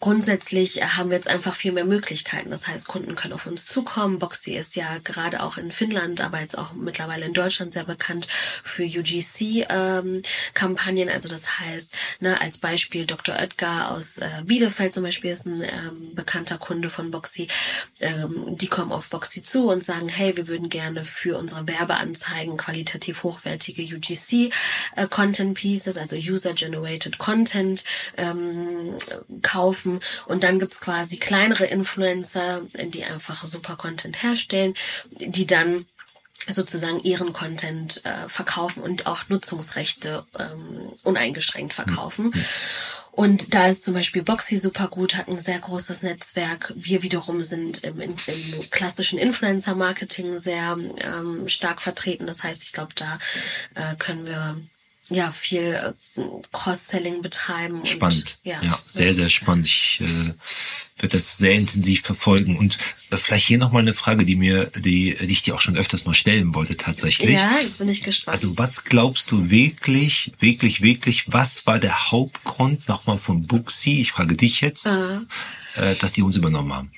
grundsätzlich 0.00 0.82
haben 0.82 1.10
wir 1.10 1.16
jetzt 1.16 1.28
einfach 1.28 1.54
viel 1.54 1.72
mehr 1.72 1.84
Möglichkeiten. 1.84 2.50
Das 2.50 2.66
heißt, 2.66 2.88
Kunden 2.88 3.14
können 3.14 3.34
auf 3.34 3.46
uns 3.46 3.66
zukommen. 3.66 4.18
Boxy 4.18 4.56
ist 4.56 4.74
ja 4.76 4.98
gerade 5.04 5.42
auch 5.42 5.58
in 5.58 5.72
Finnland, 5.72 6.20
aber 6.20 6.40
jetzt 6.40 6.58
auch 6.58 6.72
mittlerweile 6.72 7.24
in 7.26 7.32
Deutschland 7.32 7.72
sehr 7.72 7.84
bekannt 7.84 8.26
für 8.30 8.84
UGC-Kampagnen. 8.84 11.08
Ähm, 11.08 11.14
also 11.14 11.28
das 11.28 11.60
heißt, 11.60 11.92
ne, 12.20 12.40
als 12.40 12.58
Beispiel 12.58 13.06
Dr. 13.06 13.36
Oetker 13.36 13.90
aus 13.90 14.18
äh, 14.18 14.42
Bielefeld 14.44 14.94
zum 14.94 15.04
Beispiel 15.04 15.30
ist 15.30 15.46
ein 15.46 15.62
ähm, 15.62 16.14
bekannter 16.14 16.58
Kunde 16.58 16.90
von 16.90 17.10
Boxy. 17.10 17.48
Ähm, 18.00 18.56
die 18.56 18.68
kommen 18.68 18.92
auf 18.92 19.10
Boxy 19.10 19.42
zu 19.42 19.68
und 19.68 19.84
sagen, 19.84 20.08
hey, 20.08 20.36
wir 20.36 20.48
würden 20.48 20.68
gerne 20.68 21.04
für 21.04 21.38
unsere 21.38 21.66
Werbeanzeigen 21.66 22.56
qualitativ 22.56 23.22
hochwertige 23.22 23.82
UGC-Content 23.82 25.64
äh, 25.64 25.98
also 25.98 26.16
User-Generated 26.16 27.18
Content, 27.18 27.84
ähm, 28.16 28.85
kaufen. 29.42 30.00
Und 30.26 30.44
dann 30.44 30.58
gibt's 30.58 30.80
quasi 30.80 31.16
kleinere 31.16 31.66
Influencer, 31.66 32.62
die 32.86 33.04
einfach 33.04 33.44
super 33.44 33.76
Content 33.76 34.22
herstellen, 34.22 34.74
die 35.10 35.46
dann 35.46 35.86
sozusagen 36.48 37.00
ihren 37.00 37.32
Content 37.32 38.04
äh, 38.04 38.28
verkaufen 38.28 38.82
und 38.82 39.06
auch 39.06 39.28
Nutzungsrechte 39.28 40.24
ähm, 40.38 40.92
uneingeschränkt 41.02 41.72
verkaufen. 41.72 42.26
Mhm. 42.26 42.44
Und 43.10 43.54
da 43.54 43.68
ist 43.68 43.84
zum 43.84 43.94
Beispiel 43.94 44.22
Boxy 44.22 44.58
super 44.58 44.88
gut, 44.88 45.16
hat 45.16 45.28
ein 45.28 45.38
sehr 45.38 45.58
großes 45.58 46.02
Netzwerk. 46.02 46.72
Wir 46.76 47.02
wiederum 47.02 47.42
sind 47.42 47.82
im, 47.82 48.00
im, 48.00 48.10
im 48.10 48.70
klassischen 48.70 49.18
Influencer-Marketing 49.18 50.38
sehr 50.38 50.76
ähm, 50.98 51.48
stark 51.48 51.80
vertreten. 51.80 52.26
Das 52.26 52.42
heißt, 52.42 52.62
ich 52.62 52.72
glaube, 52.72 52.94
da 52.94 53.18
äh, 53.74 53.96
können 53.96 54.26
wir 54.26 54.56
ja 55.08 55.30
viel 55.30 55.62
äh, 56.16 56.20
Cross-Selling 56.52 57.22
betreiben. 57.22 57.84
Spannend. 57.86 58.38
Und, 58.44 58.50
ja, 58.52 58.60
ja, 58.62 58.78
sehr, 58.90 59.14
sehr 59.14 59.28
spannend. 59.28 59.66
Ich 59.66 60.00
äh, 60.00 60.06
werde 61.00 61.16
das 61.18 61.36
sehr 61.38 61.52
intensiv 61.54 62.02
verfolgen. 62.02 62.56
Und 62.56 62.76
äh, 63.10 63.16
vielleicht 63.16 63.46
hier 63.46 63.58
nochmal 63.58 63.82
eine 63.82 63.94
Frage, 63.94 64.24
die 64.24 64.34
mir, 64.36 64.64
die, 64.74 65.14
die 65.14 65.26
ich 65.32 65.42
dir 65.42 65.54
auch 65.54 65.60
schon 65.60 65.76
öfters 65.76 66.06
mal 66.06 66.14
stellen 66.14 66.54
wollte 66.54 66.76
tatsächlich. 66.76 67.30
Ja, 67.30 67.58
jetzt 67.60 67.78
bin 67.78 67.88
ich 67.88 68.02
gespannt. 68.02 68.34
Also 68.34 68.58
was 68.58 68.84
glaubst 68.84 69.30
du 69.30 69.48
wirklich, 69.50 70.32
wirklich, 70.40 70.82
wirklich, 70.82 71.32
was 71.32 71.66
war 71.66 71.78
der 71.78 72.10
Hauptgrund 72.10 72.88
nochmal 72.88 73.18
von 73.18 73.46
Buxi, 73.46 74.00
ich 74.00 74.10
frage 74.12 74.36
dich 74.36 74.60
jetzt, 74.60 74.86
Ah. 74.88 75.22
äh, 75.76 75.94
dass 75.96 76.12
die 76.14 76.22
uns 76.22 76.36
übernommen 76.36 76.72
haben? 76.72 76.90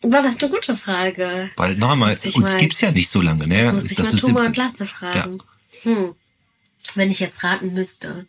War 0.00 0.22
das 0.22 0.40
eine 0.40 0.48
gute 0.50 0.76
Frage? 0.76 1.50
Weil 1.56 1.74
noch 1.74 1.90
einmal, 1.90 2.14
muss 2.14 2.24
ich 2.24 2.36
uns 2.36 2.52
mal- 2.52 2.58
gibt's 2.60 2.80
ja 2.80 2.92
nicht 2.92 3.10
so 3.10 3.20
lange. 3.20 3.46
Ne? 3.48 3.64
Das 3.64 3.74
muss 3.74 3.84
ich 3.90 3.96
Das 3.96 4.12
mal 4.12 4.18
Thomas 4.20 4.40
im- 4.42 4.46
und 4.46 4.56
Lasse 4.56 4.86
fragen. 4.86 5.42
Hm. 5.82 6.14
Wenn 6.96 7.10
ich 7.10 7.20
jetzt 7.20 7.44
raten 7.44 7.74
müsste. 7.74 8.26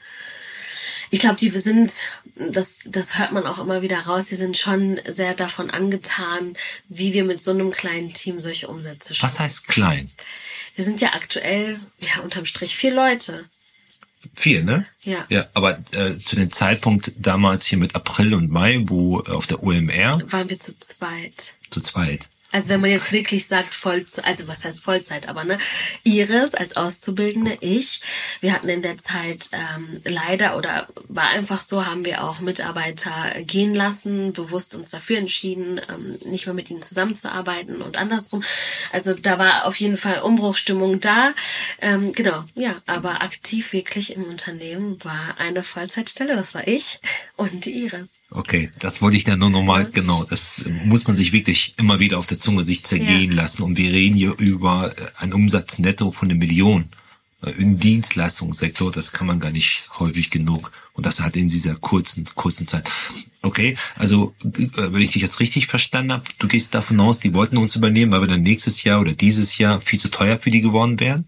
Ich 1.11 1.21
glaube, 1.21 1.37
die 1.37 1.49
sind, 1.49 1.91
das, 2.35 2.79
das 2.85 3.17
hört 3.17 3.31
man 3.31 3.47
auch 3.47 3.57
immer 3.59 3.81
wieder 3.81 3.99
raus, 4.01 4.25
die 4.29 4.35
sind 4.35 4.57
schon 4.57 4.99
sehr 5.07 5.33
davon 5.33 5.71
angetan, 5.71 6.55
wie 6.87 7.13
wir 7.13 7.23
mit 7.23 7.41
so 7.41 7.51
einem 7.51 7.71
kleinen 7.71 8.13
Team 8.13 8.39
solche 8.41 8.67
Umsätze 8.67 9.15
schaffen. 9.15 9.33
Was 9.33 9.39
heißt 9.39 9.67
klein? 9.67 10.11
Wir 10.75 10.85
sind 10.85 11.01
ja 11.01 11.13
aktuell, 11.13 11.79
ja, 11.99 12.21
unterm 12.21 12.45
Strich 12.45 12.77
vier 12.77 12.93
Leute. 12.93 13.49
Vier, 14.35 14.63
ne? 14.63 14.85
Ja. 15.01 15.25
Ja, 15.29 15.47
aber 15.53 15.79
äh, 15.91 16.17
zu 16.19 16.35
dem 16.35 16.51
Zeitpunkt 16.51 17.13
damals 17.17 17.65
hier 17.65 17.77
mit 17.77 17.95
April 17.95 18.33
und 18.33 18.51
Mai, 18.51 18.79
wo 18.87 19.21
äh, 19.21 19.31
auf 19.31 19.47
der 19.47 19.63
OMR 19.63 20.21
Waren 20.31 20.49
wir 20.49 20.59
zu 20.59 20.77
zweit. 20.79 21.55
zu 21.71 21.81
zweit. 21.81 22.29
Also 22.51 22.69
wenn 22.69 22.81
man 22.81 22.89
jetzt 22.89 23.11
wirklich 23.11 23.47
sagt 23.47 23.75
Vollzeit, 23.75 24.25
also 24.25 24.47
was 24.47 24.65
heißt 24.65 24.79
Vollzeit, 24.79 25.29
aber 25.29 25.43
ne, 25.43 25.59
Iris 26.03 26.55
als 26.55 26.77
Auszubildende, 26.77 27.57
ich, 27.61 28.01
wir 28.41 28.53
hatten 28.53 28.69
in 28.69 28.81
der 28.81 28.97
Zeit 28.97 29.49
ähm, 29.53 30.01
leider 30.03 30.57
oder 30.57 30.87
war 31.07 31.29
einfach 31.29 31.61
so, 31.61 31.85
haben 31.85 32.05
wir 32.05 32.23
auch 32.23 32.39
Mitarbeiter 32.39 33.43
gehen 33.43 33.75
lassen, 33.75 34.33
bewusst 34.33 34.73
uns 34.73 34.89
dafür 34.89 35.19
entschieden, 35.19 35.79
ähm, 35.89 36.17
nicht 36.25 36.47
mehr 36.47 36.55
mit 36.55 36.71
ihnen 36.71 36.81
zusammenzuarbeiten 36.81 37.83
und 37.83 37.97
andersrum. 37.97 38.43
Also 38.91 39.13
da 39.13 39.37
war 39.37 39.65
auf 39.65 39.75
jeden 39.79 39.97
Fall 39.97 40.21
Umbruchsstimmung 40.21 40.99
da. 40.99 41.33
Ähm, 41.81 42.13
genau, 42.13 42.43
ja, 42.55 42.75
aber 42.87 43.21
aktiv 43.21 43.73
wirklich 43.73 44.15
im 44.15 44.23
Unternehmen 44.23 45.03
war 45.03 45.35
eine 45.37 45.63
Vollzeitstelle, 45.63 46.35
das 46.35 46.55
war 46.55 46.67
ich 46.67 46.99
und 47.35 47.65
die 47.65 47.83
Iris. 47.83 48.18
Okay, 48.31 48.69
das 48.77 49.01
wollte 49.01 49.17
ich 49.17 49.23
dann 49.23 49.39
nur 49.39 49.49
nochmal, 49.49 49.89
genau, 49.91 50.23
das 50.23 50.63
muss 50.85 51.07
man 51.07 51.15
sich 51.15 51.31
wirklich 51.31 51.73
immer 51.77 51.99
wieder 51.99 52.19
auf 52.19 52.27
der 52.27 52.39
Zunge 52.39 52.63
sich 52.63 52.83
zergehen 52.83 53.31
Ja. 53.31 53.41
lassen. 53.43 53.63
Und 53.63 53.77
wir 53.77 53.91
reden 53.91 54.15
hier 54.15 54.35
über 54.37 54.91
äh, 54.95 55.05
einen 55.17 55.33
Umsatz 55.33 55.79
netto 55.79 56.11
von 56.11 56.29
einer 56.29 56.37
Million 56.37 56.89
äh, 57.41 57.49
im 57.51 57.79
Dienstleistungssektor. 57.79 58.91
Das 58.91 59.13
kann 59.13 59.25
man 59.25 59.39
gar 59.39 59.51
nicht 59.51 59.89
häufig 59.99 60.29
genug. 60.29 60.71
Und 60.93 61.05
das 61.07 61.21
halt 61.21 61.37
in 61.37 61.47
dieser 61.47 61.75
kurzen, 61.75 62.25
kurzen 62.35 62.67
Zeit. 62.67 62.87
Okay, 63.41 63.75
also 63.95 64.35
äh, 64.43 64.67
wenn 64.75 65.01
ich 65.01 65.11
dich 65.13 65.21
jetzt 65.23 65.39
richtig 65.39 65.65
verstanden 65.67 66.11
habe, 66.13 66.23
du 66.37 66.47
gehst 66.47 66.75
davon 66.75 66.99
aus, 66.99 67.19
die 67.19 67.33
wollten 67.33 67.57
uns 67.57 67.75
übernehmen, 67.75 68.11
weil 68.11 68.21
wir 68.21 68.27
dann 68.27 68.43
nächstes 68.43 68.83
Jahr 68.83 68.99
oder 68.99 69.13
dieses 69.13 69.57
Jahr 69.57 69.81
viel 69.81 69.99
zu 69.99 70.09
teuer 70.09 70.37
für 70.37 70.51
die 70.51 70.61
geworden 70.61 70.99
wären? 70.99 71.25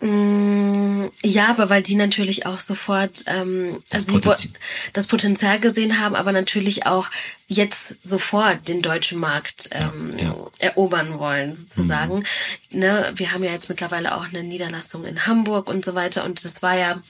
Mm, 0.00 1.10
Ja, 1.22 1.48
aber 1.48 1.68
weil 1.68 1.82
die 1.82 1.94
natürlich 1.94 2.46
auch 2.46 2.58
sofort 2.60 3.24
ähm, 3.26 3.78
Das 3.90 4.08
also 4.08 4.20
Potenzial. 4.20 4.54
das 4.94 5.06
Potenzial 5.06 5.60
gesehen 5.60 6.00
haben, 6.00 6.14
aber 6.14 6.32
natürlich 6.32 6.86
auch 6.86 7.08
jetzt 7.48 7.96
sofort 8.02 8.68
den 8.68 8.80
deutschen 8.80 9.18
Markt 9.18 9.68
ähm, 9.72 10.14
ja. 10.18 10.34
erobern 10.60 11.18
wollen, 11.18 11.54
sozusagen. 11.54 12.22
Ne, 12.70 13.12
wir 13.16 13.32
haben 13.32 13.44
ja 13.44 13.52
jetzt 13.52 13.68
mittlerweile 13.68 14.14
auch 14.16 14.26
eine 14.28 14.42
Niederlassung 14.42 15.04
in 15.04 15.26
Hamburg 15.26 15.68
und 15.68 15.84
so 15.84 15.94
weiter 15.94 16.24
und 16.24 16.44
das 16.44 16.62
war 16.62 16.76
ja 16.78 17.00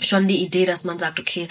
schon 0.00 0.26
die 0.28 0.42
Idee, 0.42 0.64
dass 0.64 0.84
man 0.84 0.98
sagt, 0.98 1.20
okay, 1.20 1.46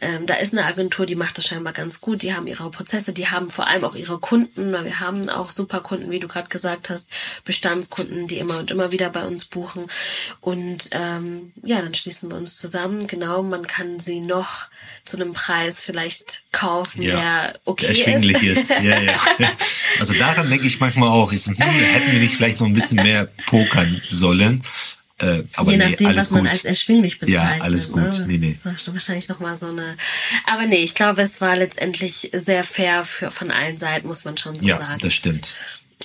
ähm, 0.00 0.26
da 0.26 0.34
ist 0.34 0.52
eine 0.52 0.64
Agentur, 0.64 1.04
die 1.04 1.16
macht 1.16 1.36
das 1.36 1.46
scheinbar 1.46 1.72
ganz 1.72 2.00
gut, 2.00 2.22
die 2.22 2.32
haben 2.32 2.46
ihre 2.46 2.70
Prozesse, 2.70 3.12
die 3.12 3.28
haben 3.28 3.50
vor 3.50 3.66
allem 3.66 3.84
auch 3.84 3.96
ihre 3.96 4.20
Kunden, 4.20 4.72
weil 4.72 4.84
wir 4.84 5.00
haben 5.00 5.28
auch 5.28 5.50
super 5.50 5.80
Kunden, 5.80 6.10
wie 6.10 6.20
du 6.20 6.28
gerade 6.28 6.48
gesagt 6.48 6.90
hast, 6.90 7.10
Bestandskunden, 7.44 8.28
die 8.28 8.38
immer 8.38 8.58
und 8.58 8.70
immer 8.70 8.92
wieder 8.92 9.10
bei 9.10 9.24
uns 9.24 9.46
buchen. 9.46 9.86
Und 10.40 10.90
ähm, 10.92 11.52
ja, 11.64 11.82
dann 11.82 11.94
schließen 11.94 12.30
wir 12.30 12.36
uns 12.36 12.56
zusammen. 12.56 13.08
Genau, 13.08 13.42
man 13.42 13.66
kann 13.66 13.98
sie 13.98 14.20
noch 14.20 14.66
zu 15.04 15.16
einem 15.16 15.32
Preis 15.32 15.82
vielleicht 15.82 16.44
kaufen, 16.52 17.02
der 17.02 17.54
okay 17.64 17.86
der 17.86 17.96
erschwinglich 17.96 18.42
ist. 18.44 18.70
ist. 18.70 18.80
Ja, 18.82 19.00
ja. 19.00 19.18
Also 20.00 20.14
daran 20.14 20.48
denke 20.48 20.66
ich 20.66 20.80
manchmal 20.80 21.10
auch. 21.10 21.32
Ich, 21.32 21.42
so, 21.42 21.50
hätten 21.52 22.12
wir 22.12 22.20
nicht 22.20 22.34
vielleicht 22.34 22.60
noch 22.60 22.66
ein 22.66 22.72
bisschen 22.72 22.96
mehr 22.96 23.28
pokern 23.46 24.00
sollen. 24.08 24.62
Äh, 25.22 25.44
aber 25.56 25.70
Je 25.70 25.76
nee, 25.78 25.88
nachdem, 25.90 26.06
alles 26.08 26.24
was 26.24 26.30
man 26.30 26.42
gut. 26.44 26.52
als 26.52 26.64
erschwinglich 26.64 27.18
bezeichnet. 27.18 27.58
Ja, 27.58 27.64
alles 27.64 27.90
gut. 27.92 28.02
Ne? 28.02 28.24
Nee, 28.26 28.38
nee. 28.38 28.58
Wahrscheinlich 28.62 29.28
nochmal 29.28 29.56
so 29.56 29.68
eine. 29.68 29.96
Aber 30.46 30.66
nee, 30.66 30.82
ich 30.82 30.94
glaube, 30.94 31.22
es 31.22 31.40
war 31.40 31.56
letztendlich 31.56 32.30
sehr 32.34 32.64
fair 32.64 33.04
für 33.04 33.30
von 33.30 33.50
allen 33.50 33.78
Seiten, 33.78 34.06
muss 34.08 34.24
man 34.24 34.36
schon 34.36 34.58
so 34.58 34.66
Ja, 34.66 34.78
sagen. 34.78 34.98
das 35.00 35.14
stimmt. 35.14 35.54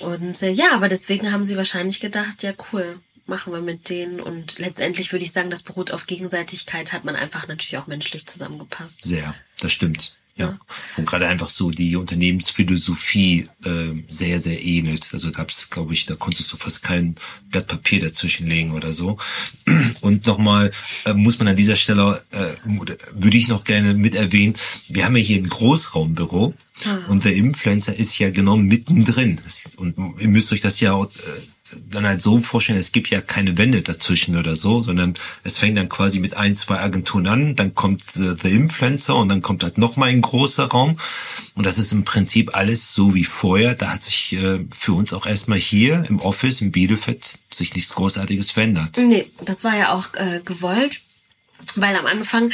Und 0.02 0.42
äh, 0.44 0.52
ja, 0.52 0.74
aber 0.74 0.90
deswegen 0.90 1.32
haben 1.32 1.46
sie 1.46 1.58
wahrscheinlich 1.58 2.00
gedacht, 2.00 2.44
ja 2.44 2.54
cool, 2.72 3.00
machen 3.26 3.52
wir 3.52 3.62
mit 3.62 3.90
denen. 3.90 4.20
Und 4.20 4.60
letztendlich 4.60 5.12
würde 5.12 5.26
ich 5.26 5.32
sagen, 5.32 5.50
das 5.50 5.64
beruht 5.64 5.92
auf 5.92 6.06
Gegenseitigkeit, 6.06 6.94
hat 6.94 7.04
man 7.04 7.16
einfach 7.16 7.48
natürlich 7.48 7.78
auch 7.78 7.88
menschlich 7.88 8.28
zusammengepasst. 8.28 9.04
Sehr, 9.04 9.34
das 9.60 9.72
stimmt. 9.72 10.16
Ja. 10.38 10.58
Und 10.98 11.08
gerade 11.08 11.28
einfach 11.28 11.50
so 11.50 11.72
die 11.72 11.96
Unternehmensphilosophie 11.96 13.50
äh, 13.66 13.70
sehr, 14.08 14.40
sehr 14.40 14.64
ähnelt. 14.64 15.10
Also 15.12 15.32
gab's, 15.32 15.70
glaube 15.70 15.94
ich, 15.94 16.06
da 16.06 16.16
konntest 16.16 16.52
du 16.52 16.58
fast 16.58 16.84
kein 16.84 17.16
Blatt 17.50 17.68
Papier 17.68 18.02
dazwischenlegen 18.02 18.72
oder 18.72 18.94
so. 18.94 19.18
Und 20.02 20.28
nochmal 20.28 20.72
äh, 21.06 21.14
muss 21.14 21.40
man 21.40 21.48
an 21.48 21.56
dieser 21.56 21.76
Stelle, 21.76 22.22
äh, 22.32 22.48
würde 23.14 23.38
ich 23.38 23.48
noch 23.48 23.64
gerne 23.64 23.96
mit 23.96 24.16
erwähnen, 24.16 24.54
wir 24.88 25.06
haben 25.06 25.18
ja 25.18 25.24
hier 25.24 25.38
ein 25.38 25.50
Großraumbüro 25.50 26.54
und 27.08 27.26
der 27.26 27.34
Influencer 27.34 27.96
ist 27.96 28.20
ja 28.20 28.30
genau 28.30 28.56
mittendrin. 28.56 29.42
Und 29.78 29.98
ihr 30.20 30.28
müsst 30.28 30.52
euch 30.52 30.62
das 30.62 30.80
ja 30.80 30.94
auch, 30.94 31.06
äh, 31.06 31.10
dann 31.90 32.06
halt 32.06 32.22
so 32.22 32.40
vorstellen, 32.40 32.80
es 32.80 32.92
gibt 32.92 33.10
ja 33.10 33.22
keine 33.22 33.58
Wände 33.58 33.82
dazwischen 33.82 34.38
oder 34.38 34.56
so, 34.56 34.84
sondern 34.84 35.16
es 35.44 35.58
fängt 35.58 35.78
dann 35.78 35.90
quasi 35.90 36.20
mit 36.20 36.38
ein, 36.38 36.56
zwei 36.56 36.80
Agenturen 36.80 37.28
an, 37.28 37.56
dann 37.56 37.74
kommt 37.74 38.04
äh, 38.16 38.36
The 38.42 38.50
Influencer 38.50 39.16
und 39.16 39.30
dann 39.30 39.42
kommt 39.42 39.64
halt 39.64 39.78
nochmal 39.78 40.10
ein 40.10 40.22
großer 40.22 40.66
Raum. 40.66 40.98
Und 41.56 41.66
das 41.66 41.78
ist 41.78 41.92
im 41.92 42.04
Prinzip 42.04 42.56
alles 42.56 42.94
so 42.94 43.16
wie 43.16 43.24
vorher. 43.24 43.74
Da 43.74 43.92
hat 43.92 44.04
sich 44.04 44.34
äh, 44.34 44.60
für 44.76 44.94
uns 44.94 45.14
auch 45.14 45.26
erstmal 45.26 45.60
hier 45.60 46.06
im 46.08 46.20
Office 46.20 46.62
in 46.62 46.72
Bielefeld 46.72 47.40
sich 47.52 47.74
nichts 47.76 47.94
Großartiges 47.96 48.52
verändert. 48.52 48.98
Nee, 48.98 49.26
das 49.44 49.64
war 49.64 49.76
ja 49.76 49.94
auch 49.94 50.14
äh, 50.14 50.42
gewollt. 50.44 51.02
Weil 51.76 51.96
am 51.96 52.06
Anfang, 52.06 52.52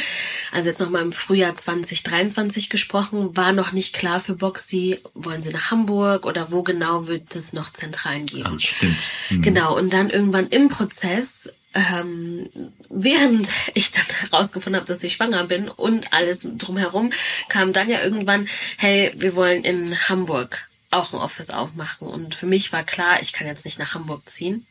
also 0.52 0.68
jetzt 0.68 0.80
nochmal 0.80 1.02
im 1.02 1.12
Frühjahr 1.12 1.54
2023 1.54 2.70
gesprochen, 2.70 3.36
war 3.36 3.52
noch 3.52 3.72
nicht 3.72 3.94
klar 3.94 4.20
für 4.20 4.34
Boxy, 4.34 5.00
wollen 5.14 5.42
sie 5.42 5.50
nach 5.50 5.70
Hamburg 5.70 6.26
oder 6.26 6.50
wo 6.50 6.62
genau 6.62 7.06
wird 7.06 7.34
es 7.36 7.52
noch 7.52 7.72
Zentralen 7.72 8.26
geben. 8.26 8.56
Ah, 8.56 8.58
stimmt. 8.58 8.96
Mhm. 9.30 9.42
Genau, 9.42 9.76
und 9.76 9.92
dann 9.92 10.10
irgendwann 10.10 10.48
im 10.48 10.68
Prozess, 10.68 11.52
ähm, 11.74 12.48
während 12.88 13.48
ich 13.74 13.92
dann 13.92 14.06
herausgefunden 14.20 14.80
habe, 14.80 14.90
dass 14.90 15.02
ich 15.02 15.14
schwanger 15.14 15.44
bin 15.44 15.68
und 15.68 16.12
alles 16.12 16.48
drumherum, 16.56 17.10
kam 17.48 17.72
dann 17.72 17.90
ja 17.90 18.02
irgendwann, 18.02 18.48
hey, 18.78 19.12
wir 19.16 19.34
wollen 19.36 19.64
in 19.64 19.96
Hamburg 20.08 20.68
auch 20.90 21.12
ein 21.12 21.20
Office 21.20 21.50
aufmachen. 21.50 22.08
Und 22.08 22.34
für 22.34 22.46
mich 22.46 22.72
war 22.72 22.84
klar, 22.84 23.20
ich 23.20 23.32
kann 23.32 23.46
jetzt 23.46 23.64
nicht 23.64 23.78
nach 23.78 23.94
Hamburg 23.94 24.28
ziehen. 24.28 24.66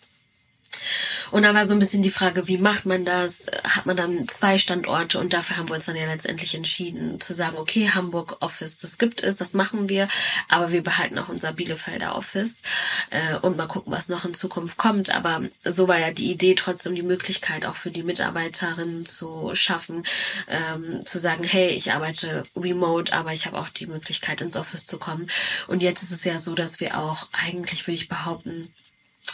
Und 1.34 1.42
da 1.42 1.56
war 1.56 1.66
so 1.66 1.74
ein 1.74 1.80
bisschen 1.80 2.04
die 2.04 2.12
Frage, 2.12 2.48
wie 2.48 2.60
macht 2.60 2.86
man 2.86 3.06
das? 3.06 3.48
Hat 3.64 3.88
man 3.88 3.98
dann 3.98 4.28
zwei 4.28 4.60
Standorte? 4.60 5.18
Und 5.20 5.34
dafür 5.34 5.58
haben 5.58 5.68
wir 5.68 5.74
uns 5.74 5.88
dann 5.88 5.96
ja 5.96 6.06
letztendlich 6.06 6.54
entschieden, 6.54 7.20
zu 7.20 7.34
sagen, 7.34 7.58
okay, 7.58 7.90
Hamburg 7.90 8.38
Office, 8.42 8.78
das 8.78 9.00
gibt 9.00 9.24
es, 9.24 9.38
das 9.38 9.54
machen 9.54 9.90
wir, 9.90 10.08
aber 10.48 10.72
wir 10.72 10.84
behalten 10.84 11.18
auch 11.18 11.30
unser 11.30 11.52
Bielefelder 11.52 12.16
Office 12.16 12.62
äh, 13.10 13.38
und 13.38 13.58
mal 13.58 13.66
gucken, 13.66 13.92
was 13.92 14.10
noch 14.10 14.26
in 14.26 14.36
Zukunft 14.36 14.78
kommt. 14.78 15.10
Aber 15.10 15.42
so 15.66 15.88
war 15.88 15.98
ja 15.98 16.12
die 16.12 16.30
Idee, 16.30 16.54
trotzdem 16.54 16.94
die 16.94 17.02
Möglichkeit 17.02 17.66
auch 17.66 17.78
für 17.78 17.90
die 17.90 18.04
Mitarbeiterinnen 18.04 19.08
zu 19.08 19.56
schaffen, 19.56 20.04
ähm, 20.48 21.04
zu 21.04 21.18
sagen, 21.18 21.44
hey, 21.44 21.70
ich 21.70 21.94
arbeite 21.94 22.44
remote, 22.56 23.12
aber 23.12 23.34
ich 23.34 23.48
habe 23.48 23.58
auch 23.58 23.70
die 23.70 23.88
Möglichkeit, 23.88 24.42
ins 24.42 24.56
Office 24.56 24.86
zu 24.86 25.00
kommen. 25.00 25.26
Und 25.66 25.82
jetzt 25.82 26.04
ist 26.04 26.12
es 26.12 26.26
ja 26.26 26.38
so, 26.38 26.54
dass 26.54 26.80
wir 26.80 27.00
auch 27.00 27.30
eigentlich, 27.32 27.88
würde 27.88 27.96
ich 27.96 28.08
behaupten, 28.08 28.72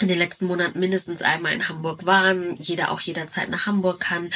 in 0.02 0.08
den 0.08 0.18
letzten 0.18 0.45
Monaten 0.45 0.80
mindestens 0.80 1.22
einmal 1.22 1.54
in 1.54 1.68
Hamburg 1.68 2.06
waren, 2.06 2.58
jeder 2.58 2.91
auch 2.91 3.02
jederzeit 3.02 3.50
nach 3.50 3.66
Hamburg 3.66 4.00
kann. 4.00 4.30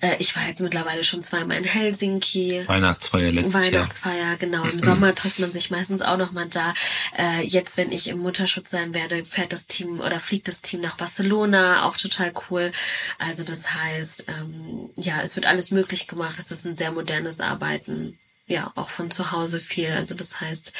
Äh, 0.00 0.16
ich 0.18 0.36
war 0.36 0.46
jetzt 0.46 0.60
mittlerweile 0.60 1.04
schon 1.04 1.22
zweimal 1.22 1.56
in 1.56 1.64
Helsinki. 1.64 2.62
Weihnachtsfeier 2.66 3.32
letztes 3.32 3.52
Jahr. 3.52 3.62
Weihnachtsfeier, 3.62 4.36
genau. 4.36 4.64
Im 4.64 4.80
Sommer 4.80 5.14
trifft 5.14 5.38
man 5.38 5.50
sich 5.50 5.70
meistens 5.70 6.02
auch 6.02 6.16
noch 6.16 6.32
mal 6.32 6.48
da. 6.48 6.74
Äh, 7.16 7.46
jetzt, 7.46 7.76
wenn 7.76 7.92
ich 7.92 8.08
im 8.08 8.18
Mutterschutz 8.18 8.70
sein 8.70 8.94
werde, 8.94 9.24
fährt 9.24 9.52
das 9.52 9.66
Team 9.66 10.00
oder 10.00 10.20
fliegt 10.20 10.48
das 10.48 10.60
Team 10.60 10.80
nach 10.80 10.96
Barcelona, 10.96 11.84
auch 11.86 11.96
total 11.96 12.32
cool. 12.50 12.72
Also 13.18 13.44
das 13.44 13.74
heißt, 13.74 14.26
ähm, 14.28 14.90
ja, 14.96 15.22
es 15.22 15.36
wird 15.36 15.46
alles 15.46 15.70
möglich 15.70 16.08
gemacht. 16.08 16.38
Es 16.38 16.50
ist 16.50 16.66
ein 16.66 16.76
sehr 16.76 16.92
modernes 16.92 17.40
Arbeiten. 17.40 18.18
Ja, 18.46 18.72
auch 18.74 18.90
von 18.90 19.10
zu 19.10 19.30
Hause 19.30 19.60
viel. 19.60 19.90
Also 19.90 20.14
das 20.14 20.40
heißt, 20.40 20.72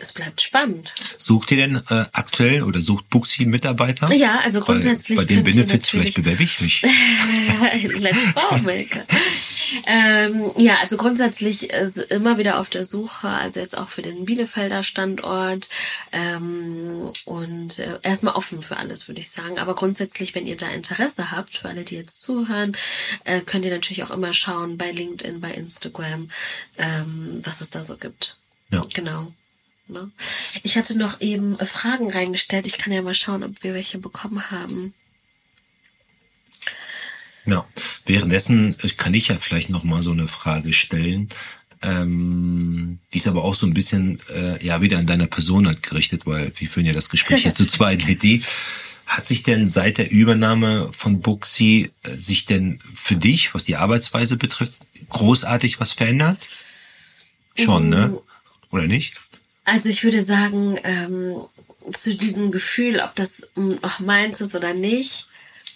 es 0.00 0.12
bleibt 0.12 0.40
spannend. 0.40 0.94
Sucht 1.18 1.50
ihr 1.50 1.56
denn 1.56 1.76
äh, 1.76 2.04
aktuell 2.12 2.62
oder 2.62 2.80
sucht 2.80 3.10
Buxi 3.10 3.44
Mitarbeiter? 3.46 4.12
Ja, 4.12 4.40
also 4.40 4.60
grundsätzlich. 4.60 5.18
Bei, 5.18 5.24
bei 5.24 5.34
den 5.34 5.44
Benefits 5.44 5.88
vielleicht 5.88 6.14
bewerbe 6.14 6.42
ich 6.42 6.60
mich. 6.60 6.82
Let's 7.98 8.34
go, 8.34 8.58
Milke. 8.64 9.04
ähm, 9.86 10.50
ja, 10.56 10.78
also 10.82 10.96
grundsätzlich 10.96 11.70
immer 12.10 12.38
wieder 12.38 12.58
auf 12.58 12.70
der 12.70 12.84
Suche, 12.84 13.28
also 13.28 13.60
jetzt 13.60 13.76
auch 13.76 13.88
für 13.88 14.02
den 14.02 14.24
Bielefelder 14.24 14.82
Standort 14.82 15.68
ähm, 16.12 17.10
und 17.24 17.78
äh, 17.78 17.98
erstmal 18.02 18.34
offen 18.34 18.62
für 18.62 18.76
alles, 18.76 19.08
würde 19.08 19.20
ich 19.20 19.30
sagen. 19.30 19.58
Aber 19.58 19.74
grundsätzlich, 19.74 20.34
wenn 20.34 20.46
ihr 20.46 20.56
da 20.56 20.68
Interesse 20.68 21.30
habt, 21.30 21.54
für 21.56 21.68
alle, 21.68 21.84
die 21.84 21.96
jetzt 21.96 22.22
zuhören, 22.22 22.76
äh, 23.24 23.40
könnt 23.40 23.64
ihr 23.64 23.70
natürlich 23.70 24.04
auch 24.04 24.10
immer 24.10 24.32
schauen 24.32 24.78
bei 24.78 24.90
LinkedIn, 24.90 25.40
bei 25.40 25.52
Instagram, 25.52 26.28
ähm, 26.76 27.40
was 27.44 27.60
es 27.60 27.70
da 27.70 27.84
so 27.84 27.96
gibt. 27.96 28.38
Ja. 28.70 28.82
Genau. 28.92 29.32
Ne? 29.88 30.10
Ich 30.62 30.76
hatte 30.76 30.96
noch 30.96 31.20
eben 31.20 31.56
Fragen 31.58 32.10
reingestellt. 32.10 32.66
Ich 32.66 32.78
kann 32.78 32.92
ja 32.92 33.02
mal 33.02 33.14
schauen, 33.14 33.42
ob 33.42 33.62
wir 33.62 33.74
welche 33.74 33.98
bekommen 33.98 34.50
haben. 34.50 34.94
Ja, 37.46 37.66
währenddessen 38.04 38.76
kann 38.96 39.14
ich 39.14 39.28
ja 39.28 39.38
vielleicht 39.40 39.70
noch 39.70 39.84
mal 39.84 40.02
so 40.02 40.12
eine 40.12 40.28
Frage 40.28 40.72
stellen. 40.72 41.28
Ähm, 41.82 42.98
die 43.12 43.18
ist 43.18 43.28
aber 43.28 43.44
auch 43.44 43.54
so 43.54 43.66
ein 43.66 43.74
bisschen 43.74 44.18
äh, 44.34 44.64
ja 44.64 44.80
wieder 44.82 44.98
an 44.98 45.06
deiner 45.06 45.28
Person 45.28 45.66
halt 45.66 45.82
gerichtet, 45.82 46.26
weil 46.26 46.52
wir 46.56 46.68
führen 46.68 46.86
ja 46.86 46.92
das 46.92 47.08
Gespräch 47.08 47.44
jetzt 47.44 47.56
zu 47.58 47.66
zweit 47.66 48.06
die. 48.22 48.42
Hat 49.06 49.26
sich 49.26 49.42
denn 49.42 49.68
seit 49.68 49.96
der 49.96 50.10
Übernahme 50.10 50.90
von 50.92 51.20
Buxi 51.22 51.90
äh, 52.02 52.14
sich 52.16 52.44
denn 52.44 52.80
für 52.94 53.16
dich, 53.16 53.54
was 53.54 53.64
die 53.64 53.76
Arbeitsweise 53.76 54.36
betrifft, 54.36 54.74
großartig 55.08 55.80
was 55.80 55.92
verändert? 55.92 56.38
Schon, 57.56 57.88
ne? 57.88 58.08
Mm. 58.08 58.74
Oder 58.74 58.86
nicht? 58.86 59.14
Also 59.70 59.90
ich 59.90 60.02
würde 60.02 60.22
sagen, 60.22 60.78
ähm, 60.82 61.36
zu 61.92 62.14
diesem 62.14 62.50
Gefühl, 62.50 63.00
ob 63.00 63.14
das 63.16 63.50
noch 63.54 64.00
meins 64.00 64.40
ist 64.40 64.54
oder 64.54 64.72
nicht, 64.72 65.26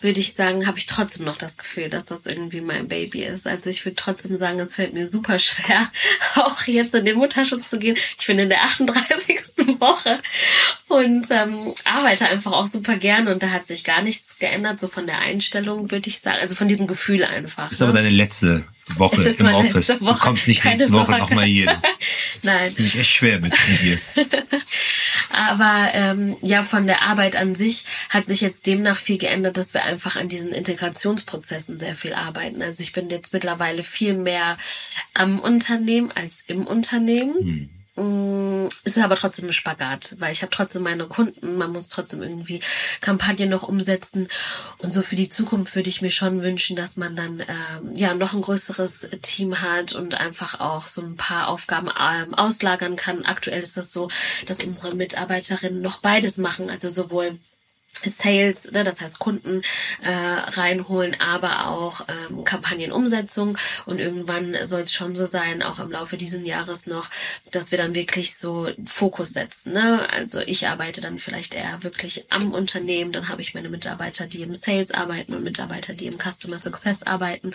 würde 0.01 0.19
ich 0.19 0.35
sagen, 0.35 0.67
habe 0.67 0.79
ich 0.79 0.87
trotzdem 0.87 1.27
noch 1.27 1.37
das 1.37 1.59
Gefühl, 1.59 1.89
dass 1.89 2.07
das 2.07 2.27
irgendwie 2.27 2.61
mein 2.61 2.89
Baby 2.89 3.23
ist. 3.23 3.47
Also 3.47 3.71
ich 3.71 3.85
würde 3.85 3.97
trotzdem 3.97 4.37
sagen, 4.37 4.59
es 4.59 4.75
fällt 4.75 4.95
mir 4.95 5.07
super 5.07 5.39
schwer, 5.39 5.91
auch 6.37 6.63
jetzt 6.65 6.95
in 6.95 7.05
den 7.05 7.19
Mutterschutz 7.19 7.71
zu 7.71 7.79
gehen. 7.79 7.97
Ich 8.19 8.27
bin 8.27 8.39
in 8.39 8.49
der 8.49 8.63
38. 8.65 9.41
Woche 9.81 10.19
und 10.89 11.27
ähm, 11.31 11.75
arbeite 11.85 12.27
einfach 12.27 12.53
auch 12.53 12.67
super 12.67 12.97
gerne 12.97 13.33
und 13.33 13.43
da 13.43 13.51
hat 13.51 13.67
sich 13.67 13.85
gar 13.85 14.03
nichts 14.03 14.39
geändert, 14.39 14.81
so 14.81 14.89
von 14.89 15.07
der 15.07 15.19
Einstellung, 15.19 15.91
würde 15.91 16.09
ich 16.09 16.21
sagen. 16.21 16.39
Also 16.41 16.55
von 16.55 16.69
diesem 16.69 16.87
Gefühl 16.87 17.25
einfach. 17.25 17.65
Das 17.65 17.73
ist 17.73 17.81
ne? 17.81 17.87
aber 17.87 17.95
deine 17.95 18.11
letzte 18.11 18.65
Woche 18.97 19.23
im 19.23 19.47
Office. 19.47 20.01
Woche. 20.01 20.15
Du 20.15 20.21
kommst 20.21 20.49
nicht 20.49 20.63
Keine 20.63 20.77
nächste 20.77 20.93
Woche 20.93 21.19
nochmal 21.19 21.45
hier. 21.45 21.67
Nein. 22.43 22.65
Das 22.65 22.75
finde 22.75 22.89
ich 22.89 22.99
echt 22.99 23.11
schwer 23.11 23.41
mit 23.41 23.55
dir. 23.83 23.99
Aber 25.31 25.91
ähm, 25.95 26.37
ja, 26.43 26.63
von 26.63 26.87
der 26.87 27.03
Arbeit 27.03 27.37
an 27.37 27.55
sich 27.55 27.85
hat 28.11 28.27
sich 28.27 28.41
jetzt 28.41 28.67
demnach 28.67 28.99
viel 28.99 29.19
geändert, 29.19 29.57
dass 29.57 29.73
wir 29.73 29.85
einfach 29.85 30.17
an 30.17 30.29
diesen 30.29 30.53
Integrationsprozessen 30.53 31.79
sehr 31.79 31.97
viel 31.97 32.13
arbeiten. 32.13 32.61
Also 32.61 32.83
ich 32.83 32.93
bin 32.93 33.09
jetzt 33.09 33.33
mittlerweile 33.33 33.83
viel 33.83 34.15
mehr 34.15 34.59
am 35.15 35.39
Unternehmen 35.39 36.13
als 36.13 36.43
im 36.47 36.67
Unternehmen. 36.67 37.35
Hm. 37.35 37.71
Mm, 37.95 38.69
ist 38.85 38.97
aber 38.97 39.17
trotzdem 39.17 39.47
ein 39.47 39.53
Spagat, 39.53 40.17
weil 40.19 40.33
ich 40.33 40.41
habe 40.41 40.51
trotzdem 40.51 40.83
meine 40.83 41.05
Kunden, 41.07 41.59
man 41.59 41.73
muss 41.73 41.91
trotzdem 41.91 42.23
irgendwie 42.23 42.61
Kampagnen 43.03 43.51
noch 43.51 43.65
umsetzen 43.65 44.29
und 44.79 44.91
so 44.91 45.03
für 45.03 45.15
die 45.15 45.29
Zukunft 45.29 45.77
würde 45.77 45.91
ich 45.91 46.01
mir 46.01 46.11
schon 46.11 46.43
wünschen, 46.43 46.75
dass 46.75 46.97
man 46.97 47.15
dann 47.17 47.41
ähm, 47.41 47.95
ja 47.95 48.15
noch 48.15 48.33
ein 48.33 48.41
größeres 48.41 49.11
Team 49.21 49.61
hat 49.61 49.93
und 49.93 50.19
einfach 50.19 50.59
auch 50.61 50.87
so 50.87 51.03
ein 51.03 51.17
paar 51.17 51.49
Aufgaben 51.49 51.91
ähm, 52.01 52.33
auslagern 52.33 52.97
kann. 52.97 53.27
Aktuell 53.27 53.63
ist 53.63 53.77
das 53.77 53.93
so, 53.93 54.09
dass 54.47 54.65
unsere 54.65 54.95
Mitarbeiterinnen 54.95 55.83
noch 55.83 55.99
beides 55.99 56.39
machen, 56.39 56.71
also 56.71 56.89
sowohl 56.89 57.39
Sales, 58.11 58.73
ne, 58.73 58.85
das 58.85 59.01
heißt 59.01 59.19
Kunden 59.19 59.63
äh, 60.03 60.11
reinholen, 60.11 61.17
aber 61.21 61.69
auch 61.69 62.07
ähm, 62.09 62.45
Kampagnenumsetzung. 62.45 63.57
Und 63.87 63.99
irgendwann 63.99 64.57
soll 64.65 64.83
es 64.83 64.93
schon 64.93 65.15
so 65.17 65.27
sein, 65.27 65.63
auch 65.63 65.79
im 65.79 65.91
Laufe 65.91 66.17
dieses 66.17 66.45
Jahres 66.47 66.87
noch, 66.87 67.11
dass 67.51 67.71
wir 67.71 67.79
dann 67.79 67.95
wirklich 67.95 68.37
so 68.37 68.69
Fokus 68.85 69.31
setzen. 69.31 69.73
Ne? 69.73 70.09
Also 70.11 70.41
ich 70.41 70.69
arbeite 70.69 71.01
dann 71.01 71.19
vielleicht 71.19 71.55
eher 71.55 71.83
wirklich 71.83 72.27
am 72.31 72.53
Unternehmen, 72.53 73.13
dann 73.13 73.29
habe 73.29 73.43
ich 73.43 73.55
meine 73.55 73.69
Mitarbeiter, 73.69 74.27
die 74.27 74.43
im 74.43 74.55
Sales 74.55 74.93
arbeiten 74.93 75.35
und 75.35 75.45
Mitarbeiter, 75.45 75.95
die 75.95 76.07
im 76.07 76.19
Customer 76.19 76.59
Success 76.59 77.03
arbeiten. 77.03 77.53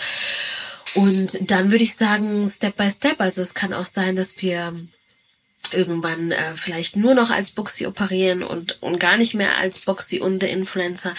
Und 0.96 1.52
dann 1.52 1.72
würde 1.72 1.84
ich 1.84 1.96
sagen, 1.96 2.48
Step 2.48 2.78
by 2.78 2.90
Step. 2.90 3.22
Also 3.22 3.42
es 3.42 3.54
kann 3.54 3.74
auch 3.74 3.86
sein, 3.86 4.16
dass 4.16 4.42
wir 4.42 4.74
irgendwann 5.74 6.32
äh, 6.32 6.56
vielleicht 6.56 6.96
nur 6.96 7.14
noch 7.14 7.30
als 7.30 7.52
Boxy 7.52 7.86
operieren 7.86 8.44
und, 8.44 8.82
und 8.82 9.00
gar 9.00 9.18
nicht 9.18 9.34
mehr 9.34 9.58
als 9.58 9.80
Boxy 9.80 10.20
und 10.20 10.42
The 10.42 10.50
Influencer. 10.50 11.14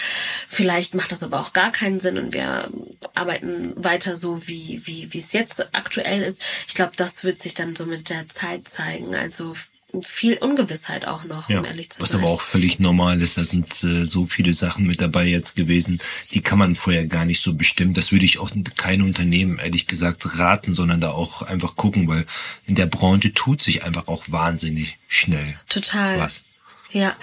Vielleicht 0.47 0.95
macht 0.95 1.11
das 1.11 1.23
aber 1.23 1.39
auch 1.39 1.53
gar 1.53 1.71
keinen 1.71 1.99
Sinn 1.99 2.17
und 2.17 2.33
wir 2.33 2.69
arbeiten 3.13 3.73
weiter 3.75 4.15
so, 4.15 4.47
wie, 4.47 4.81
wie, 4.85 5.13
wie 5.13 5.19
es 5.19 5.33
jetzt 5.33 5.75
aktuell 5.75 6.21
ist. 6.21 6.41
Ich 6.67 6.75
glaube, 6.75 6.93
das 6.95 7.23
wird 7.23 7.39
sich 7.39 7.53
dann 7.53 7.75
so 7.75 7.85
mit 7.85 8.09
der 8.09 8.29
Zeit 8.29 8.67
zeigen. 8.67 9.15
Also 9.15 9.55
viel 10.03 10.37
Ungewissheit 10.37 11.07
auch 11.07 11.23
noch, 11.23 11.49
ja, 11.49 11.59
um 11.59 11.65
ehrlich 11.65 11.89
zu 11.89 12.01
was 12.01 12.09
sein. 12.09 12.19
Was 12.19 12.23
aber 12.23 12.33
auch 12.33 12.41
völlig 12.41 12.79
normal 12.79 13.21
ist. 13.21 13.37
Da 13.37 13.43
sind 13.43 13.83
äh, 13.83 14.05
so 14.05 14.25
viele 14.25 14.53
Sachen 14.53 14.85
mit 14.85 15.01
dabei 15.01 15.25
jetzt 15.25 15.55
gewesen, 15.55 15.99
die 16.31 16.41
kann 16.41 16.59
man 16.59 16.75
vorher 16.75 17.05
gar 17.07 17.25
nicht 17.25 17.41
so 17.41 17.53
bestimmen. 17.53 17.93
Das 17.93 18.11
würde 18.11 18.25
ich 18.25 18.39
auch 18.39 18.51
kein 18.77 19.01
Unternehmen, 19.01 19.57
ehrlich 19.57 19.87
gesagt, 19.87 20.37
raten, 20.37 20.73
sondern 20.73 21.01
da 21.01 21.11
auch 21.11 21.41
einfach 21.41 21.75
gucken, 21.75 22.07
weil 22.07 22.25
in 22.65 22.75
der 22.75 22.85
Branche 22.85 23.33
tut 23.33 23.61
sich 23.61 23.83
einfach 23.83 24.07
auch 24.07 24.25
wahnsinnig 24.27 24.97
schnell. 25.07 25.57
Total. 25.67 26.19
Was. 26.19 26.43
Ja, 26.91 27.15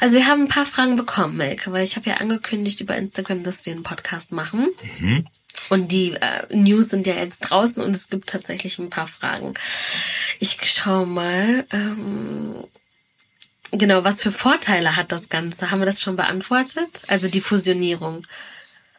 also 0.00 0.16
wir 0.16 0.26
haben 0.26 0.42
ein 0.42 0.48
paar 0.48 0.66
Fragen 0.66 0.96
bekommen, 0.96 1.36
Melke, 1.36 1.72
weil 1.72 1.84
ich 1.84 1.96
habe 1.96 2.08
ja 2.08 2.16
angekündigt 2.16 2.80
über 2.80 2.96
Instagram, 2.96 3.42
dass 3.42 3.64
wir 3.64 3.72
einen 3.72 3.82
Podcast 3.82 4.32
machen. 4.32 4.68
Mhm. 4.98 5.26
Und 5.70 5.92
die 5.92 6.12
äh, 6.12 6.54
News 6.54 6.90
sind 6.90 7.06
ja 7.06 7.14
jetzt 7.14 7.40
draußen 7.40 7.82
und 7.82 7.94
es 7.94 8.08
gibt 8.08 8.28
tatsächlich 8.28 8.78
ein 8.78 8.90
paar 8.90 9.06
Fragen. 9.06 9.54
Ich 10.40 10.58
schau 10.64 11.06
mal. 11.06 11.64
Ähm, 11.72 12.54
genau, 13.70 14.04
was 14.04 14.20
für 14.20 14.32
Vorteile 14.32 14.96
hat 14.96 15.12
das 15.12 15.28
Ganze? 15.28 15.70
Haben 15.70 15.80
wir 15.80 15.86
das 15.86 16.00
schon 16.00 16.16
beantwortet? 16.16 17.02
Also 17.08 17.28
die 17.28 17.40
Fusionierung. 17.40 18.22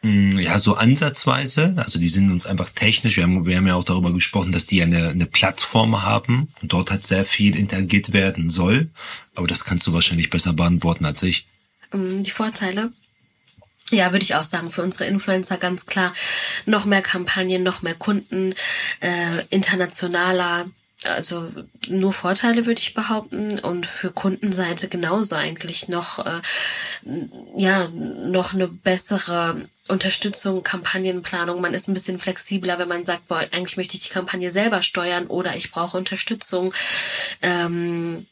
Mm, 0.02 0.38
ja, 0.38 0.58
so 0.58 0.74
ansatzweise. 0.74 1.74
Also 1.76 1.98
die 1.98 2.08
sind 2.08 2.30
uns 2.30 2.46
einfach 2.46 2.70
technisch. 2.70 3.16
Wir 3.16 3.24
haben, 3.24 3.46
wir 3.46 3.56
haben 3.56 3.66
ja 3.66 3.74
auch 3.74 3.84
darüber 3.84 4.12
gesprochen, 4.12 4.52
dass 4.52 4.66
die 4.66 4.82
eine, 4.82 5.08
eine 5.08 5.26
Plattform 5.26 6.02
haben 6.02 6.48
und 6.62 6.72
dort 6.72 6.90
halt 6.90 7.06
sehr 7.06 7.24
viel 7.24 7.56
interagiert 7.56 8.12
werden 8.12 8.50
soll. 8.50 8.88
Aber 9.34 9.46
das 9.46 9.64
kannst 9.64 9.86
du 9.86 9.92
wahrscheinlich 9.92 10.30
besser 10.30 10.52
beantworten 10.52 11.04
als 11.04 11.22
ich. 11.22 11.46
Mm, 11.92 12.22
die 12.22 12.30
Vorteile? 12.30 12.92
Ja, 13.90 14.10
würde 14.10 14.24
ich 14.24 14.34
auch 14.34 14.44
sagen, 14.44 14.70
für 14.70 14.82
unsere 14.82 15.04
Influencer 15.04 15.58
ganz 15.58 15.86
klar 15.86 16.12
noch 16.64 16.86
mehr 16.86 17.02
Kampagnen, 17.02 17.62
noch 17.62 17.82
mehr 17.82 17.94
Kunden, 17.94 18.52
äh, 19.00 19.44
internationaler, 19.50 20.66
also 21.04 21.48
nur 21.88 22.12
Vorteile 22.12 22.66
würde 22.66 22.80
ich 22.80 22.94
behaupten 22.94 23.58
und 23.58 23.86
für 23.86 24.10
Kundenseite 24.10 24.88
genauso 24.88 25.34
eigentlich 25.34 25.88
noch 25.88 26.24
äh, 26.24 26.40
ja 27.54 27.88
noch 27.88 28.54
eine 28.54 28.68
bessere 28.68 29.68
Unterstützung, 29.88 30.62
Kampagnenplanung. 30.62 31.60
Man 31.60 31.74
ist 31.74 31.88
ein 31.88 31.94
bisschen 31.94 32.18
flexibler, 32.18 32.78
wenn 32.78 32.88
man 32.88 33.04
sagt, 33.04 33.28
boah, 33.28 33.46
eigentlich 33.52 33.76
möchte 33.76 33.96
ich 33.96 34.04
die 34.04 34.12
Kampagne 34.12 34.50
selber 34.50 34.82
steuern 34.82 35.26
oder 35.26 35.54
ich 35.54 35.70
brauche 35.70 35.96
Unterstützung. 35.96 36.74
Ähm, 37.42 38.26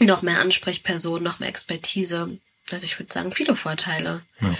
noch 0.00 0.22
mehr 0.22 0.38
Ansprechpersonen, 0.38 1.24
noch 1.24 1.40
mehr 1.40 1.48
Expertise 1.48 2.38
also 2.70 2.84
ich 2.84 2.98
würde 2.98 3.12
sagen, 3.12 3.32
viele 3.32 3.54
Vorteile. 3.54 4.22
Ja. 4.40 4.54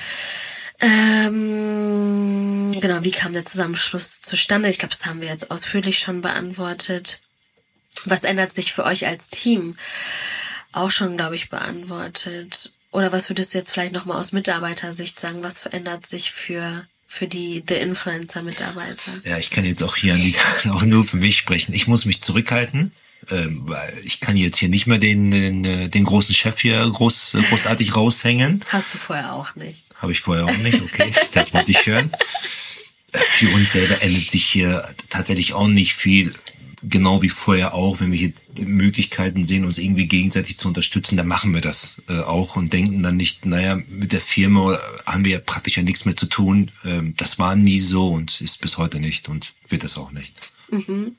Ähm, 0.80 2.72
genau, 2.80 3.02
wie 3.02 3.10
kam 3.10 3.32
der 3.32 3.44
Zusammenschluss 3.44 4.22
zustande? 4.22 4.68
Ich 4.68 4.78
glaube, 4.78 4.94
das 4.94 5.06
haben 5.06 5.20
wir 5.20 5.28
jetzt 5.28 5.50
ausführlich 5.50 5.98
schon 5.98 6.20
beantwortet. 6.20 7.20
Was 8.04 8.22
ändert 8.22 8.52
sich 8.52 8.72
für 8.72 8.84
euch 8.84 9.06
als 9.06 9.28
Team? 9.28 9.76
Auch 10.72 10.90
schon, 10.90 11.16
glaube 11.16 11.34
ich, 11.34 11.50
beantwortet. 11.50 12.72
Oder 12.92 13.12
was 13.12 13.28
würdest 13.28 13.52
du 13.52 13.58
jetzt 13.58 13.72
vielleicht 13.72 13.92
nochmal 13.92 14.18
aus 14.18 14.32
Mitarbeitersicht 14.32 15.18
sagen? 15.18 15.42
Was 15.42 15.58
verändert 15.58 16.06
sich 16.06 16.32
für 16.32 16.86
für 17.10 17.26
die 17.26 17.64
The 17.66 17.76
Influencer 17.76 18.42
Mitarbeiter? 18.42 19.10
Ja, 19.24 19.38
ich 19.38 19.48
kann 19.50 19.64
jetzt 19.64 19.82
auch 19.82 19.96
hier 19.96 20.14
auch 20.70 20.82
nur 20.82 21.04
für 21.04 21.16
mich 21.16 21.38
sprechen. 21.38 21.72
Ich 21.74 21.86
muss 21.86 22.04
mich 22.04 22.20
zurückhalten 22.20 22.92
ich 24.04 24.20
kann 24.20 24.36
jetzt 24.36 24.58
hier 24.58 24.68
nicht 24.68 24.86
mehr 24.86 24.98
den, 24.98 25.30
den, 25.30 25.64
äh, 25.64 25.88
den 25.88 26.04
großen 26.04 26.34
Chef 26.34 26.60
hier 26.60 26.88
groß, 26.88 27.34
äh, 27.34 27.42
großartig 27.42 27.94
raushängen. 27.94 28.64
Hast 28.68 28.94
du 28.94 28.98
vorher 28.98 29.34
auch 29.34 29.54
nicht. 29.54 29.84
Habe 29.96 30.12
ich 30.12 30.20
vorher 30.20 30.46
auch 30.46 30.56
nicht, 30.58 30.80
okay, 30.80 31.12
das 31.32 31.52
wollte 31.52 31.72
ich 31.72 31.86
hören. 31.86 32.10
Für 33.12 33.48
uns 33.50 33.72
selber 33.72 34.00
ändert 34.02 34.30
sich 34.30 34.44
hier 34.44 34.86
tatsächlich 35.08 35.54
auch 35.54 35.66
nicht 35.66 35.94
viel. 35.94 36.32
Genau 36.82 37.22
wie 37.22 37.28
vorher 37.28 37.74
auch, 37.74 37.98
wenn 37.98 38.12
wir 38.12 38.18
hier 38.18 38.32
Möglichkeiten 38.60 39.44
sehen, 39.44 39.64
uns 39.64 39.78
irgendwie 39.78 40.06
gegenseitig 40.06 40.58
zu 40.58 40.68
unterstützen, 40.68 41.16
dann 41.16 41.26
machen 41.26 41.52
wir 41.52 41.60
das 41.60 42.02
äh, 42.08 42.20
auch 42.20 42.54
und 42.54 42.72
denken 42.72 43.02
dann 43.02 43.16
nicht, 43.16 43.46
naja, 43.46 43.78
mit 43.88 44.12
der 44.12 44.20
Firma 44.20 44.78
haben 45.04 45.24
wir 45.24 45.32
ja 45.32 45.38
praktisch 45.40 45.76
ja 45.76 45.82
nichts 45.82 46.04
mehr 46.04 46.16
zu 46.16 46.26
tun. 46.26 46.70
Ähm, 46.84 47.14
das 47.16 47.38
war 47.38 47.56
nie 47.56 47.80
so 47.80 48.12
und 48.12 48.40
ist 48.40 48.60
bis 48.60 48.78
heute 48.78 49.00
nicht 49.00 49.28
und 49.28 49.54
wird 49.68 49.82
es 49.82 49.96
auch 49.96 50.12
nicht. 50.12 50.52
Mhm. 50.70 51.16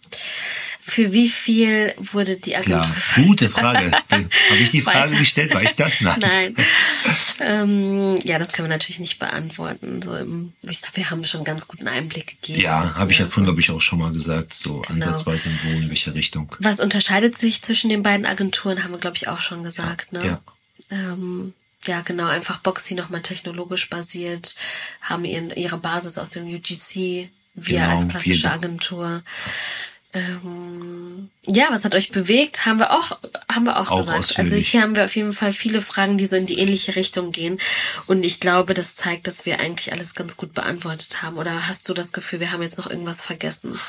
Für 0.81 1.13
wie 1.13 1.29
viel 1.29 1.93
wurde 1.97 2.37
die 2.37 2.55
Agentur? 2.55 2.81
Klar, 2.81 3.25
gute 3.27 3.47
Frage. 3.47 3.91
Habe 4.09 4.59
ich 4.59 4.71
die 4.71 4.81
Frage 4.81 5.15
gestellt? 5.15 5.53
War 5.53 5.61
ich 5.61 5.75
das? 5.75 6.01
Nein. 6.01 6.19
Nein. 6.19 6.55
ähm, 7.39 8.19
ja, 8.23 8.39
das 8.39 8.51
können 8.51 8.67
wir 8.67 8.75
natürlich 8.75 8.99
nicht 8.99 9.19
beantworten. 9.19 10.01
So 10.01 10.15
im, 10.15 10.53
ich 10.63 10.81
glaube, 10.81 10.97
wir 10.97 11.09
haben 11.11 11.23
schon 11.25 11.39
einen 11.39 11.45
ganz 11.45 11.67
guten 11.67 11.87
Einblick 11.87 12.41
gegeben. 12.41 12.61
Ja, 12.61 12.95
habe 12.95 13.11
ich 13.11 13.19
ja 13.19 13.27
vorhin, 13.27 13.45
glaube 13.45 13.61
ich, 13.61 13.69
auch 13.69 13.81
schon 13.81 13.99
mal 13.99 14.11
gesagt, 14.11 14.53
so 14.53 14.81
genau. 14.81 15.05
ansatzweise 15.05 15.49
in 15.49 15.59
wo, 15.63 15.77
in 15.77 15.89
welche 15.89 16.15
Richtung. 16.15 16.55
Was 16.59 16.79
unterscheidet 16.79 17.37
sich 17.37 17.61
zwischen 17.61 17.89
den 17.89 18.01
beiden 18.01 18.25
Agenturen, 18.25 18.83
haben 18.83 18.91
wir, 18.91 18.99
glaube 18.99 19.17
ich, 19.17 19.27
auch 19.27 19.41
schon 19.41 19.63
gesagt. 19.63 20.11
Ne? 20.11 20.25
Ja. 20.25 20.41
Ähm, 20.89 21.53
ja, 21.85 22.01
genau, 22.01 22.27
einfach 22.27 22.59
Boxy 22.59 22.95
nochmal 22.95 23.21
technologisch 23.21 23.89
basiert, 23.89 24.55
haben 25.01 25.23
ihren, 25.23 25.51
ihre 25.51 25.77
Basis 25.77 26.17
aus 26.17 26.31
dem 26.31 26.47
UGC, 26.47 27.29
wir 27.67 27.79
genau, 27.79 27.89
als 27.89 28.07
klassische 28.07 28.51
Agentur. 28.51 29.23
Ähm, 30.11 31.29
ja, 31.45 31.67
was 31.69 31.85
hat 31.85 31.93
euch 31.93 32.11
bewegt? 32.11 32.65
Haben 32.65 32.79
wir 32.79 32.91
auch, 32.91 33.19
haben 33.51 33.65
wir 33.65 33.79
auch, 33.79 33.91
auch 33.91 33.99
gesagt. 33.99 34.39
Also 34.39 34.55
hier 34.55 34.81
haben 34.81 34.95
wir 34.95 35.05
auf 35.05 35.15
jeden 35.15 35.33
Fall 35.33 35.53
viele 35.53 35.81
Fragen, 35.81 36.17
die 36.17 36.25
so 36.25 36.35
in 36.35 36.47
die 36.47 36.57
ähnliche 36.57 36.95
Richtung 36.95 37.31
gehen. 37.31 37.59
Und 38.07 38.23
ich 38.23 38.39
glaube, 38.39 38.73
das 38.73 38.95
zeigt, 38.95 39.27
dass 39.27 39.45
wir 39.45 39.59
eigentlich 39.59 39.91
alles 39.91 40.15
ganz 40.15 40.35
gut 40.35 40.53
beantwortet 40.53 41.21
haben. 41.21 41.37
Oder 41.37 41.67
hast 41.67 41.87
du 41.89 41.93
das 41.93 42.11
Gefühl, 42.11 42.39
wir 42.39 42.51
haben 42.51 42.63
jetzt 42.63 42.79
noch 42.79 42.89
irgendwas 42.89 43.21
vergessen? 43.21 43.79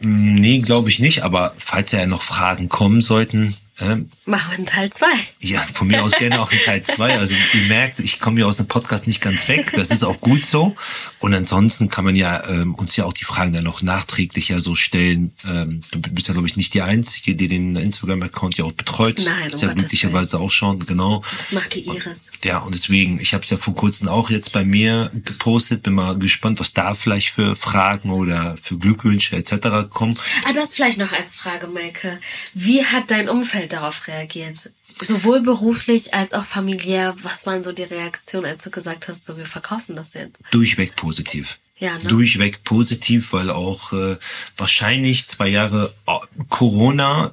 Nee, 0.00 0.60
glaube 0.60 0.88
ich 0.88 0.98
nicht. 0.98 1.24
Aber 1.24 1.54
falls 1.58 1.92
ja 1.92 2.06
noch 2.06 2.22
Fragen 2.22 2.70
kommen 2.70 3.02
sollten, 3.02 3.54
ähm, 3.80 4.08
Machen 4.24 4.50
wir 4.50 4.56
einen 4.58 4.66
Teil 4.66 4.90
zwei. 4.90 5.06
Ja, 5.40 5.60
von 5.60 5.86
mir 5.86 6.02
aus 6.02 6.12
gerne 6.12 6.40
auch 6.40 6.50
einen 6.50 6.60
Teil 6.60 6.82
zwei. 6.82 7.16
Also 7.16 7.34
ihr 7.54 7.68
merkt, 7.68 8.00
ich 8.00 8.18
komme 8.18 8.40
ja 8.40 8.46
aus 8.46 8.56
dem 8.56 8.66
Podcast 8.66 9.06
nicht 9.06 9.20
ganz 9.20 9.46
weg. 9.46 9.72
Das 9.74 9.88
ist 9.88 10.04
auch 10.04 10.20
gut 10.20 10.44
so. 10.44 10.74
Und 11.20 11.32
ansonsten 11.34 11.88
kann 11.88 12.04
man 12.04 12.16
ja 12.16 12.44
ähm, 12.48 12.74
uns 12.74 12.96
ja 12.96 13.04
auch 13.04 13.12
die 13.12 13.24
Fragen 13.24 13.52
dann 13.52 13.64
noch 13.64 13.80
nachträglich 13.82 14.48
ja 14.48 14.58
so 14.58 14.74
stellen. 14.74 15.32
Ähm, 15.48 15.80
du 15.92 16.10
bist 16.10 16.26
ja, 16.26 16.32
glaube 16.32 16.48
ich, 16.48 16.56
nicht 16.56 16.74
die 16.74 16.82
Einzige, 16.82 17.36
die 17.36 17.46
den 17.46 17.76
Instagram-Account 17.76 18.58
ja 18.58 18.64
auch 18.64 18.72
betreut. 18.72 19.22
Nein, 19.24 19.50
ist 19.50 19.62
ja 19.62 19.72
glücklicherweise 19.72 20.40
auch 20.40 20.50
schon, 20.50 20.84
genau. 20.84 21.22
Das 21.36 21.52
macht 21.52 21.74
die 21.74 21.86
Iris. 21.86 22.30
Und, 22.34 22.44
ja, 22.44 22.58
und 22.58 22.74
deswegen, 22.74 23.20
ich 23.20 23.32
habe 23.32 23.44
es 23.44 23.50
ja 23.50 23.58
vor 23.58 23.74
kurzem 23.76 24.08
auch 24.08 24.30
jetzt 24.30 24.52
bei 24.52 24.64
mir 24.64 25.10
gepostet. 25.24 25.84
Bin 25.84 25.94
mal 25.94 26.18
gespannt, 26.18 26.58
was 26.58 26.72
da 26.72 26.94
vielleicht 26.94 27.30
für 27.30 27.54
Fragen 27.54 28.10
oder 28.10 28.56
für 28.60 28.76
Glückwünsche 28.76 29.36
etc. 29.36 29.88
kommen. 29.88 30.18
Ah, 30.44 30.52
das 30.52 30.74
vielleicht 30.74 30.98
noch 30.98 31.12
als 31.12 31.36
Frage, 31.36 31.68
Maike. 31.68 32.18
Wie 32.54 32.84
hat 32.84 33.10
dein 33.10 33.28
Umfeld 33.28 33.67
darauf 33.68 34.06
reagiert? 34.08 34.70
Sowohl 35.06 35.40
beruflich 35.40 36.14
als 36.14 36.32
auch 36.32 36.44
familiär. 36.44 37.14
Was 37.22 37.46
waren 37.46 37.64
so 37.64 37.72
die 37.72 37.84
Reaktionen, 37.84 38.46
als 38.46 38.64
du 38.64 38.70
gesagt 38.70 39.08
hast, 39.08 39.24
so 39.24 39.36
wir 39.36 39.46
verkaufen 39.46 39.96
das 39.96 40.14
jetzt? 40.14 40.42
Durchweg 40.50 40.96
positiv. 40.96 41.58
Ja, 41.78 41.96
ne? 41.96 42.08
Durchweg 42.08 42.64
positiv, 42.64 43.32
weil 43.32 43.50
auch 43.50 43.92
äh, 43.92 44.16
wahrscheinlich 44.56 45.28
zwei 45.28 45.46
Jahre 45.46 45.94
oh, 46.06 46.18
Corona, 46.48 47.32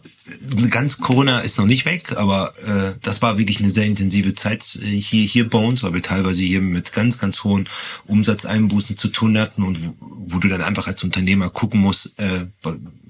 ganz 0.70 1.00
Corona 1.00 1.40
ist 1.40 1.58
noch 1.58 1.66
nicht 1.66 1.86
weg, 1.86 2.12
aber 2.16 2.54
äh, 2.60 2.94
das 3.02 3.24
war 3.24 3.40
wirklich 3.40 3.60
eine 3.60 3.72
sehr 3.72 3.86
intensive 3.86 4.36
Zeit 4.36 4.78
äh, 4.84 4.86
hier, 4.86 5.24
hier 5.24 5.50
bei 5.50 5.58
uns, 5.58 5.82
weil 5.82 5.96
wir 5.96 6.04
teilweise 6.04 6.44
hier 6.44 6.62
mit 6.62 6.94
ganz, 6.94 7.18
ganz 7.18 7.44
hohen 7.44 7.68
Umsatzeinbußen 8.06 8.98
zu 8.98 9.08
tun 9.08 9.40
hatten 9.40 9.64
und 9.64 9.84
wo, 9.84 9.96
wo 10.00 10.38
du 10.38 10.48
dann 10.48 10.62
einfach 10.62 10.86
als 10.86 11.04
Unternehmer 11.04 11.50
gucken 11.50 11.80
musst, 11.80 12.20
äh, 12.20 12.46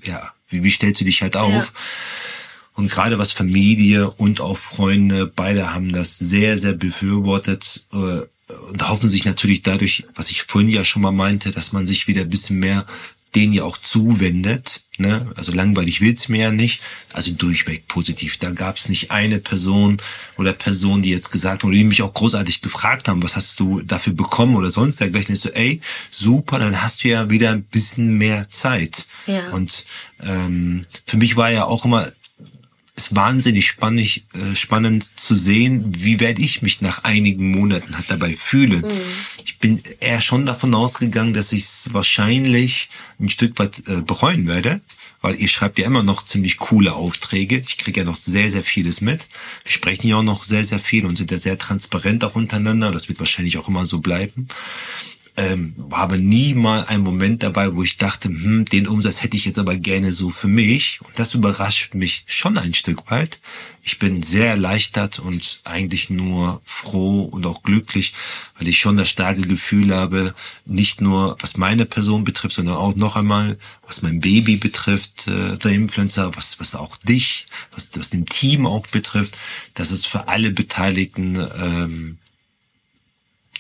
ja, 0.03 0.31
wie, 0.47 0.63
wie 0.63 0.71
stellst 0.71 1.01
du 1.01 1.05
dich 1.05 1.21
halt 1.21 1.35
auf? 1.35 1.51
Ja 1.51 1.67
und 2.75 2.91
gerade 2.91 3.17
was 3.17 3.31
Familie 3.31 4.11
und 4.11 4.41
auch 4.41 4.57
Freunde, 4.57 5.31
beide 5.33 5.73
haben 5.73 5.91
das 5.91 6.17
sehr, 6.19 6.57
sehr 6.57 6.73
befürwortet 6.73 7.85
äh, 7.93 8.21
und 8.69 8.87
hoffen 8.87 9.09
sich 9.09 9.25
natürlich 9.25 9.63
dadurch, 9.63 10.05
was 10.13 10.29
ich 10.29 10.43
vorhin 10.43 10.69
ja 10.69 10.83
schon 10.83 11.01
mal 11.01 11.11
meinte, 11.11 11.51
dass 11.51 11.71
man 11.71 11.87
sich 11.87 12.07
wieder 12.07 12.21
ein 12.21 12.29
bisschen 12.29 12.59
mehr 12.59 12.85
denen 13.35 13.53
ja 13.53 13.63
auch 13.63 13.77
zuwendet. 13.77 14.83
Ne? 14.97 15.29
Also 15.35 15.51
langweilig 15.51 15.99
will's 15.99 16.29
mir 16.29 16.41
ja 16.41 16.51
nicht. 16.51 16.81
Also 17.11 17.31
durchweg 17.31 17.87
positiv. 17.87 18.37
Da 18.37 18.51
gab's 18.51 18.87
nicht 18.87 19.11
eine 19.11 19.39
Person 19.39 19.97
oder 20.37 20.53
Person, 20.53 21.01
die 21.01 21.09
jetzt 21.09 21.31
gesagt 21.31 21.63
haben 21.63 21.69
oder 21.69 21.77
die 21.77 21.83
mich 21.83 22.01
auch 22.01 22.13
großartig 22.13 22.61
gefragt 22.61 23.07
haben, 23.07 23.21
was 23.21 23.35
hast 23.35 23.59
du 23.59 23.81
dafür 23.81 24.13
bekommen 24.13 24.55
oder 24.55 24.69
sonst 24.69 25.01
dergleichen. 25.01 25.35
Ist 25.35 25.43
so, 25.43 25.49
ey, 25.49 25.81
super, 26.11 26.59
dann 26.59 26.81
hast 26.81 27.03
du 27.03 27.09
ja 27.09 27.29
wieder 27.29 27.51
ein 27.51 27.63
bisschen 27.63 28.17
mehr 28.17 28.49
Zeit. 28.49 29.05
Ja. 29.25 29.49
Und 29.49 29.85
ähm, 30.23 30.85
für 31.05 31.17
mich 31.17 31.35
war 31.35 31.51
ja 31.51 31.65
auch 31.65 31.83
immer 31.83 32.09
ist 32.95 33.15
wahnsinnig 33.15 33.67
spannend, 33.67 34.23
äh, 34.33 34.55
spannend 34.55 35.19
zu 35.19 35.35
sehen, 35.35 35.91
wie 35.97 36.19
werde 36.19 36.41
ich 36.41 36.61
mich 36.61 36.81
nach 36.81 37.03
einigen 37.03 37.51
Monaten 37.51 37.95
halt 37.95 38.09
dabei 38.09 38.33
fühlen. 38.33 38.81
Mhm. 38.81 39.01
Ich 39.43 39.59
bin 39.59 39.81
eher 39.99 40.21
schon 40.21 40.45
davon 40.45 40.73
ausgegangen, 40.73 41.33
dass 41.33 41.51
ich 41.51 41.63
es 41.63 41.93
wahrscheinlich 41.93 42.89
ein 43.19 43.29
Stück 43.29 43.59
weit 43.59 43.83
äh, 43.87 44.01
bereuen 44.01 44.47
werde, 44.47 44.79
weil 45.21 45.35
ihr 45.35 45.49
schreibt 45.49 45.77
ja 45.77 45.85
immer 45.85 46.03
noch 46.03 46.23
ziemlich 46.23 46.57
coole 46.57 46.93
Aufträge. 46.93 47.61
Ich 47.67 47.77
kriege 47.77 48.01
ja 48.01 48.05
noch 48.05 48.17
sehr, 48.17 48.49
sehr 48.49 48.63
vieles 48.63 49.01
mit. 49.01 49.27
Wir 49.63 49.71
sprechen 49.71 50.07
ja 50.07 50.17
auch 50.17 50.23
noch 50.23 50.45
sehr, 50.45 50.63
sehr 50.63 50.79
viel 50.79 51.05
und 51.05 51.17
sind 51.17 51.31
ja 51.31 51.37
sehr 51.37 51.57
transparent 51.57 52.23
auch 52.23 52.35
untereinander. 52.35 52.91
Das 52.91 53.09
wird 53.09 53.19
wahrscheinlich 53.19 53.57
auch 53.57 53.67
immer 53.67 53.85
so 53.85 53.99
bleiben 53.99 54.47
ähm, 55.37 55.75
aber 55.89 56.17
nie 56.17 56.53
mal 56.53 56.85
ein 56.85 57.01
Moment 57.01 57.43
dabei, 57.43 57.75
wo 57.75 57.83
ich 57.83 57.97
dachte, 57.97 58.29
hm, 58.29 58.65
den 58.65 58.87
Umsatz 58.87 59.21
hätte 59.21 59.35
ich 59.35 59.43
jetzt 59.45 59.59
aber 59.59 59.75
gerne 59.75 60.13
so 60.13 60.29
für 60.29 60.47
mich. 60.47 60.99
Und 61.03 61.19
das 61.19 61.33
überrascht 61.33 61.93
mich 61.93 62.23
schon 62.27 62.57
ein 62.57 62.73
Stück 62.73 63.11
weit. 63.11 63.39
Ich 63.83 63.99
bin 63.99 64.23
sehr 64.23 64.47
erleichtert 64.47 65.19
und 65.19 65.59
eigentlich 65.65 66.09
nur 66.09 66.61
froh 66.63 67.23
und 67.23 67.45
auch 67.45 67.63
glücklich, 67.63 68.13
weil 68.57 68.69
ich 68.69 68.79
schon 68.79 68.97
das 68.97 69.09
starke 69.09 69.41
Gefühl 69.41 69.93
habe, 69.93 70.33
nicht 70.65 71.01
nur 71.01 71.37
was 71.41 71.57
meine 71.57 71.85
Person 71.85 72.23
betrifft, 72.23 72.55
sondern 72.55 72.77
auch 72.77 72.95
noch 72.95 73.17
einmal, 73.17 73.57
was 73.85 74.01
mein 74.01 74.21
Baby 74.21 74.55
betrifft, 74.55 75.27
äh, 75.27 75.57
der 75.57 75.71
Influencer, 75.71 76.35
was, 76.35 76.59
was 76.59 76.75
auch 76.75 76.95
dich, 76.97 77.47
was, 77.71 77.89
was 77.95 78.09
dem 78.09 78.25
Team 78.25 78.65
auch 78.65 78.87
betrifft, 78.87 79.37
dass 79.73 79.91
es 79.91 80.05
für 80.05 80.29
alle 80.29 80.51
Beteiligten 80.51 81.35
ähm, 81.61 82.17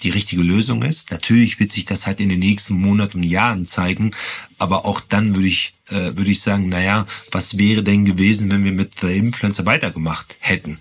die 0.03 0.09
richtige 0.09 0.43
Lösung 0.43 0.83
ist. 0.83 1.11
Natürlich 1.11 1.59
wird 1.59 1.71
sich 1.71 1.85
das 1.85 2.05
halt 2.05 2.19
in 2.19 2.29
den 2.29 2.39
nächsten 2.39 2.75
Monaten 2.75 3.17
und 3.17 3.23
Jahren 3.23 3.67
zeigen, 3.67 4.11
aber 4.57 4.85
auch 4.85 5.01
dann 5.01 5.35
würde 5.35 5.47
ich 5.47 5.75
äh, 5.89 6.17
würde 6.17 6.31
ich 6.31 6.41
sagen, 6.41 6.69
naja, 6.69 7.05
was 7.31 7.57
wäre 7.57 7.83
denn 7.83 8.05
gewesen, 8.05 8.49
wenn 8.49 8.63
wir 8.63 8.71
mit 8.71 8.99
The 8.99 9.15
Influencer 9.15 9.65
weitergemacht 9.65 10.37
hätten? 10.39 10.79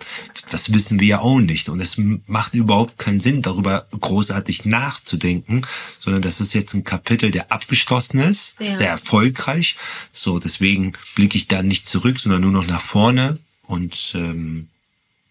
Das 0.50 0.72
wissen 0.72 0.98
wir 1.00 1.06
ja 1.06 1.18
auch 1.20 1.40
nicht. 1.40 1.68
Und 1.68 1.80
es 1.80 1.96
macht 2.26 2.54
überhaupt 2.54 2.98
keinen 2.98 3.20
Sinn, 3.20 3.42
darüber 3.42 3.86
großartig 3.90 4.64
nachzudenken, 4.64 5.62
sondern 5.98 6.22
das 6.22 6.40
ist 6.40 6.54
jetzt 6.54 6.74
ein 6.74 6.84
Kapitel, 6.84 7.30
der 7.30 7.52
abgeschlossen 7.52 8.18
ist, 8.18 8.54
ja. 8.58 8.76
sehr 8.76 8.88
erfolgreich. 8.88 9.76
So, 10.12 10.38
deswegen 10.38 10.94
blicke 11.14 11.36
ich 11.36 11.48
da 11.48 11.62
nicht 11.62 11.88
zurück, 11.88 12.18
sondern 12.18 12.40
nur 12.40 12.52
noch 12.52 12.66
nach 12.66 12.82
vorne. 12.82 13.38
Und 13.66 14.12
ähm, 14.14 14.68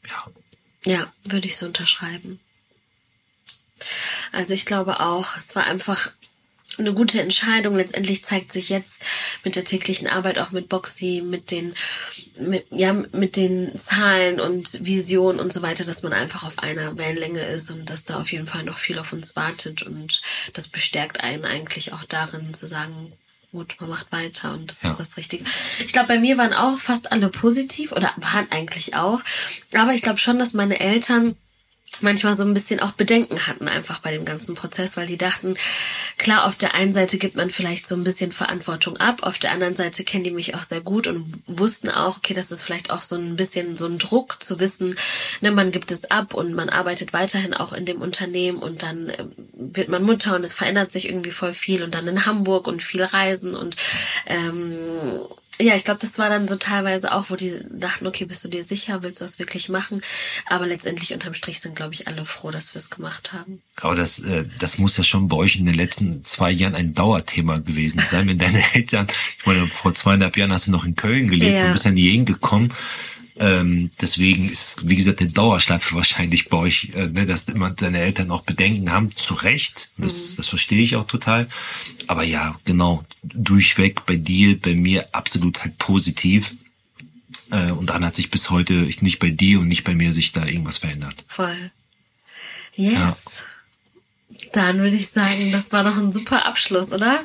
ja. 0.08 0.28
Ja, 0.86 1.14
würde 1.24 1.48
ich 1.48 1.58
so 1.58 1.66
unterschreiben. 1.66 2.40
Also 4.32 4.54
ich 4.54 4.66
glaube 4.66 5.00
auch, 5.00 5.38
es 5.38 5.56
war 5.56 5.66
einfach 5.66 6.12
eine 6.78 6.94
gute 6.94 7.22
Entscheidung. 7.22 7.76
Letztendlich 7.76 8.24
zeigt 8.24 8.52
sich 8.52 8.70
jetzt 8.70 9.04
mit 9.44 9.56
der 9.56 9.66
täglichen 9.66 10.08
Arbeit 10.08 10.40
auch 10.40 10.52
mit 10.52 10.70
Boxy, 10.70 11.22
mit 11.26 11.52
den, 11.52 11.74
mit, 12.40 12.66
ja, 12.72 12.94
mit 12.94 13.36
den 13.36 13.78
Zahlen 13.78 14.40
und 14.40 14.86
Visionen 14.86 15.40
und 15.40 15.54
so 15.54 15.62
weiter, 15.62 15.84
dass 15.84 16.04
man 16.04 16.14
einfach 16.14 16.44
auf 16.44 16.60
einer 16.60 16.98
Wellenlänge 16.98 17.42
ist 17.42 17.72
und 17.72 17.90
dass 17.90 18.06
da 18.06 18.20
auf 18.20 18.32
jeden 18.32 18.48
Fall 18.48 18.64
noch 18.64 18.78
viel 18.78 19.00
auf 19.00 19.14
uns 19.14 19.36
wartet 19.36 19.84
und 19.84 20.22
das 20.54 20.68
bestärkt 20.68 21.22
einen 21.22 21.46
eigentlich 21.46 21.94
auch 21.94 22.04
darin 22.04 22.54
zu 22.54 22.68
sagen, 22.68 23.14
gut, 23.52 23.76
man 23.80 23.90
macht 23.90 24.12
weiter 24.12 24.54
und 24.54 24.72
das 24.72 24.82
ja. 24.82 24.90
ist 24.90 25.00
das 25.00 25.16
Richtige. 25.16 25.44
Ich 25.80 25.94
glaube, 25.94 26.08
bei 26.08 26.20
mir 26.20 26.38
waren 26.40 26.54
auch 26.54 26.80
fast 26.80 27.12
alle 27.12 27.30
positiv 27.30 27.92
oder 27.92 28.12
waren 28.18 28.52
eigentlich 28.52 28.96
auch, 28.96 29.22
aber 29.74 29.94
ich 29.94 30.02
glaube 30.02 30.18
schon, 30.18 30.40
dass 30.40 30.54
meine 30.54 30.80
Eltern 30.80 31.36
manchmal 32.02 32.36
so 32.36 32.44
ein 32.44 32.54
bisschen 32.54 32.80
auch 32.80 32.92
Bedenken 32.92 33.48
hatten 33.48 33.68
einfach 33.68 34.00
bei 34.00 34.12
dem 34.12 34.26
ganzen 34.26 34.56
Prozess, 34.56 34.98
weil 34.98 35.08
die 35.08 35.18
dachten, 35.18 35.56
klar, 36.18 36.46
auf 36.46 36.56
der 36.56 36.76
einen 36.76 36.94
Seite 36.94 37.18
gibt 37.18 37.36
man 37.36 37.50
vielleicht 37.50 37.88
so 37.88 37.96
ein 37.96 38.04
bisschen 38.04 38.32
Verantwortung 38.32 38.98
ab, 38.98 39.24
auf 39.24 39.38
der 39.38 39.52
anderen 39.52 39.76
Seite 39.76 40.04
kennen 40.04 40.24
die 40.24 40.32
mich 40.32 40.56
auch 40.56 40.64
sehr 40.64 40.82
gut 40.82 41.08
und 41.08 41.26
wussten 41.48 41.90
auch, 41.90 42.18
okay, 42.18 42.34
das 42.34 42.52
ist 42.52 42.64
vielleicht 42.64 42.92
auch 42.92 43.02
so 43.02 43.16
ein 43.16 43.36
bisschen 43.36 43.76
so 43.76 43.86
ein 43.86 44.00
Druck 44.00 44.42
zu 44.42 44.60
wissen, 44.60 44.96
ne, 45.42 45.52
man 45.52 45.72
gibt 45.72 45.92
es 45.92 46.10
ab 46.10 46.34
und 46.34 46.54
man 46.54 46.70
arbeitet 46.70 47.14
weiterhin 47.14 47.54
auch 47.54 47.74
in 47.74 47.86
dem 47.86 48.02
Unternehmen 48.02 48.60
und 48.60 48.84
dann 48.84 49.10
äh, 49.10 49.26
wird 49.54 49.90
man 49.90 50.04
Mutter 50.04 50.36
und 50.36 50.44
es 50.44 50.54
verändert 50.54 50.92
sich 50.92 51.08
irgendwie 51.08 51.32
voll 51.32 51.54
viel 51.54 51.84
und 51.84 51.94
dann 51.96 52.08
in 52.08 52.26
Hamburg 52.26 52.68
und 52.68 52.82
viel 52.82 53.04
Reisen 53.04 53.56
und 53.56 53.76
ähm, 54.26 54.74
ja, 55.60 55.76
ich 55.76 55.86
glaube, 55.86 56.00
das 56.00 56.18
war 56.18 56.30
dann 56.30 56.48
so 56.48 56.56
teilweise 56.56 57.14
auch, 57.14 57.30
wo 57.30 57.36
die 57.36 57.60
dachten, 57.72 58.08
okay, 58.08 58.26
bist 58.26 58.44
du 58.44 58.50
dir 58.50 58.64
sicher, 58.64 59.04
willst 59.04 59.22
du 59.22 59.26
das 59.26 59.40
wirklich 59.40 59.70
machen? 59.70 60.02
Aber 60.48 60.66
letztendlich 60.66 61.14
unterm 61.14 61.34
Strich 61.34 61.60
sind, 61.60 61.76
glaube 61.76 61.94
ich, 61.94 62.08
alle 62.08 62.26
froh, 62.26 62.52
dass 62.52 62.74
wir 62.74 62.80
es 62.80 62.90
gemacht 62.90 63.34
haben. 63.34 63.62
Aber 63.82 63.96
das, 63.96 64.20
äh, 64.20 64.46
das 64.60 64.78
muss 64.78 64.98
ja 64.98 65.04
schon 65.04 65.28
bei 65.28 65.38
euch 65.38 65.56
in 65.58 65.66
den 65.66 65.76
letzten 65.76 66.24
zwei 66.24 66.52
Jahren 66.52 66.76
ein 66.76 66.94
Dauerthema 66.94 67.60
gewesen 67.60 68.02
sein, 68.10 68.28
wenn 68.28 68.40
deine 68.40 68.64
Eltern, 68.74 69.08
ich 69.40 69.46
meine, 69.46 69.68
vor 69.68 69.94
zweieinhalb 69.94 70.38
Jahren 70.38 70.52
hast 70.52 70.68
du 70.68 70.72
noch 70.72 70.86
in 70.86 70.96
Köln 70.96 71.28
gelebt 71.28 71.56
ja. 71.56 71.66
und 71.68 71.74
bist 71.74 71.86
dann 71.86 71.96
hierhin 71.96 72.26
gekommen. 72.26 72.74
Ähm, 73.40 73.90
deswegen 74.00 74.48
ist, 74.48 74.88
wie 74.88 74.96
gesagt, 74.96 75.20
der 75.20 75.28
Dauerschleife 75.28 75.96
wahrscheinlich 75.96 76.50
bei 76.50 76.58
euch, 76.58 76.92
äh, 76.94 77.08
ne, 77.08 77.26
dass 77.26 77.46
immer 77.46 77.72
deine 77.72 78.00
Eltern 78.00 78.30
auch 78.30 78.42
Bedenken 78.44 78.92
haben, 78.92 79.16
zu 79.16 79.34
Recht. 79.34 79.90
Das, 79.98 80.14
mhm. 80.14 80.36
das 80.38 80.48
verstehe 80.50 80.84
ich 80.84 80.96
auch 80.96 81.08
total. 81.08 81.48
Aber 82.08 82.24
ja, 82.24 82.60
genau, 82.66 83.04
durchweg 83.24 84.06
bei 84.06 84.18
dir, 84.18 84.60
bei 84.60 84.76
mir 84.76 85.08
absolut 85.14 85.64
halt 85.64 85.78
positiv. 85.80 86.54
Äh, 87.52 87.72
und 87.72 87.90
dann 87.90 88.06
hat 88.06 88.16
sich 88.16 88.30
bis 88.30 88.52
heute 88.52 88.74
nicht 89.02 89.20
bei 89.20 89.32
dir 89.32 89.60
und 89.60 89.68
nicht 89.68 89.84
bei 89.84 89.96
mir 89.96 90.14
sich 90.14 90.32
da 90.32 90.46
irgendwas 90.46 90.78
verändert. 90.78 91.26
Voll. 91.28 91.72
Yes. 92.76 92.94
Ja. 92.94 93.16
Dann 94.54 94.80
würde 94.80 94.96
ich 94.96 95.10
sagen, 95.10 95.52
das 95.52 95.72
war 95.72 95.84
doch 95.84 95.98
ein 95.98 96.14
super 96.14 96.46
Abschluss, 96.46 96.92
oder? 96.92 97.24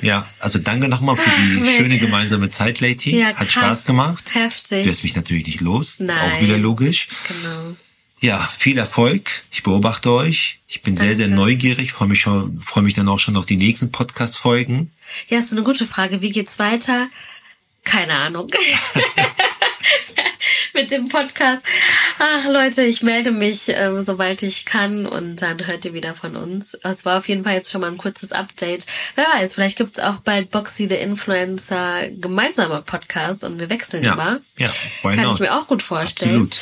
Ja, 0.00 0.26
also 0.40 0.58
danke 0.58 0.88
nochmal 0.88 1.16
für 1.16 1.30
die 1.30 1.62
Ach, 1.64 1.70
schöne 1.76 1.98
gemeinsame 1.98 2.50
Zeit, 2.50 2.80
Lady. 2.80 3.18
Ja, 3.18 3.28
Hat 3.28 3.36
krass, 3.36 3.50
Spaß 3.50 3.84
gemacht. 3.84 4.34
Heftig. 4.34 4.84
Du 4.84 4.90
lässt 4.90 5.02
mich 5.02 5.16
natürlich 5.16 5.46
nicht 5.46 5.60
los. 5.60 5.98
Nein. 5.98 6.16
Auch 6.18 6.40
wieder 6.40 6.58
logisch. 6.58 7.08
Genau. 7.26 7.76
Ja, 8.20 8.48
viel 8.58 8.78
Erfolg. 8.78 9.42
Ich 9.52 9.62
beobachte 9.62 10.10
euch. 10.10 10.60
Ich 10.66 10.82
bin 10.82 10.96
Danke. 10.96 11.14
sehr, 11.14 11.26
sehr 11.26 11.34
neugierig. 11.34 11.92
Freue 11.92 12.08
mich 12.08 12.20
schon, 12.20 12.60
freue 12.60 12.82
mich 12.82 12.94
dann 12.94 13.08
auch 13.08 13.20
schon 13.20 13.36
auf 13.36 13.46
die 13.46 13.56
nächsten 13.56 13.92
Podcast-Folgen. 13.92 14.90
Ja, 15.28 15.38
ist 15.38 15.52
eine 15.52 15.62
gute 15.62 15.86
Frage. 15.86 16.20
Wie 16.20 16.30
geht's 16.30 16.58
weiter? 16.58 17.08
Keine 17.84 18.14
Ahnung. 18.14 18.50
mit 20.74 20.90
dem 20.90 21.08
Podcast. 21.08 21.62
Ach 22.18 22.46
Leute, 22.46 22.82
ich 22.82 23.02
melde 23.02 23.30
mich, 23.30 23.68
äh, 23.68 24.02
sobald 24.02 24.42
ich 24.42 24.64
kann 24.64 25.06
und 25.06 25.42
dann 25.42 25.66
hört 25.66 25.84
ihr 25.84 25.94
wieder 25.94 26.14
von 26.14 26.36
uns. 26.36 26.74
Es 26.82 27.04
war 27.04 27.18
auf 27.18 27.28
jeden 27.28 27.44
Fall 27.44 27.54
jetzt 27.54 27.70
schon 27.70 27.80
mal 27.80 27.90
ein 27.90 27.98
kurzes 27.98 28.32
Update. 28.32 28.86
Wer 29.14 29.24
weiß, 29.34 29.54
vielleicht 29.54 29.78
gibt's 29.78 30.00
auch 30.00 30.18
bald 30.18 30.50
Boxy 30.50 30.88
the 30.88 30.96
Influencer 30.96 32.08
gemeinsamer 32.10 32.82
Podcast 32.82 33.44
und 33.44 33.60
wir 33.60 33.70
wechseln 33.70 34.04
ja. 34.04 34.14
immer. 34.14 34.40
Ja, 34.58 34.68
why 35.02 35.14
Kann 35.14 35.24
not? 35.24 35.34
ich 35.34 35.40
mir 35.40 35.56
auch 35.56 35.66
gut 35.66 35.82
vorstellen. 35.82 36.46
Absolut. 36.46 36.60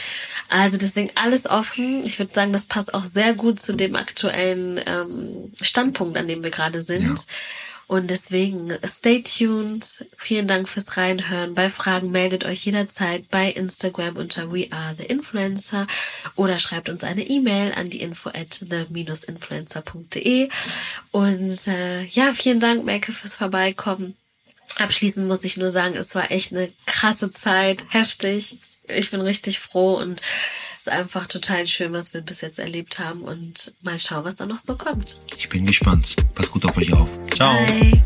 Also 0.49 0.79
deswegen 0.79 1.11
alles 1.17 1.49
offen. 1.49 2.05
Ich 2.05 2.19
würde 2.19 2.33
sagen, 2.35 2.53
das 2.53 2.67
passt 2.67 2.95
auch 2.95 3.05
sehr 3.05 3.35
gut 3.35 3.59
zu 3.61 3.73
dem 3.73 3.97
aktuellen 3.97 4.81
ähm, 4.87 5.53
Standpunkt, 5.61 6.17
an 6.17 6.29
dem 6.29 6.45
wir 6.45 6.51
gerade 6.51 6.81
sind. 6.81 7.03
Ja. 7.03 7.25
Und 7.89 8.09
deswegen 8.09 8.77
stay 8.85 9.23
tuned. 9.23 10.09
Vielen 10.17 10.49
Dank 10.49 10.69
fürs 10.69 10.97
Reinhören. 10.97 11.55
Bei 11.55 11.71
Fragen 11.71 12.11
meldet 12.11 12.45
euch 12.45 12.65
jederzeit 12.65 13.31
bei 13.31 13.51
Instagram 13.51 14.17
unter 14.17 14.53
We 14.53 14.67
Are 14.73 14.97
the 14.99 15.05
Influencer 15.05 15.87
oder 16.35 16.59
schreibt 16.59 16.89
uns 16.89 17.05
eine 17.05 17.23
E-Mail 17.23 17.75
an 17.75 17.89
die 17.89 18.01
info 18.01 18.31
at 18.31 18.59
the-influencer.de. 18.61 20.49
Und 21.13 21.69
äh, 21.69 22.03
ja, 22.07 22.33
vielen 22.33 22.59
Dank, 22.59 22.85
Melke, 22.85 23.13
fürs 23.13 23.37
Vorbeikommen. 23.37 24.17
Abschließend 24.79 25.29
muss 25.29 25.45
ich 25.45 25.57
nur 25.57 25.71
sagen, 25.71 25.95
es 25.95 26.17
war 26.17 26.33
echt 26.33 26.53
eine 26.53 26.73
krasse 26.87 27.31
Zeit, 27.31 27.85
heftig. 27.91 28.59
Ich 28.89 29.13
bin 29.13 29.21
richtig 29.21 29.61
froh 29.61 29.95
und 29.95 30.21
ist 30.87 30.93
einfach 30.93 31.27
total 31.27 31.67
schön, 31.67 31.93
was 31.93 32.15
wir 32.15 32.21
bis 32.21 32.41
jetzt 32.41 32.59
erlebt 32.59 32.99
haben 32.99 33.23
und 33.23 33.73
mal 33.83 33.99
schauen, 33.99 34.25
was 34.25 34.37
da 34.37 34.47
noch 34.47 34.61
so 34.61 34.77
kommt. 34.77 35.17
Ich 35.37 35.49
bin 35.49 35.67
gespannt. 35.67 36.17
Pass 36.35 36.51
gut 36.51 36.65
auf 36.65 36.77
euch 36.77 36.93
auf. 36.93 37.09
Ciao. 37.35 37.53
Bye. 37.67 38.05